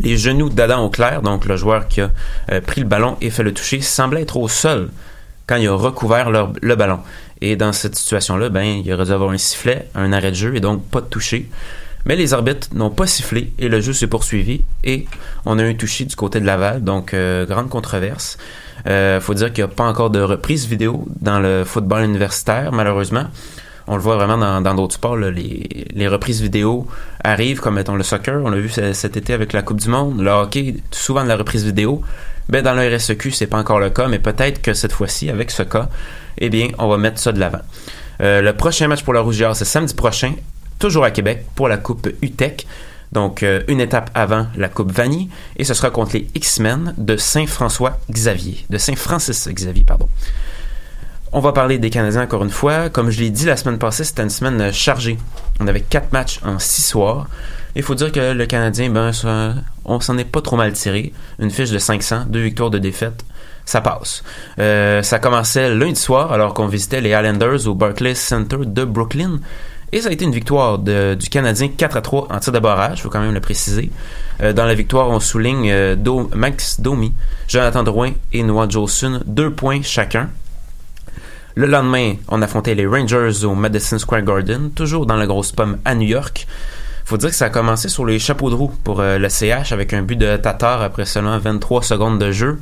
les 0.00 0.16
genoux 0.16 0.50
d'Adam 0.50 0.84
Auclair, 0.84 1.22
donc 1.22 1.46
le 1.46 1.56
joueur 1.56 1.88
qui 1.88 2.00
a 2.00 2.10
euh, 2.52 2.60
pris 2.60 2.80
le 2.80 2.86
ballon 2.86 3.16
et 3.20 3.30
fait 3.30 3.42
le 3.42 3.52
toucher, 3.52 3.80
semblaient 3.80 4.22
être 4.22 4.36
au 4.36 4.48
sol 4.48 4.90
quand 5.46 5.56
il 5.56 5.66
a 5.66 5.74
recouvert 5.74 6.30
le 6.30 6.76
ballon. 6.76 7.00
Et 7.40 7.56
dans 7.56 7.72
cette 7.72 7.96
situation-là, 7.96 8.48
ben, 8.48 8.62
il 8.62 8.92
aurait 8.92 9.06
dû 9.06 9.12
avoir 9.12 9.30
un 9.30 9.38
sifflet, 9.38 9.88
un 9.94 10.12
arrêt 10.12 10.30
de 10.30 10.36
jeu 10.36 10.56
et 10.56 10.60
donc 10.60 10.84
pas 10.84 11.00
de 11.00 11.06
toucher. 11.06 11.48
Mais 12.04 12.16
les 12.16 12.32
arbitres 12.32 12.68
n'ont 12.74 12.90
pas 12.90 13.06
sifflé 13.06 13.52
et 13.58 13.68
le 13.68 13.80
jeu 13.80 13.92
s'est 13.92 14.06
poursuivi 14.06 14.62
et 14.84 15.06
on 15.44 15.58
a 15.58 15.62
un 15.62 15.74
touché 15.74 16.04
du 16.04 16.16
côté 16.16 16.40
de 16.40 16.46
Laval, 16.46 16.82
donc 16.82 17.12
euh, 17.12 17.44
grande 17.46 17.68
controverse. 17.68 18.38
Euh, 18.86 19.20
faut 19.20 19.34
dire 19.34 19.52
qu'il 19.52 19.64
n'y 19.64 19.70
a 19.70 19.74
pas 19.74 19.84
encore 19.84 20.10
de 20.10 20.20
reprise 20.20 20.66
vidéo 20.66 21.06
dans 21.20 21.40
le 21.40 21.64
football 21.64 22.04
universitaire, 22.04 22.72
malheureusement. 22.72 23.24
On 23.88 23.96
le 23.96 24.02
voit 24.02 24.16
vraiment 24.16 24.36
dans 24.38 24.60
dans 24.60 24.74
d'autres 24.74 24.94
sports, 24.94 25.16
les, 25.16 25.86
les 25.92 26.08
reprises 26.08 26.40
vidéo 26.42 26.86
arrivent, 27.24 27.60
comme 27.60 27.74
mettons 27.76 27.96
le 27.96 28.02
soccer, 28.02 28.40
on 28.44 28.50
l'a 28.50 28.58
vu 28.58 28.68
ce- 28.68 28.92
cet 28.92 29.16
été 29.16 29.32
avec 29.32 29.52
la 29.52 29.62
Coupe 29.62 29.80
du 29.80 29.88
Monde, 29.88 30.20
le 30.20 30.30
hockey, 30.30 30.76
souvent 30.90 31.24
de 31.24 31.28
la 31.28 31.36
reprise 31.36 31.64
vidéo. 31.64 32.02
Ben, 32.50 32.62
dans 32.62 32.74
le 32.74 32.94
RSEQ, 32.96 33.30
c'est 33.30 33.46
pas 33.46 33.58
encore 33.58 33.78
le 33.80 33.90
cas, 33.90 34.06
mais 34.08 34.18
peut-être 34.18 34.62
que 34.62 34.72
cette 34.74 34.92
fois-ci, 34.92 35.28
avec 35.30 35.50
ce 35.50 35.62
cas, 35.62 35.88
eh 36.38 36.48
bien, 36.50 36.68
on 36.78 36.88
va 36.88 36.96
mettre 36.96 37.18
ça 37.18 37.32
de 37.32 37.40
l'avant. 37.40 37.60
Euh, 38.20 38.40
le 38.42 38.52
prochain 38.54 38.88
match 38.88 39.02
pour 39.02 39.12
la 39.14 39.20
Rouge 39.20 39.42
c'est 39.54 39.64
samedi 39.64 39.94
prochain, 39.94 40.32
toujours 40.78 41.04
à 41.04 41.10
Québec, 41.10 41.44
pour 41.54 41.68
la 41.68 41.76
Coupe 41.76 42.08
UTEC. 42.22 42.66
Donc, 43.12 43.42
euh, 43.42 43.62
une 43.68 43.80
étape 43.80 44.10
avant 44.14 44.46
la 44.56 44.68
Coupe 44.68 44.92
Vanille, 44.92 45.28
et 45.56 45.64
ce 45.64 45.72
sera 45.72 45.88
contre 45.90 46.12
les 46.14 46.28
X-Men 46.34 46.94
de 46.98 47.16
Saint-François-Xavier, 47.16 48.66
de 48.68 48.76
Saint-Francis-Xavier, 48.78 49.84
pardon. 49.84 50.08
On 51.30 51.40
va 51.40 51.52
parler 51.52 51.78
des 51.78 51.90
Canadiens 51.90 52.22
encore 52.22 52.42
une 52.42 52.50
fois. 52.50 52.88
Comme 52.88 53.10
je 53.10 53.20
l'ai 53.20 53.28
dit 53.28 53.44
la 53.44 53.56
semaine 53.56 53.78
passée, 53.78 54.04
c'était 54.04 54.22
une 54.22 54.30
semaine 54.30 54.72
chargée. 54.72 55.18
On 55.60 55.66
avait 55.66 55.82
quatre 55.82 56.10
matchs 56.12 56.40
en 56.42 56.58
six 56.58 56.82
soirs. 56.82 57.26
Il 57.76 57.82
faut 57.82 57.94
dire 57.94 58.10
que 58.12 58.32
le 58.32 58.46
Canadien, 58.46 58.88
ben, 58.88 59.10
on 59.84 60.00
s'en 60.00 60.16
est 60.16 60.24
pas 60.24 60.40
trop 60.40 60.56
mal 60.56 60.72
tiré. 60.72 61.12
Une 61.38 61.50
fiche 61.50 61.70
de 61.70 61.78
500, 61.78 62.24
deux 62.28 62.40
victoires 62.40 62.70
de 62.70 62.78
défaite. 62.78 63.24
Ça 63.66 63.82
passe. 63.82 64.24
Euh, 64.58 65.02
ça 65.02 65.18
commençait 65.18 65.74
lundi 65.74 66.00
soir 66.00 66.32
alors 66.32 66.54
qu'on 66.54 66.66
visitait 66.66 67.02
les 67.02 67.10
Islanders 67.10 67.66
au 67.66 67.74
Barclays 67.74 68.14
Center 68.14 68.56
de 68.64 68.84
Brooklyn. 68.84 69.40
Et 69.92 70.00
ça 70.00 70.08
a 70.08 70.12
été 70.12 70.24
une 70.24 70.32
victoire 70.32 70.78
du 70.78 71.28
Canadien 71.30 71.68
4 71.68 71.96
à 71.98 72.00
3 72.00 72.28
en 72.30 72.38
tir 72.40 72.52
de 72.52 72.58
barrage, 72.58 72.98
il 72.98 73.02
faut 73.02 73.10
quand 73.10 73.20
même 73.20 73.34
le 73.34 73.40
préciser. 73.40 73.90
Euh, 74.42 74.52
dans 74.52 74.66
la 74.66 74.74
victoire, 74.74 75.08
on 75.08 75.20
souligne 75.20 75.70
euh, 75.70 75.96
Max 76.34 76.80
Domi, 76.80 77.12
Jonathan 77.48 77.82
Drouin 77.82 78.12
et 78.32 78.42
Noah 78.42 78.68
Jolson, 78.68 79.20
deux 79.26 79.50
points 79.50 79.80
chacun. 79.82 80.28
Le 81.58 81.66
lendemain, 81.66 82.14
on 82.28 82.40
affrontait 82.40 82.76
les 82.76 82.86
Rangers 82.86 83.44
au 83.44 83.56
Madison 83.56 83.98
Square 83.98 84.22
Garden, 84.22 84.70
toujours 84.70 85.06
dans 85.06 85.16
la 85.16 85.26
grosse 85.26 85.50
pomme 85.50 85.78
à 85.84 85.96
New 85.96 86.06
York. 86.06 86.46
Faut 87.04 87.16
dire 87.16 87.30
que 87.30 87.34
ça 87.34 87.46
a 87.46 87.50
commencé 87.50 87.88
sur 87.88 88.06
les 88.06 88.20
chapeaux 88.20 88.48
de 88.48 88.54
roue 88.54 88.72
pour 88.84 89.00
euh, 89.00 89.18
le 89.18 89.28
CH 89.28 89.72
avec 89.72 89.92
un 89.92 90.02
but 90.02 90.14
de 90.14 90.36
Tatar 90.36 90.82
après 90.82 91.04
seulement 91.04 91.36
23 91.36 91.82
secondes 91.82 92.20
de 92.20 92.30
jeu. 92.30 92.60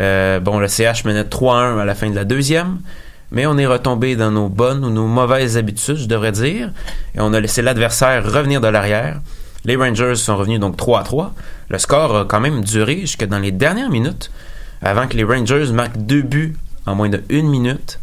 Euh, 0.00 0.40
bon, 0.40 0.58
le 0.58 0.66
CH 0.66 1.04
menait 1.04 1.22
3-1 1.22 1.78
à 1.78 1.84
la 1.84 1.94
fin 1.94 2.10
de 2.10 2.16
la 2.16 2.24
deuxième, 2.24 2.80
mais 3.30 3.46
on 3.46 3.56
est 3.58 3.66
retombé 3.66 4.16
dans 4.16 4.32
nos 4.32 4.48
bonnes 4.48 4.84
ou 4.84 4.90
nos 4.90 5.06
mauvaises 5.06 5.56
habitudes, 5.56 5.98
je 5.98 6.06
devrais 6.06 6.32
dire, 6.32 6.72
et 7.14 7.20
on 7.20 7.32
a 7.32 7.38
laissé 7.38 7.62
l'adversaire 7.62 8.24
revenir 8.24 8.60
de 8.60 8.66
l'arrière. 8.66 9.20
Les 9.64 9.76
Rangers 9.76 10.16
sont 10.16 10.36
revenus 10.36 10.58
donc 10.58 10.76
3 10.76 10.98
à 10.98 11.04
3. 11.04 11.32
Le 11.68 11.78
score 11.78 12.16
a 12.16 12.24
quand 12.24 12.40
même 12.40 12.64
duré 12.64 13.02
jusque 13.02 13.24
dans 13.24 13.38
les 13.38 13.52
dernières 13.52 13.90
minutes, 13.90 14.32
avant 14.82 15.06
que 15.06 15.16
les 15.16 15.22
Rangers 15.22 15.70
marquent 15.72 15.98
deux 15.98 16.22
buts 16.22 16.56
en 16.86 16.94
moins 16.94 17.08
de 17.08 17.22
une 17.28 17.48
minute. 17.48 17.98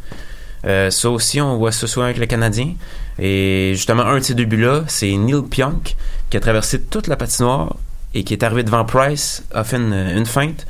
Euh, 0.66 0.90
ça 0.90 1.10
aussi, 1.10 1.42
on 1.42 1.58
voit 1.58 1.72
ça 1.72 1.88
souvent 1.88 2.06
avec 2.06 2.18
le 2.18 2.26
Canadien. 2.26 2.74
Et 3.20 3.74
justement, 3.76 4.04
un 4.04 4.20
de 4.20 4.24
ces 4.24 4.34
deux 4.34 4.46
buts-là, 4.46 4.84
c'est 4.88 5.12
Neil 5.12 5.44
Pionk 5.50 5.96
qui 6.30 6.38
a 6.38 6.40
traversé 6.40 6.82
toute 6.82 7.08
la 7.08 7.16
patinoire 7.16 7.76
et 8.14 8.24
qui 8.24 8.34
est 8.34 8.44
arrivé 8.44 8.64
devant 8.64 8.86
Price, 8.86 9.44
a 9.54 9.64
fait 9.64 9.78
une, 9.78 10.26
feinte. 10.26 10.66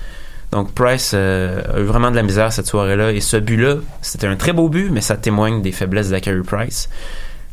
Donc 0.52 0.74
Price 0.74 1.12
euh, 1.14 1.62
a 1.74 1.80
eu 1.80 1.84
vraiment 1.84 2.12
de 2.12 2.16
la 2.16 2.24
misère 2.24 2.52
cette 2.52 2.68
soirée-là. 2.68 3.12
Et 3.12 3.22
ce 3.22 3.38
but-là, 3.38 3.78
c'était 4.02 4.28
un 4.28 4.36
très 4.36 4.54
beau 4.54 4.70
but, 4.70 4.90
mais 4.92 5.02
ça 5.02 5.16
témoigne 5.16 5.62
des 5.62 5.72
faiblesses 5.72 6.10
de 6.10 6.20
Carey 6.20 6.42
Price. 6.46 6.90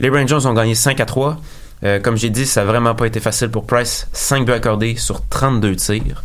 Les 0.00 0.08
Rangers 0.08 0.46
ont 0.46 0.54
gagné 0.54 0.74
5 0.74 0.98
à 1.00 1.06
3. 1.06 1.40
Euh, 1.82 2.00
comme 2.00 2.16
j'ai 2.16 2.30
dit, 2.30 2.46
ça 2.46 2.62
n'a 2.64 2.70
vraiment 2.70 2.94
pas 2.94 3.06
été 3.06 3.20
facile 3.20 3.48
pour 3.48 3.66
Price. 3.66 4.08
5 4.12 4.46
buts 4.46 4.52
accordés 4.52 4.96
sur 4.96 5.26
32 5.28 5.76
tirs. 5.76 6.24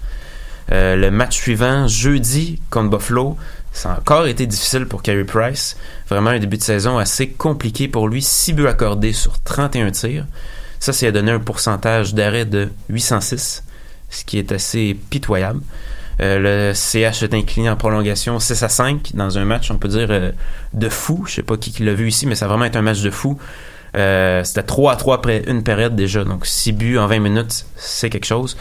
Le 0.72 1.10
match 1.12 1.36
suivant, 1.36 1.88
jeudi, 1.88 2.60
contre 2.72 2.90
Buffalo, 2.90 3.38
ça 3.76 3.92
a 3.92 4.00
encore 4.00 4.26
été 4.26 4.48
difficile 4.48 4.86
pour 4.86 5.04
Carey 5.04 5.26
Price. 5.26 5.76
Vraiment 6.10 6.30
un 6.30 6.40
début 6.40 6.58
de 6.58 6.64
saison 6.64 6.98
assez 6.98 7.28
compliqué 7.28 7.90
pour 7.90 8.08
lui. 8.08 8.22
6 8.22 8.54
buts 8.54 8.68
accordés 8.68 9.12
sur 9.12 9.38
31 9.44 9.92
tirs. 9.92 10.26
Ça, 10.80 10.94
ça 10.94 11.08
a 11.08 11.12
donné 11.12 11.32
un 11.32 11.40
pourcentage 11.40 12.14
d'arrêt 12.14 12.46
de 12.46 12.70
806, 12.90 13.64
ce 14.10 14.24
qui 14.24 14.40
est 14.40 14.54
assez 14.54 14.98
pitoyable. 15.10 15.60
Euh, 16.22 16.70
le 16.70 16.74
CH 16.74 17.24
est 17.24 17.34
incliné 17.34 17.70
en 17.70 17.76
prolongation 17.76 18.40
6 18.40 18.64
à 18.64 18.70
5 18.70 19.12
dans 19.14 19.38
un 19.38 19.44
match, 19.44 19.70
on 19.72 19.78
peut 19.78 19.90
dire, 19.90 20.08
euh, 20.10 20.32
de 20.74 20.88
fou. 20.88 21.26
Je 21.28 21.34
sais 21.34 21.44
pas 21.44 21.58
qui, 21.58 21.84
l'a 21.84 21.94
vu 21.94 22.08
ici, 22.08 22.28
mais 22.28 22.36
ça 22.36 22.46
a 22.46 22.48
vraiment 22.48 22.66
été 22.66 22.78
un 22.78 22.82
match 22.82 23.02
de 23.02 23.10
fou. 23.10 23.38
Euh, 23.98 24.42
C'était 24.46 24.64
3 24.64 24.94
à 24.94 24.96
3 24.96 25.16
après 25.16 25.44
une 25.48 25.64
période 25.64 25.98
déjà, 25.98 26.24
donc 26.24 26.46
6 26.46 26.72
buts 26.72 26.98
en 26.98 27.08
20 27.08 27.20
minutes, 27.20 27.66
c'est 27.76 28.10
quelque 28.10 28.26
chose. 28.26 28.56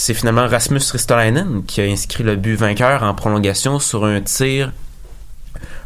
C'est 0.00 0.14
finalement 0.14 0.46
Rasmus 0.46 0.80
Ristolainen 0.92 1.64
qui 1.66 1.80
a 1.80 1.84
inscrit 1.84 2.22
le 2.22 2.36
but 2.36 2.54
vainqueur 2.54 3.02
en 3.02 3.14
prolongation 3.14 3.80
sur 3.80 4.04
un 4.04 4.20
tir 4.20 4.70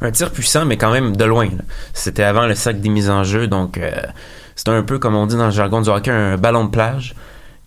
un 0.02 0.10
tir 0.10 0.30
puissant, 0.30 0.66
mais 0.66 0.76
quand 0.76 0.92
même 0.92 1.16
de 1.16 1.24
loin. 1.24 1.48
C'était 1.94 2.22
avant 2.22 2.46
le 2.46 2.54
sac 2.54 2.78
des 2.78 2.90
mises 2.90 3.08
en 3.08 3.24
jeu, 3.24 3.46
donc 3.46 3.78
euh, 3.78 3.90
c'était 4.54 4.70
un 4.70 4.82
peu, 4.82 4.98
comme 4.98 5.14
on 5.14 5.26
dit 5.26 5.36
dans 5.36 5.46
le 5.46 5.50
jargon 5.50 5.80
du 5.80 5.88
hockey, 5.88 6.10
un 6.10 6.36
ballon 6.36 6.66
de 6.66 6.70
plage 6.70 7.14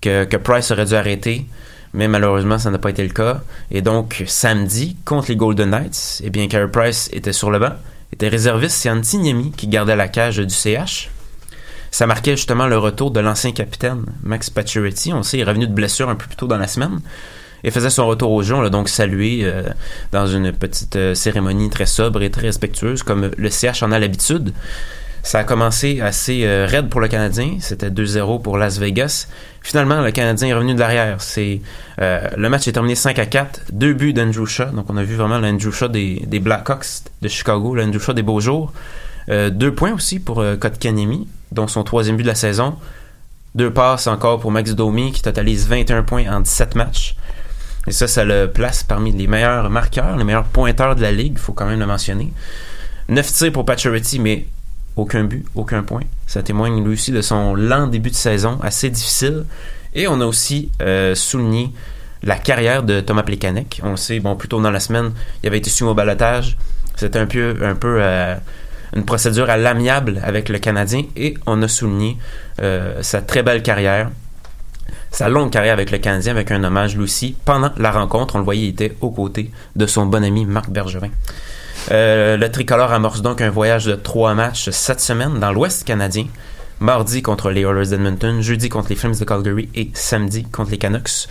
que, 0.01 0.25
que 0.25 0.37
Price 0.37 0.69
aurait 0.69 0.85
dû 0.85 0.93
arrêter, 0.93 1.47
mais 1.95 2.07
malheureusement, 2.07 2.59
ça 2.59 2.69
n'a 2.69 2.77
pas 2.77 2.91
été 2.91 3.01
le 3.01 3.09
cas. 3.09 3.41
Et 3.71 3.81
donc, 3.81 4.23
samedi, 4.27 4.97
contre 5.03 5.29
les 5.29 5.35
Golden 5.35 5.71
Knights, 5.71 6.21
eh 6.23 6.29
bien, 6.29 6.47
Carey 6.47 6.69
Price 6.71 7.09
était 7.11 7.33
sur 7.33 7.49
le 7.49 7.57
banc, 7.57 7.73
était 8.13 8.27
réserviste, 8.27 8.77
c'est 8.77 8.91
Antiniemi 8.91 9.51
qui 9.57 9.65
gardait 9.65 9.95
la 9.95 10.09
cage 10.09 10.37
du 10.37 10.53
CH. 10.53 11.09
Ça 11.95 12.07
marquait 12.07 12.35
justement 12.35 12.67
le 12.67 12.77
retour 12.77 13.09
de 13.09 13.21
l'ancien 13.21 13.53
capitaine 13.53 14.03
Max 14.21 14.49
Pacioretty. 14.49 15.13
On 15.13 15.23
sait, 15.23 15.37
il 15.37 15.39
est 15.39 15.45
revenu 15.45 15.65
de 15.65 15.71
blessure 15.71 16.09
un 16.09 16.15
peu 16.15 16.25
plus 16.25 16.35
tôt 16.35 16.45
dans 16.45 16.57
la 16.57 16.67
semaine 16.67 16.99
et 17.63 17.71
faisait 17.71 17.89
son 17.89 18.05
retour 18.05 18.31
au 18.31 18.43
jeu. 18.43 18.53
On 18.53 18.59
l'a 18.59 18.69
donc 18.69 18.89
salué 18.89 19.43
euh, 19.43 19.63
dans 20.11 20.27
une 20.27 20.51
petite 20.51 20.97
euh, 20.97 21.15
cérémonie 21.15 21.69
très 21.69 21.85
sobre 21.85 22.21
et 22.21 22.29
très 22.29 22.47
respectueuse, 22.47 23.01
comme 23.01 23.31
le 23.37 23.49
CH 23.49 23.81
en 23.81 23.93
a 23.93 23.99
l'habitude. 23.99 24.51
Ça 25.23 25.39
a 25.39 25.43
commencé 25.45 26.01
assez 26.01 26.41
euh, 26.43 26.67
raide 26.69 26.89
pour 26.89 26.99
le 26.99 27.07
Canadien. 27.07 27.59
C'était 27.61 27.91
2-0 27.91 28.41
pour 28.41 28.57
Las 28.57 28.77
Vegas. 28.77 29.29
Finalement, 29.61 30.01
le 30.01 30.11
Canadien 30.11 30.49
est 30.49 30.53
revenu 30.53 30.73
de 30.73 30.79
l'arrière. 30.81 31.21
C'est 31.21 31.61
le 31.97 32.47
match 32.49 32.67
est 32.67 32.73
terminé 32.73 32.95
5 32.95 33.17
à 33.19 33.25
4. 33.25 33.71
Deux 33.71 33.93
buts 33.93 34.11
d'Andrew 34.11 34.45
Shaw. 34.45 34.71
Donc 34.73 34.87
on 34.89 34.97
a 34.97 35.03
vu 35.03 35.15
vraiment 35.15 35.39
l'Andrew 35.39 35.71
Shaw 35.71 35.87
des, 35.87 36.39
Blackhawks 36.41 37.05
de 37.21 37.29
Chicago, 37.29 37.73
l'Andrew 37.73 38.01
Shaw 38.01 38.11
des 38.11 38.21
Beaux 38.21 38.41
Jours. 38.41 38.73
Deux 39.29 39.73
points 39.73 39.93
aussi 39.93 40.19
pour 40.19 40.43
Kotkaniemi, 40.59 41.27
dont 41.51 41.67
son 41.67 41.83
troisième 41.83 42.17
but 42.17 42.23
de 42.23 42.27
la 42.27 42.35
saison. 42.35 42.75
Deux 43.55 43.71
passes 43.71 44.07
encore 44.07 44.39
pour 44.39 44.51
Max 44.51 44.71
Domi, 44.71 45.11
qui 45.11 45.21
totalise 45.21 45.67
21 45.67 46.03
points 46.03 46.27
en 46.29 46.41
17 46.41 46.75
matchs. 46.75 47.15
Et 47.87 47.91
ça, 47.91 48.07
ça 48.07 48.25
le 48.25 48.51
place 48.51 48.83
parmi 48.83 49.11
les 49.11 49.27
meilleurs 49.27 49.69
marqueurs, 49.69 50.17
les 50.17 50.23
meilleurs 50.23 50.45
pointeurs 50.45 50.95
de 50.95 51.01
la 51.01 51.11
ligue, 51.11 51.33
il 51.35 51.39
faut 51.39 51.53
quand 51.53 51.65
même 51.65 51.79
le 51.79 51.85
mentionner. 51.85 52.33
9 53.09 53.31
tirs 53.31 53.51
pour 53.51 53.65
Pacioretty, 53.65 54.19
mais 54.19 54.47
aucun 54.95 55.23
but, 55.23 55.45
aucun 55.55 55.83
point. 55.83 56.01
Ça 56.25 56.41
témoigne 56.41 56.83
lui 56.83 56.93
aussi 56.93 57.11
de 57.11 57.21
son 57.21 57.53
lent 57.53 57.87
début 57.87 58.09
de 58.09 58.15
saison, 58.15 58.59
assez 58.61 58.89
difficile. 58.89 59.45
Et 59.93 60.07
on 60.07 60.19
a 60.19 60.25
aussi 60.25 60.71
euh, 60.81 61.15
souligné 61.15 61.71
la 62.23 62.37
carrière 62.37 62.83
de 62.83 63.01
Thomas 63.01 63.23
Plekanec. 63.23 63.81
On 63.83 63.91
le 63.91 63.97
sait, 63.97 64.19
bon, 64.19 64.35
plus 64.35 64.47
tôt 64.47 64.61
dans 64.61 64.71
la 64.71 64.79
semaine, 64.79 65.11
il 65.43 65.47
avait 65.47 65.59
été 65.59 65.69
soumis 65.69 65.91
au 65.91 65.93
balotage. 65.93 66.57
C'était 66.95 67.19
un 67.19 67.27
peu, 67.27 67.55
un 67.61 67.77
euh, 67.83 68.35
une 68.95 69.05
procédure 69.05 69.49
à 69.49 69.57
l'amiable 69.57 70.21
avec 70.23 70.49
le 70.49 70.57
Canadien 70.57 71.03
et 71.15 71.35
on 71.45 71.61
a 71.61 71.67
souligné 71.67 72.17
euh, 72.61 73.01
sa 73.01 73.21
très 73.21 73.43
belle 73.43 73.61
carrière, 73.61 74.09
sa 75.11 75.29
longue 75.29 75.51
carrière 75.51 75.73
avec 75.73 75.91
le 75.91 75.97
Canadien 75.97 76.31
avec 76.31 76.51
un 76.51 76.63
hommage 76.63 76.97
aussi. 76.97 77.35
Pendant 77.45 77.71
la 77.77 77.91
rencontre, 77.91 78.35
on 78.35 78.39
le 78.39 78.45
voyait, 78.45 78.67
il 78.67 78.69
était 78.69 78.95
aux 79.01 79.11
côtés 79.11 79.51
de 79.75 79.85
son 79.85 80.05
bon 80.05 80.23
ami 80.23 80.45
Marc 80.45 80.69
Bergevin. 80.69 81.09
Euh, 81.91 82.37
le 82.37 82.49
tricolore 82.49 82.93
amorce 82.93 83.21
donc 83.21 83.41
un 83.41 83.49
voyage 83.49 83.85
de 83.85 83.95
trois 83.95 84.33
matchs 84.33 84.69
cette 84.71 85.01
semaine 85.01 85.39
dans 85.39 85.51
l'Ouest 85.51 85.83
canadien. 85.83 86.25
Mardi 86.79 87.21
contre 87.21 87.51
les 87.51 87.61
Oilers 87.61 87.89
d'Edmonton, 87.89 88.41
jeudi 88.41 88.69
contre 88.69 88.89
les 88.89 88.95
Flames 88.95 89.15
de 89.15 89.23
Calgary 89.23 89.69
et 89.75 89.91
samedi 89.93 90.43
contre 90.43 90.71
les 90.71 90.77
Canucks. 90.77 91.27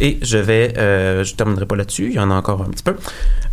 Et 0.00 0.18
je 0.22 0.38
vais, 0.38 0.74
euh, 0.78 1.24
je 1.24 1.34
terminerai 1.34 1.66
pas 1.66 1.76
là-dessus, 1.76 2.08
il 2.10 2.14
y 2.14 2.18
en 2.18 2.30
a 2.30 2.34
encore 2.34 2.62
un 2.62 2.70
petit 2.70 2.82
peu. 2.82 2.96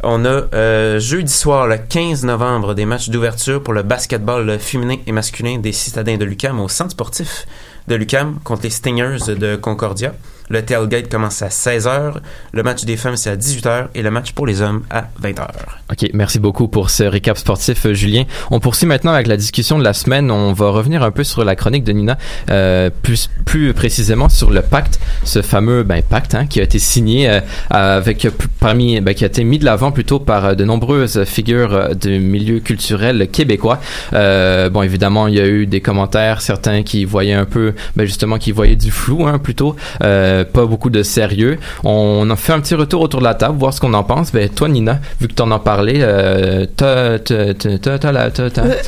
On 0.02 0.24
a 0.24 0.30
euh, 0.54 0.98
jeudi 1.00 1.32
soir, 1.32 1.68
le 1.68 1.78
15 1.78 2.24
novembre, 2.24 2.74
des 2.74 2.86
matchs 2.86 3.10
d'ouverture 3.10 3.62
pour 3.62 3.74
le 3.74 3.84
basketball 3.84 4.58
féminin 4.58 4.96
et 5.06 5.12
masculin 5.12 5.58
des 5.58 5.74
citadins 5.74 6.16
de 6.16 6.24
Lucam 6.24 6.62
au 6.62 6.70
centre 6.70 6.92
sportif 6.92 7.46
de 7.90 7.96
Lucam 7.96 8.40
contre 8.46 8.64
les 8.64 8.70
Stingers 8.70 9.36
de 9.36 9.58
Concordia. 9.58 10.14
Le 10.52 10.64
tailgate 10.66 11.10
commence 11.10 11.44
à 11.44 11.50
16h, 11.50 12.16
le 12.54 12.64
match 12.64 12.84
des 12.84 12.98
femmes 12.98 13.16
c'est 13.16 13.30
à 13.30 13.36
18h 13.36 13.90
et 13.94 14.02
le 14.02 14.10
match 14.10 14.32
pour 14.32 14.48
les 14.48 14.64
hommes 14.64 14.82
à 14.90 15.04
20h. 15.22 15.46
OK, 15.92 16.10
merci 16.16 16.40
beaucoup 16.40 16.68
pour 16.68 16.90
ce 16.90 17.04
récap 17.04 17.38
sportif, 17.38 17.86
euh, 17.86 17.94
Julien. 17.94 18.24
On 18.50 18.60
poursuit 18.60 18.88
maintenant 18.88 19.14
avec 19.14 19.28
la 19.28 19.38
discussion 19.38 19.78
de 19.78 19.84
la 19.84 19.94
semaine. 19.94 20.32
On 20.32 20.52
va 20.54 20.72
revenir 20.72 21.04
un 21.04 21.12
peu 21.12 21.24
sur 21.24 21.46
la 21.46 21.56
chronique 21.56 21.84
de 21.84 21.92
Nina, 21.92 22.18
euh, 22.50 22.90
plus, 23.04 23.30
plus 23.46 23.76
précisément 23.76 24.28
sur 24.28 24.50
le 24.50 24.64
pacte, 24.64 25.00
ce 25.24 25.44
fameux 25.44 25.84
ben, 25.84 26.02
pacte 26.02 26.34
hein, 26.34 26.48
qui 26.48 26.60
a 26.60 26.64
été 26.64 26.80
signé 26.80 27.42
avec 27.70 28.28
parmi, 28.60 29.00
ben, 29.02 29.14
qui 29.14 29.26
a 29.26 29.28
été 29.28 29.44
mis 29.44 29.60
de 29.60 29.66
l'avant 29.66 29.89
plutôt 29.92 30.20
par 30.20 30.56
de 30.56 30.64
nombreuses 30.64 31.24
figures 31.26 31.96
du 31.96 32.20
milieu 32.20 32.60
culturel 32.60 33.28
québécois. 33.32 33.80
bon, 34.12 34.82
évidemment, 34.82 35.28
il 35.28 35.36
y 35.36 35.40
a 35.42 35.46
eu 35.48 35.66
des 35.66 35.82
commentaires, 35.82 36.42
certains 36.42 36.84
qui 36.84 37.06
voyaient 37.06 37.34
un 37.34 37.46
peu, 37.46 37.74
ben, 37.96 38.06
justement, 38.06 38.38
qui 38.38 38.52
voyaient 38.52 38.76
du 38.76 38.92
flou, 38.92 39.26
hein, 39.28 39.40
plutôt. 39.40 39.76
Euh, 40.04 40.44
pas 40.44 40.66
beaucoup 40.66 40.90
de 40.90 41.04
sérieux. 41.04 41.58
On 41.84 42.30
a 42.30 42.36
fait 42.36 42.54
un 42.54 42.60
petit 42.60 42.76
retour 42.76 43.02
autour 43.02 43.20
de 43.20 43.26
la 43.26 43.34
table, 43.36 43.58
voir 43.58 43.74
ce 43.74 43.80
qu'on 43.80 43.94
en 43.94 44.04
pense. 44.04 44.32
Ben, 44.32 44.50
toi, 44.50 44.68
Nina, 44.68 45.00
vu 45.20 45.28
que 45.28 45.34
tu 45.34 45.42
en 45.42 45.52
as 45.52 45.60
parlé, 45.60 45.96
euh, 46.00 46.66
t'as, 46.76 47.20
t'as, 47.20 47.54
t'as, 47.54 48.20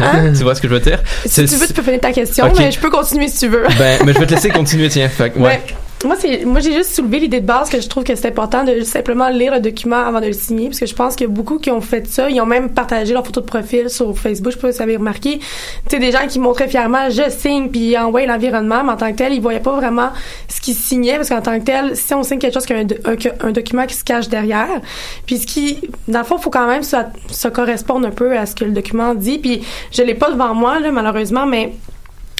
Hein? 0.02 0.34
tu 0.36 0.44
vois 0.44 0.56
ce 0.56 0.62
que 0.62 0.68
je 0.68 0.74
veux 0.74 0.80
dire? 0.80 1.00
Si 1.26 1.46
tu 1.46 1.56
veux, 1.56 1.68
tu 1.68 1.74
peux 1.74 1.82
finir 1.82 2.00
ta 2.00 2.12
question, 2.12 2.46
Ok. 2.46 2.54
mais 2.60 2.72
je 2.72 2.80
peux 2.80 2.90
continuer 2.90 3.28
si 3.28 3.40
tu 3.40 3.48
veux. 3.48 3.64
Ben, 3.78 4.02
mais 4.06 4.14
je 4.14 4.20
vais 4.20 4.26
te 4.26 4.34
laisser 4.34 4.50
continuer, 4.62 4.90
tiens. 4.90 5.08
Fait. 5.10 5.34
Ouais. 5.38 5.62
Moi, 6.04 6.16
c'est, 6.18 6.46
moi, 6.46 6.60
j'ai 6.62 6.74
juste 6.74 6.96
soulevé 6.96 7.20
l'idée 7.20 7.42
de 7.42 7.46
base 7.46 7.70
que 7.70 7.80
je 7.80 7.88
trouve 7.88 8.04
que 8.04 8.16
c'est 8.16 8.28
important 8.28 8.64
de 8.64 8.82
simplement 8.82 9.30
lire 9.30 9.54
le 9.54 9.60
document 9.60 10.04
avant 10.04 10.20
de 10.20 10.26
le 10.26 10.34
signer, 10.34 10.68
parce 10.68 10.80
que 10.80 10.88
je 10.88 10.96
pense 10.96 11.16
qu'il 11.16 11.28
y 11.28 11.30
a 11.30 11.34
beaucoup 11.34 11.60
qui 11.60 11.70
ont 11.70 11.82
fait 11.82 12.08
ça. 12.08 12.28
Ils 12.28 12.42
ont 12.42 12.48
même 12.48 12.72
partagé 12.72 13.14
leur 13.14 13.24
photo 13.24 13.42
de 13.42 13.46
profil 13.46 13.88
sur 13.88 14.18
Facebook. 14.18 14.54
Je 14.54 14.60
sais 14.60 14.72
vous 14.72 14.82
avez 14.82 14.98
remarqué. 14.98 15.38
Tu 15.38 15.46
sais, 15.90 16.00
des 16.00 16.12
gens 16.12 16.26
qui 16.28 16.40
montraient 16.40 16.68
fièrement, 16.68 17.10
je 17.12 17.30
signe, 17.30 17.70
puis 17.70 17.96
envoient 18.00 18.26
l'environnement, 18.26 18.84
mais 18.84 18.94
en 18.94 18.98
tant 18.98 19.12
que 19.12 19.18
tel, 19.18 19.34
ils 19.34 19.42
voyaient 19.42 19.60
pas 19.60 19.76
vraiment 19.76 20.10
ce 20.48 20.60
qu'ils 20.60 20.74
signaient, 20.74 21.18
parce 21.18 21.30
qu'en 21.30 21.42
tant 21.42 21.60
que 21.60 21.66
tel, 21.66 21.96
si 21.96 22.14
on 22.16 22.24
signe 22.24 22.40
quelque 22.40 22.56
chose, 22.56 22.66
qu'il 22.66 22.78
y 22.78 22.80
a 22.80 23.34
un, 23.42 23.52
document 23.52 23.86
qui 23.86 23.96
se 23.96 24.04
cache 24.04 24.28
derrière. 24.28 24.82
Puis 25.28 25.38
ce 25.38 25.46
qui, 25.46 25.82
dans 26.08 26.20
le 26.20 26.26
fond, 26.26 26.40
faut 26.40 26.50
quand 26.50 26.68
même 26.68 26.84
ça, 26.84 27.12
ça 27.30 27.52
correspondre 27.52 28.08
un 28.08 28.12
peu 28.12 28.36
à 28.36 28.48
ce 28.48 28.56
que 28.56 28.66
le 28.66 28.72
document 28.72 29.14
dit. 29.14 29.38
Puis 29.38 29.62
je 29.92 30.02
l'ai 30.02 30.16
pas 30.16 30.32
devant 30.32 30.56
moi, 30.56 30.80
là, 30.80 30.92
malheureusement, 30.92 31.46
mais 31.46 31.74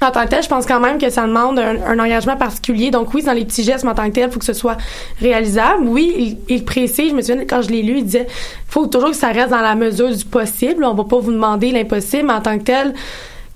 en 0.06 0.12
tant 0.12 0.24
que 0.24 0.30
tel, 0.30 0.44
je 0.44 0.48
pense 0.50 0.66
quand 0.66 0.80
même 0.80 0.98
que 0.98 1.10
ça 1.10 1.28
demande 1.28 1.60
un, 1.60 1.76
un 1.86 2.00
engagement 2.00 2.36
particulier. 2.38 2.92
Donc 2.92 3.14
oui, 3.14 3.24
dans 3.24 3.34
les 3.34 3.46
petits 3.46 3.64
gestes, 3.64 3.84
mais 3.84 3.92
en 3.92 3.96
tant 3.96 4.08
que 4.08 4.14
tel, 4.16 4.30
il 4.30 4.32
faut 4.32 4.40
que 4.40 4.46
ce 4.46 4.54
soit 4.54 4.78
réalisable. 5.20 5.84
Oui, 5.86 6.14
il, 6.50 6.56
il 6.56 6.66
précise, 6.66 7.10
je 7.12 7.16
me 7.16 7.22
souviens 7.22 7.46
quand 7.46 7.62
je 7.62 7.70
l'ai 7.70 7.82
lu, 7.84 7.98
il 7.98 8.06
disait 8.06 8.28
faut 8.68 8.88
toujours 8.88 9.10
que 9.12 9.16
ça 9.16 9.30
reste 9.30 9.50
dans 9.50 9.62
la 9.62 9.76
mesure 9.76 10.10
du 10.16 10.26
possible. 10.26 10.84
On 10.84 10.94
va 10.94 11.04
pas 11.04 11.20
vous 11.20 11.32
demander 11.32 11.72
l'impossible, 11.72 12.28
mais 12.28 12.34
en 12.34 12.42
tant 12.42 12.58
que 12.58 12.64
tel, 12.64 12.94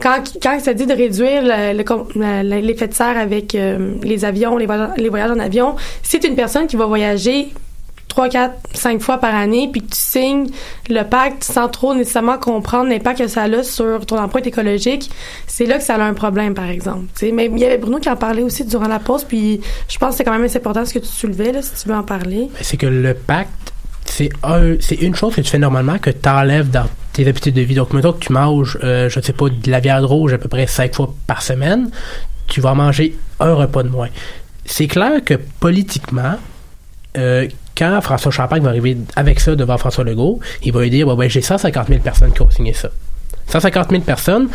quand, 0.02 0.22
quand 0.44 0.60
ça 0.60 0.74
dit 0.74 0.86
de 0.86 0.94
réduire 0.94 1.42
le- 1.44 1.74
le 1.78 2.60
l'effet 2.60 2.88
de 2.90 2.94
serre 2.94 3.18
avec 3.18 3.56
euh, 3.56 3.94
les 4.04 4.26
avions, 4.26 4.58
les 4.58 4.66
voyages, 4.66 5.32
en 5.32 5.40
avion, 5.40 5.76
si 6.04 6.20
c'est 6.22 6.28
une 6.28 6.36
personne 6.36 6.68
qui 6.68 6.76
va 6.76 6.86
voyager 6.86 7.48
3, 8.16 8.30
4, 8.30 8.54
5 8.74 9.02
fois 9.02 9.18
par 9.18 9.36
année, 9.36 9.68
puis 9.70 9.82
que 9.82 9.88
tu 9.88 10.00
signes 10.00 10.48
le 10.90 11.04
pacte 11.04 11.44
sans 11.44 11.68
trop 11.68 11.94
nécessairement 11.94 12.38
comprendre 12.38 12.90
l'impact 12.90 13.20
que 13.20 13.28
ça 13.28 13.44
a 13.44 13.64
sur 13.64 14.06
ton 14.06 14.18
empreinte 14.18 14.48
écologique, 14.48 15.12
c'est 15.48 15.66
là 15.66 15.80
que 15.80 15.84
ça 15.84 15.96
a 15.96 16.02
un 16.02 16.14
problème, 16.14 16.54
par 16.54 16.70
exemple. 16.70 17.08
Tu 17.14 17.26
sais, 17.26 17.32
mais 17.34 17.48
il 17.52 17.60
y 17.60 17.66
avait 17.66 17.78
Bruno 17.78 18.00
qui 18.00 18.10
en 18.10 18.16
parlait 18.16 18.42
aussi 18.42 18.64
durant 18.64 18.88
la 18.88 19.00
pause, 19.00 19.26
puis 19.26 19.60
je 19.90 19.98
pense 19.98 20.12
que 20.12 20.16
c'est 20.16 20.24
quand 20.24 20.32
même 20.32 20.46
assez 20.46 20.60
important 20.60 20.86
ce 20.86 20.94
que 20.94 21.00
tu 21.00 21.10
soulevais, 21.10 21.52
là, 21.52 21.62
si 21.62 21.74
tu 21.74 21.90
veux 21.90 21.96
en 21.96 22.04
parler. 22.04 22.50
Ben, 22.54 22.62
c'est 22.62 22.78
que 22.78 22.86
le 22.86 23.14
pacte, 23.16 23.74
c'est 24.06 24.30
un, 24.44 24.76
c'est 24.80 24.96
une 24.96 25.14
chose 25.14 25.36
que 25.36 25.42
tu 25.42 25.50
fais 25.50 25.60
normalement 25.60 25.98
que 25.98 26.10
tu 26.10 26.30
enlèves 26.30 26.70
dans 26.70 26.88
tes 27.12 27.28
habitudes 27.28 27.56
de 27.56 27.62
vie. 27.62 27.76
Donc, 27.76 27.92
mettons 27.92 28.14
que 28.14 28.24
tu 28.24 28.32
manges, 28.32 28.80
euh, 28.82 29.10
je 29.10 29.20
sais 29.20 29.34
pas, 29.34 29.50
de 29.50 29.70
la 29.70 29.82
viande 29.82 30.06
rouge 30.06 30.32
à 30.32 30.38
peu 30.38 30.48
près 30.48 30.68
cinq 30.68 30.96
fois 30.96 31.14
par 31.28 31.42
semaine, 31.42 31.90
tu 32.48 32.62
vas 32.62 32.76
manger 32.76 33.18
un 33.42 33.56
repas 33.56 33.84
de 33.84 33.90
moins. 33.90 34.10
C'est 34.64 34.88
clair 34.88 35.22
que 35.26 35.34
politiquement, 35.60 36.36
euh, 37.18 37.48
quand 37.78 38.00
François 38.02 38.32
Champagne 38.32 38.64
va 38.64 38.70
arriver 38.70 38.98
avec 39.16 39.40
ça 39.40 39.56
devant 39.56 39.78
François 39.78 40.04
Legault, 40.04 40.40
il 40.64 40.72
va 40.72 40.82
lui 40.82 40.90
dire, 40.90 41.08
bah, 41.08 41.16
ben, 41.18 41.30
j'ai 41.30 41.42
150 41.42 41.88
000 41.88 42.00
personnes 42.02 42.32
qui 42.32 42.42
ont 42.42 42.50
signé 42.50 42.74
ça. 42.74 42.90
150 43.48 43.90
000 43.92 44.02
personnes, 44.02 44.48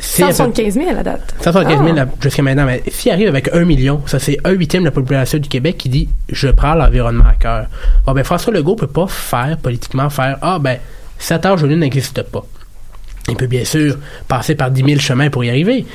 c'est 0.00 0.22
à 0.24 0.26
peu- 0.28 0.32
175 0.32 0.74
000 0.74 0.88
à 0.90 0.92
la 0.94 1.02
date. 1.02 1.34
175 1.40 1.84
000 1.94 1.98
Ah. 2.00 2.06
jusqu'à 2.20 2.42
maintenant. 2.42 2.66
Mais 2.66 2.82
s'il 2.88 3.12
arrive 3.12 3.28
avec 3.28 3.50
un 3.54 3.64
million, 3.64 4.02
ça 4.06 4.18
c'est 4.18 4.38
un 4.44 4.50
huitième 4.50 4.82
de 4.82 4.88
la 4.88 4.92
population 4.92 5.38
du 5.38 5.48
Québec 5.48 5.76
qui 5.78 5.88
dit 5.88 6.08
je 6.28 6.48
prends 6.48 6.74
l'environnement 6.74 7.24
à 7.28 7.34
cœur. 7.34 7.66
Bon, 8.04 8.12
ben 8.12 8.24
François 8.24 8.52
Legault 8.52 8.76
peut 8.76 8.86
pas 8.88 9.06
faire 9.06 9.56
politiquement 9.58 10.10
faire 10.10 10.38
ah 10.42 10.58
ben 10.58 10.78
cet 11.18 11.46
enjeu-là 11.46 11.76
n'existe 11.76 12.22
pas. 12.22 12.44
Il 13.28 13.36
peut 13.36 13.46
bien 13.46 13.64
sûr 13.64 13.96
passer 14.28 14.54
par 14.54 14.70
10 14.70 14.84
000 14.84 15.00
chemins 15.00 15.30
pour 15.30 15.44
y 15.44 15.50
arriver. 15.50 15.86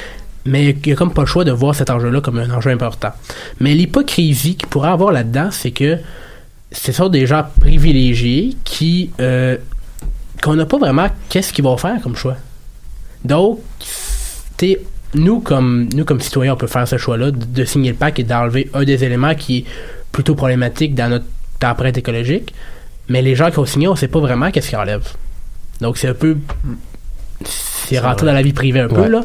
Mais 0.46 0.70
il 0.70 0.78
n'y 0.84 0.94
a 0.94 0.96
comme 0.96 1.14
pas 1.14 1.22
le 1.22 1.28
choix 1.28 1.44
de 1.44 1.52
voir 1.52 1.76
cet 1.76 1.92
enjeu-là 1.92 2.20
comme 2.22 2.40
un 2.40 2.50
enjeu 2.50 2.72
important. 2.72 3.12
Mais 3.60 3.74
l'hypocrisie 3.76 4.56
qu'il 4.56 4.68
pourrait 4.70 4.90
avoir 4.90 5.12
là-dedans, 5.12 5.50
c'est 5.52 5.70
que 5.70 6.00
ce 6.72 6.92
sont 6.92 7.10
des 7.10 7.26
gens 7.26 7.44
privilégiés 7.60 8.56
qui 8.64 9.12
euh, 9.20 9.58
qu'on 10.42 10.56
n'a 10.56 10.66
pas 10.66 10.78
vraiment 10.78 11.08
qu'est-ce 11.30 11.54
qu'ils 11.54 11.64
vont 11.64 11.78
faire 11.78 12.02
comme 12.02 12.16
choix. 12.16 12.38
Donc, 13.24 13.60
t'sais, 14.58 14.82
nous 15.14 15.40
comme 15.40 15.90
nous 15.94 16.06
comme 16.06 16.22
citoyens, 16.22 16.54
on 16.54 16.58
peut 16.58 16.68
faire 16.68 16.88
ce 16.88 16.98
choix-là 16.98 17.32
de, 17.32 17.44
de 17.44 17.66
signer 17.66 17.92
le 17.92 17.98
pacte 17.98 18.20
et 18.20 18.24
d'enlever 18.24 18.70
un 18.74 18.84
des 18.84 19.04
éléments 19.04 19.36
qui 19.36 19.60
est 19.60 19.66
plutôt 20.12 20.36
problématique 20.36 20.96
dans 20.96 21.10
notre 21.10 21.26
empreinte 21.64 21.98
écologique. 21.98 22.54
Mais 23.10 23.22
les 23.22 23.36
gens 23.36 23.52
qui 23.52 23.60
ont 23.60 23.66
signé, 23.66 23.88
on 23.88 23.96
sait 23.96 24.08
pas 24.08 24.20
vraiment 24.20 24.52
qu'est-ce 24.52 24.70
qu'ils 24.70 24.78
enlèvent. 24.78 25.14
Donc 25.82 25.98
c'est 25.98 26.08
un 26.08 26.14
peu 26.14 26.38
c'est 27.44 28.00
rentré 28.00 28.26
dans 28.26 28.34
la 28.34 28.42
vie 28.42 28.54
privée 28.54 28.80
un 28.80 28.88
peu 28.88 29.08
là. 29.08 29.22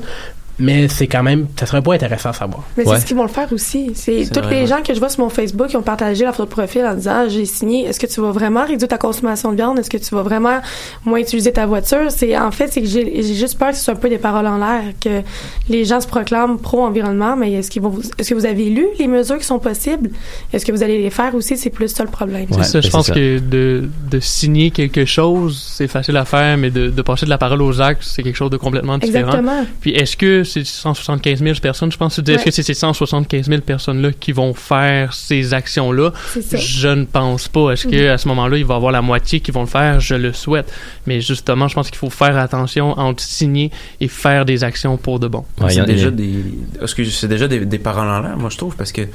Mais 0.58 0.88
c'est 0.88 1.06
quand 1.06 1.22
même, 1.22 1.46
ça 1.58 1.66
serait 1.66 1.82
pas 1.82 1.94
intéressant 1.94 2.30
à 2.30 2.32
savoir. 2.32 2.64
Mais 2.76 2.84
c'est 2.84 3.00
ce 3.00 3.06
qu'ils 3.06 3.16
vont 3.16 3.24
le 3.24 3.28
faire 3.28 3.52
aussi. 3.52 3.90
C'est 3.94 4.24
toutes 4.32 4.44
vrai, 4.44 4.54
les 4.54 4.60
ouais. 4.62 4.66
gens 4.66 4.82
que 4.82 4.94
je 4.94 4.98
vois 4.98 5.08
sur 5.08 5.22
mon 5.22 5.28
Facebook 5.28 5.68
qui 5.68 5.76
ont 5.76 5.82
partagé 5.82 6.24
leur 6.24 6.34
photo 6.34 6.46
de 6.48 6.54
profil 6.54 6.84
en 6.86 6.94
disant 6.94 7.24
Ah, 7.24 7.28
j'ai 7.28 7.44
signé. 7.44 7.84
Est-ce 7.86 8.00
que 8.00 8.06
tu 8.06 8.20
vas 8.20 8.30
vraiment 8.30 8.64
réduire 8.64 8.88
ta 8.88 8.98
consommation 8.98 9.50
de 9.52 9.56
viande? 9.56 9.78
Est-ce 9.78 9.90
que 9.90 9.98
tu 9.98 10.14
vas 10.14 10.22
vraiment 10.22 10.60
moins 11.04 11.18
utiliser 11.18 11.52
ta 11.52 11.66
voiture 11.66 12.10
C'est 12.10 12.36
en 12.36 12.50
fait 12.50 12.72
c'est 12.72 12.80
que 12.80 12.88
j'ai 12.88 13.22
j'ai 13.22 13.34
juste 13.34 13.58
peur 13.58 13.70
que 13.70 13.76
ce 13.76 13.84
soit 13.84 13.94
un 13.94 13.96
peu 13.98 14.08
des 14.08 14.18
paroles 14.18 14.46
en 14.46 14.58
l'air 14.58 14.82
que 15.00 15.22
les 15.68 15.84
gens 15.84 16.00
se 16.00 16.06
proclament 16.06 16.58
pro 16.58 16.84
environnement, 16.84 17.36
mais 17.36 17.52
est-ce 17.52 17.70
qu'ils 17.70 17.82
vont 17.82 17.98
est-ce 18.18 18.30
que 18.30 18.34
vous 18.34 18.46
avez 18.46 18.70
lu 18.70 18.86
les 18.98 19.08
mesures 19.08 19.38
qui 19.38 19.44
sont 19.44 19.58
possibles? 19.58 20.10
Est-ce 20.52 20.64
que 20.64 20.72
vous 20.72 20.82
allez 20.82 21.02
les 21.02 21.10
faire 21.10 21.34
aussi? 21.34 21.56
C'est 21.56 21.70
plus 21.70 21.88
ça 21.88 22.04
le 22.04 22.10
problème. 22.10 22.46
C'est 22.52 22.64
ça, 22.64 22.80
je 22.80 22.88
pense 22.88 23.10
que 23.10 23.38
de, 23.38 23.88
de 24.10 24.20
signer 24.20 24.70
quelque 24.70 25.04
chose, 25.04 25.62
c'est 25.76 25.88
facile 25.88 26.16
à 26.16 26.24
faire, 26.24 26.56
mais 26.56 26.70
de, 26.70 26.88
de 26.88 27.02
passer 27.02 27.26
de 27.26 27.30
la 27.30 27.38
parole 27.38 27.62
aux 27.62 27.80
actes, 27.80 28.02
c'est 28.04 28.22
quelque 28.22 28.36
chose 28.36 28.50
de 28.50 28.56
complètement 28.56 28.98
différent. 28.98 29.28
Exactement. 29.28 29.66
Puis 29.80 29.92
est-ce 29.92 30.16
que 30.16 30.44
c'est 30.46 30.64
175 30.64 31.42
000 31.42 31.58
personnes, 31.60 31.92
je 31.92 31.96
pense, 31.98 32.16
que 32.16 32.20
tu 32.20 32.24
dis, 32.24 32.32
est-ce 32.32 32.38
Ouais. 32.40 32.44
que 32.46 32.50
c'est 32.50 32.62
ces 32.62 32.72
175 32.74 33.46
000 33.48 33.60
personnes-là 33.60 34.12
qui 34.18 34.32
vont 34.32 34.54
faire 34.54 35.12
ces 35.12 35.52
actions-là? 35.52 36.12
Je 36.54 36.88
ne 36.88 37.04
pense 37.04 37.48
pas. 37.48 37.72
Est-ce 37.72 37.86
que 37.86 38.04
Mhm. 38.06 38.10
à 38.10 38.18
ce 38.18 38.28
moment-là, 38.28 38.56
il 38.56 38.64
va 38.64 38.74
y 38.74 38.76
avoir 38.76 38.92
la 38.92 39.02
moitié 39.02 39.40
qui 39.40 39.50
vont 39.50 39.62
le 39.62 39.66
faire? 39.66 40.00
Je 40.00 40.14
le 40.14 40.32
souhaite. 40.32 40.72
Mais 41.06 41.20
justement, 41.20 41.68
je 41.68 41.74
pense 41.74 41.88
qu'il 41.90 41.98
faut 41.98 42.10
faire 42.10 42.36
attention 42.38 42.98
entre 42.98 43.22
signer 43.22 43.70
et 44.00 44.08
faire 44.08 44.44
des 44.44 44.64
actions 44.64 44.96
pour 44.96 45.18
de 45.20 45.28
bon. 45.28 45.44
c'est 45.68 45.84
déjà 45.84 46.10
des 46.10 46.44
déjà 47.28 47.48
des, 47.48 47.66
des 47.66 47.78
paroles 47.78 48.08
en 48.08 48.20
l'air 48.20 48.36
moi 48.36 48.50
je 48.50 48.56
trouve 48.56 48.76
parce 48.76 48.92
que 48.92 49.02
tu 49.02 49.08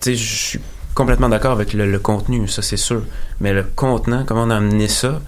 sais 0.00 0.14
je 0.14 0.34
suis 0.34 0.60
complètement 0.94 1.28
d'accord 1.28 1.52
avec 1.52 1.72
le, 1.72 1.90
le 1.90 1.98
contenu 1.98 2.46
ça 2.48 2.62
c'est 2.62 2.76
sûr 2.76 3.02
mais 3.40 3.52
le 3.52 3.64
contenant 3.74 4.24
comment 4.24 4.44
on 4.44 4.50
a 4.50 4.56
amené 4.56 4.88
ça 4.88 5.20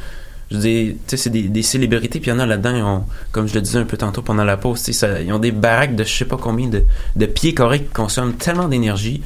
je 0.53 0.57
dis 0.59 0.97
tu 1.07 1.17
sais 1.17 1.17
c'est 1.17 1.31
des, 1.31 1.43
des 1.43 1.63
célébrités 1.63 2.21
puis 2.21 2.31
il 2.31 2.35
y 2.35 2.37
en 2.37 2.41
a 2.41 2.47
là-dedans 2.47 2.77
ils 2.77 2.83
ont, 2.83 3.05
comme 3.33 3.49
je 3.49 3.55
le 3.55 3.61
disais 3.63 3.79
un 3.79 3.85
peu 3.85 3.97
tantôt 3.97 4.23
pendant 4.23 4.45
la 4.45 4.57
pause 4.57 4.79
ça- 4.81 5.21
ils 5.21 5.33
ont 5.33 5.39
des 5.39 5.53
baraques 5.53 5.97
de 5.97 6.05
je 6.05 6.13
sais 6.13 6.25
pas 6.25 6.37
combien 6.37 6.69
de, 6.69 6.85
de 7.17 7.27
pieds 7.27 7.55
carrés 7.55 7.81
qui 7.83 7.91
consomment 7.93 8.35
tellement 8.35 8.69
d'énergie 8.69 9.23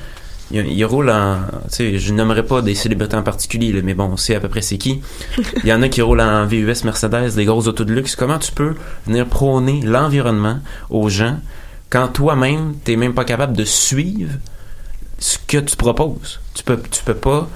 il, 0.53 0.65
il 0.67 0.85
roule 0.85 1.11
en, 1.11 1.39
tu 1.65 1.71
sais, 1.71 1.99
je 1.99 2.13
nommerai 2.15 2.45
pas 2.45 2.63
des 2.63 2.77
célébrités 2.77 3.17
en 3.17 3.25
particulier, 3.25 3.73
là, 3.73 3.81
mais 3.83 3.95
bon, 3.95 4.05
on 4.13 4.17
sait 4.17 4.37
à 4.37 4.39
peu 4.39 4.49
près 4.49 4.63
c'est 4.63 4.79
qui. 4.79 5.01
Il 5.65 5.69
y 5.69 5.73
en 5.73 5.83
a 5.83 5.89
qui 5.89 6.03
roulent 6.03 6.21
en 6.21 6.47
VUS 6.47 6.85
Mercedes, 6.85 7.35
des 7.35 7.45
grosses 7.45 7.67
autos 7.67 7.83
de 7.83 7.93
luxe. 7.93 8.15
Comment 8.15 8.39
tu 8.39 8.53
peux 8.53 8.77
venir 9.09 9.27
prôner 9.27 9.81
l'environnement 9.83 10.61
aux 10.89 11.09
gens 11.09 11.41
quand 11.91 12.07
toi-même, 12.07 12.75
t'es 12.85 12.95
même 12.95 13.13
pas 13.13 13.25
capable 13.25 13.57
de 13.57 13.65
suivre 13.65 14.35
ce 15.19 15.39
que 15.49 15.59
tu 15.59 15.75
proposes? 15.77 16.39
Tu 16.55 16.63
peux, 16.63 16.81
tu 16.93 17.03
peux 17.03 17.15
pas, 17.15 17.49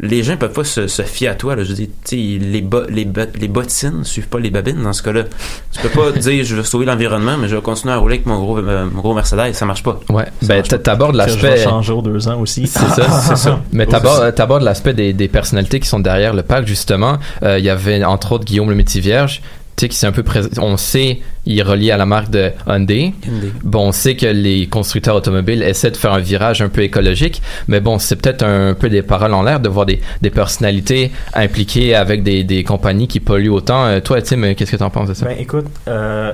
les 0.00 0.22
gens 0.22 0.36
peuvent 0.36 0.52
pas 0.52 0.64
se, 0.64 0.86
se 0.88 1.02
fier 1.02 1.28
à 1.28 1.34
toi, 1.34 1.56
là. 1.56 1.62
Je 1.64 1.68
veux 1.70 1.74
dire, 1.74 1.88
tu 2.04 2.16
sais, 2.16 2.38
les, 2.44 2.60
bo- 2.60 2.86
les, 2.88 3.04
bo- 3.04 3.20
les 3.40 3.48
bottines 3.48 4.04
suivent 4.04 4.28
pas 4.28 4.38
les 4.38 4.50
babines 4.50 4.82
dans 4.82 4.92
ce 4.92 5.02
cas-là. 5.02 5.24
Tu 5.72 5.80
peux 5.80 5.88
pas 5.88 6.12
dire, 6.18 6.44
je 6.44 6.54
veux 6.56 6.62
sauver 6.62 6.84
l'environnement, 6.86 7.36
mais 7.38 7.48
je 7.48 7.56
vais 7.56 7.62
continuer 7.62 7.94
à 7.94 7.96
rouler 7.98 8.16
avec 8.16 8.26
mon 8.26 8.38
gros, 8.40 8.58
euh, 8.58 8.86
mon 8.92 9.00
gros 9.00 9.14
Mercedes. 9.14 9.54
Ça 9.54 9.64
marche 9.66 9.82
pas. 9.82 9.98
Ouais, 10.10 10.26
ben 10.42 10.62
t'a- 10.62 10.78
t'abordes 10.78 11.16
Que 11.16 11.30
je 11.30 11.36
l'aspect. 11.46 11.62
changer 11.64 11.92
aux 11.92 12.02
deux 12.02 12.28
ans 12.28 12.40
aussi. 12.40 12.66
C'est 12.66 12.80
ça, 12.80 13.10
c'est 13.28 13.36
ça. 13.36 13.60
Mais 13.72 13.86
t'abordes, 13.86 14.62
l'aspect 14.62 14.92
des, 14.94 15.12
des 15.12 15.28
personnalités 15.28 15.80
qui 15.80 15.88
sont 15.88 16.00
derrière 16.00 16.34
le 16.34 16.42
parc, 16.42 16.66
justement. 16.66 17.18
Euh, 17.42 17.58
Il 17.58 17.64
y 17.64 17.70
avait, 17.70 18.04
entre 18.04 18.32
autres, 18.32 18.44
Guillaume 18.44 18.68
le 18.68 18.76
Métier 18.76 19.00
Vierge, 19.00 19.40
sais, 19.84 19.88
qui 19.88 19.96
s'est 19.96 20.06
un 20.06 20.12
peu. 20.12 20.24
On 20.58 20.76
sait, 20.76 21.20
il 21.44 21.58
est 21.58 21.62
relié 21.62 21.90
à 21.90 21.96
la 21.96 22.06
marque 22.06 22.30
de 22.30 22.50
Hyundai. 22.66 23.12
Hyundai. 23.26 23.52
Bon, 23.62 23.88
on 23.88 23.92
sait 23.92 24.16
que 24.16 24.26
les 24.26 24.66
constructeurs 24.68 25.14
automobiles 25.16 25.62
essaient 25.62 25.90
de 25.90 25.96
faire 25.96 26.12
un 26.12 26.20
virage 26.20 26.62
un 26.62 26.68
peu 26.68 26.82
écologique, 26.82 27.42
mais 27.68 27.80
bon, 27.80 27.98
c'est 27.98 28.16
peut-être 28.16 28.42
un 28.44 28.74
peu 28.74 28.88
des 28.88 29.02
paroles 29.02 29.34
en 29.34 29.42
l'air 29.42 29.60
de 29.60 29.68
voir 29.68 29.84
des, 29.86 30.00
des 30.22 30.30
personnalités 30.30 31.10
impliquées 31.34 31.94
avec 31.94 32.22
des, 32.22 32.42
des 32.44 32.64
compagnies 32.64 33.08
qui 33.08 33.20
polluent 33.20 33.50
autant. 33.50 33.84
Euh, 33.86 34.00
toi, 34.00 34.22
Tim, 34.22 34.54
qu'est-ce 34.54 34.70
que 34.72 34.76
t'en 34.76 34.90
penses 34.90 35.08
de 35.08 35.14
ça? 35.14 35.26
Ben 35.26 35.36
écoute, 35.38 35.66
euh, 35.88 36.32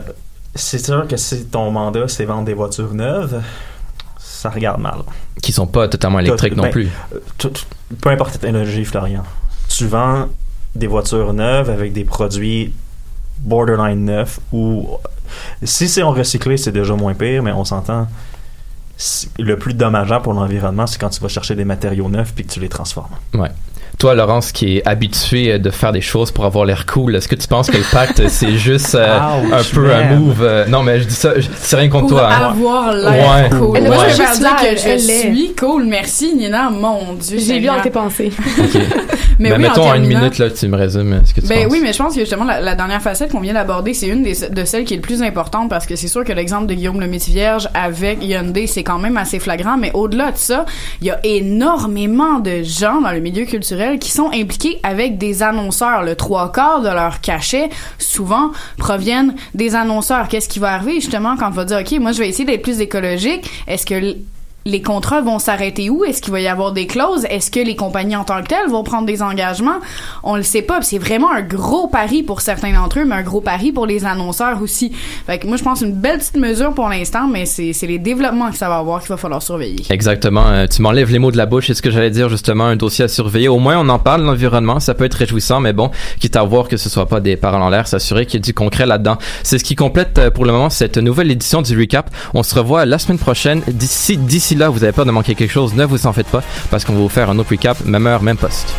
c'est 0.55 0.85
sûr 0.85 1.07
que 1.09 1.17
si 1.17 1.47
ton 1.47 1.71
mandat 1.71 2.09
c'est 2.09 2.25
vendre 2.25 2.45
des 2.45 2.55
voitures 2.55 2.95
neuves, 2.95 3.41
ça 4.19 4.51
regarde 4.51 4.81
mal. 4.81 4.99
Qui 5.43 5.53
sont 5.53 5.67
pas 5.67 5.89
totalement 5.89 6.21
électriques 6.21 6.57
non 6.57 6.65
Ben, 6.65 6.71
plus. 6.71 6.89
euh, 7.15 7.19
tout- 7.39 7.53
peu 8.01 8.11
importe 8.11 8.33
ta 8.33 8.39
technologie, 8.39 8.85
Florian. 8.85 9.23
Tu 9.69 9.87
vends 9.87 10.29
des 10.75 10.87
voitures 10.87 11.33
neuves 11.33 11.69
avec 11.71 11.93
des 11.93 12.05
produits 12.05 12.73
borderline 13.43 14.05
neufs 14.05 14.41
ou 14.53 14.89
si 15.63 15.89
c'est 15.89 16.03
en 16.03 16.13
recyclé, 16.13 16.57
c'est 16.57 16.73
déjà 16.73 16.95
moins 16.95 17.15
pire, 17.15 17.43
mais 17.43 17.53
on 17.53 17.65
s'entend. 17.65 18.07
Le 19.39 19.57
plus 19.57 19.75
dommageable 19.75 20.23
pour 20.23 20.35
l'environnement, 20.35 20.87
c'est 20.87 20.99
quand 21.01 21.09
tu 21.09 21.21
vas 21.21 21.29
chercher 21.29 21.55
des 21.55 21.65
matériaux 21.65 22.09
neufs 22.09 22.33
puis 22.35 22.45
que 22.45 22.53
tu 22.53 22.61
les 22.61 22.69
transformes. 22.69 23.15
Ouais. 23.35 23.51
Toi, 24.03 24.17
Laurence, 24.17 24.51
qui 24.51 24.79
est 24.79 24.83
habitué 24.89 25.61
de 25.61 25.71
faire 25.71 25.93
des 25.93 26.01
choses 26.01 26.33
pour 26.33 26.45
avoir 26.45 26.65
l'air 26.65 26.87
cool, 26.87 27.15
est-ce 27.15 27.29
que 27.29 27.37
tu 27.37 27.47
penses 27.47 27.71
que 27.71 27.77
le 27.77 27.85
pacte, 27.93 28.21
c'est 28.29 28.57
juste 28.57 28.97
euh, 28.97 29.17
Ouch, 29.45 29.53
un 29.53 29.75
peu 29.77 29.95
un 29.95 30.05
man. 30.09 30.19
move 30.19 30.43
euh, 30.43 30.67
Non, 30.67 30.83
mais 30.83 30.99
je 30.99 31.05
dis 31.05 31.15
ça, 31.15 31.35
c'est 31.55 31.77
rien 31.77 31.89
contre 31.89 32.09
Pour 32.09 32.19
toi. 32.19 32.29
hein. 32.33 32.47
avoir 32.51 32.93
l'air 32.95 33.13
Ouais. 33.13 33.49
cool. 33.51 33.81
Moi, 33.83 34.09
je 34.09 34.17
vais 34.17 34.39
dire 34.41 34.57
que 34.57 34.77
je 34.77 34.99
suis 34.99 35.55
cool. 35.55 35.85
Merci, 35.85 36.35
Nina. 36.35 36.69
Mon 36.69 37.13
Dieu. 37.15 37.39
J'ai 37.39 37.61
lu 37.61 37.69
en 37.71 37.81
tes 37.81 37.91
pensées. 37.91 38.33
Mais 39.39 39.49
Ben, 39.51 39.57
oui, 39.57 39.63
mettons 39.63 39.89
en 39.89 39.95
une 39.95 40.07
minute, 40.07 40.39
là, 40.39 40.51
tu 40.51 40.69
me 40.69 40.77
résumes 40.77 41.21
ce 41.25 41.33
que 41.35 41.41
tu 41.41 41.47
Ben 41.47 41.65
penses. 41.65 41.73
oui, 41.73 41.81
mais 41.83 41.93
je 41.93 41.99
pense 41.99 42.15
que 42.15 42.21
justement 42.21 42.45
la, 42.45 42.61
la 42.61 42.75
dernière 42.75 43.01
facette 43.01 43.33
qu'on 43.33 43.41
vient 43.41 43.55
d'aborder, 43.55 43.93
c'est 43.95 44.07
une 44.07 44.23
des, 44.23 44.35
de 44.51 44.65
celles 44.65 44.85
qui 44.85 44.93
est 44.95 44.99
le 44.99 45.03
plus 45.03 45.23
importante 45.23 45.69
parce 45.71 45.87
que 45.87 45.97
c'est 45.97 46.07
sûr 46.07 46.23
que 46.23 46.33
l'exemple 46.33 46.67
de 46.67 46.75
Guillaume 46.75 47.01
le 47.01 47.07
Vierge 47.07 47.69
avec 47.75 48.23
Hyundai, 48.23 48.67
c'est 48.67 48.83
quand 48.85 48.99
même 48.99 49.17
assez 49.17 49.39
flagrant, 49.41 49.77
mais 49.79 49.91
au-delà 49.95 50.31
de 50.33 50.37
ça, 50.37 50.65
il 51.01 51.07
y 51.07 51.11
a 51.11 51.19
énormément 51.25 52.41
de 52.41 52.63
gens 52.63 53.01
dans 53.01 53.11
le 53.11 53.21
milieu 53.21 53.45
culturel 53.47 53.92
qui 53.99 54.11
sont 54.11 54.31
impliqués 54.33 54.79
avec 54.83 55.19
des 55.19 55.43
annonceurs. 55.43 56.03
Le 56.03 56.17
trois 56.17 56.53
quarts 56.53 56.81
de 56.81 56.89
leur 56.89 57.21
cachet, 57.21 57.71
souvent, 57.99 58.51
proviennent 58.79 59.35
des 59.55 59.75
annonceurs. 59.75 60.29
Qu'est-ce 60.29 60.49
qui 60.49 60.59
va 60.59 60.75
arriver 60.75 60.95
justement 60.97 61.37
quand 61.37 61.49
on 61.49 61.51
va 61.51 61.65
dire, 61.65 61.79
OK, 61.81 61.99
moi 62.01 62.13
je 62.13 62.19
vais 62.19 62.29
essayer 62.29 62.45
d'être 62.45 62.63
plus 62.63 62.81
écologique, 62.81 63.49
est-ce 63.67 63.87
que 63.87 64.17
les 64.65 64.83
contrats 64.83 65.21
vont 65.21 65.39
s'arrêter 65.39 65.91
où? 65.91 66.05
Est-ce 66.05 66.23
qu'il 66.23 66.33
va 66.33 66.41
y 66.41 66.49
avoir 66.49 66.73
des 66.73 66.87
clauses? 66.87 67.25
Est-ce 67.29 67.51
que 67.51 67.61
les 67.61 67.77
compagnies 67.77 68.17
en 68.17 68.25
tant 68.25 68.43
que 68.43 68.49
telles 68.49 68.69
vont 68.69 68.83
prendre 68.83 69.07
des 69.07 69.23
engagements? 69.23 69.81
On 70.23 70.37
le 70.37 70.43
sait 70.43 70.63
pas. 70.63 70.81
C'est 70.83 70.99
vraiment 70.99 71.33
un 71.33 71.43
gros 71.43 71.89
pari 71.89 72.23
pour 72.23 72.41
certains 72.41 72.73
d'entre 72.73 73.01
eux, 73.01 73.05
mais 73.05 73.17
un 73.17 73.23
gros 73.23 73.41
pari 73.41 73.73
pour 73.73 73.87
les 73.87 74.05
annonceurs 74.05 74.61
aussi. 74.63 74.93
Fait 75.27 75.39
que 75.39 75.47
moi, 75.47 75.57
je 75.57 75.63
pense 75.63 75.81
une 75.81 75.93
belle 75.93 76.19
petite 76.19 76.37
mesure 76.37 76.75
pour 76.75 76.89
l'instant, 76.89 77.27
mais 77.29 77.47
c'est 77.47 77.73
les 77.83 77.99
développements 77.99 78.51
que 78.51 78.57
ça 78.57 78.69
va 78.69 78.79
avoir 78.79 79.01
qu'il 79.01 79.09
va 79.09 79.17
falloir 79.17 79.43
surveiller. 79.43 79.85
Exactement. 79.91 80.47
Euh, 80.47 80.67
tu 80.67 80.83
m'enlèves 80.83 81.11
les 81.11 81.19
mots 81.19 81.33
de 81.33 81.37
la 81.37 81.47
bouche. 81.47 81.67
C'est 81.69 81.75
ce 81.75 81.83
que 81.83 81.91
j'allais 81.91 82.11
dire 82.11 82.29
justement, 82.29 82.67
un 82.67 82.77
dossier 82.77 83.05
à 83.05 83.09
surveiller. 83.09 83.49
Au 83.49 83.59
moins, 83.59 83.79
on 83.79 83.89
en 83.89 83.99
parle, 83.99 84.23
l'environnement. 84.23 84.81
Ça 84.81 84.95
peut 84.95 85.05
être 85.05 85.15
réjouissant, 85.15 85.61
mais 85.61 85.73
bon, 85.73 85.91
quitte 86.21 86.37
à 86.37 86.43
voir 86.43 86.69
que 86.69 86.77
ce 86.77 86.89
soit 86.89 87.07
pas 87.07 87.21
des 87.21 87.37
paroles 87.37 87.63
en 87.63 87.69
l'air, 87.69 87.87
s'assurer 87.89 88.27
qu'il 88.27 88.41
y 88.41 88.43
a 88.43 88.45
du 88.45 88.55
concret 88.55 88.87
là-dedans. 88.87 89.19
C'est 89.43 89.59
ce 89.59 89.65
qui 89.65 89.75
complète 89.75 90.19
euh, 90.19 90.31
pour 90.31 90.45
le 90.45 90.53
moment 90.53 90.71
cette 90.71 90.99
nouvelle 90.99 91.31
édition 91.31 91.63
du 91.63 91.79
Recap. 91.79 92.11
On 92.35 92.43
se 92.43 92.55
revoit 92.55 92.87
la 92.87 92.99
semaine 92.99 93.19
prochaine. 93.19 93.63
D'ici, 93.69 94.17
d'ici 94.53 94.59
là, 94.59 94.69
vous 94.69 94.83
avez 94.83 94.93
peur 94.93 95.07
de 95.07 95.11
manquer 95.11 95.35
quelque 95.35 95.51
chose, 95.51 95.75
ne 95.75 95.85
vous 95.85 96.07
en 96.07 96.13
faites 96.13 96.27
pas, 96.27 96.43
parce 96.71 96.85
qu'on 96.85 96.93
va 96.93 96.99
vous 96.99 97.09
faire 97.09 97.31
un 97.31 97.39
autre 97.39 97.51
recap, 97.51 97.85
même 97.87 98.07
heure, 98.07 98.23
même 98.23 98.37
poste. 98.37 98.75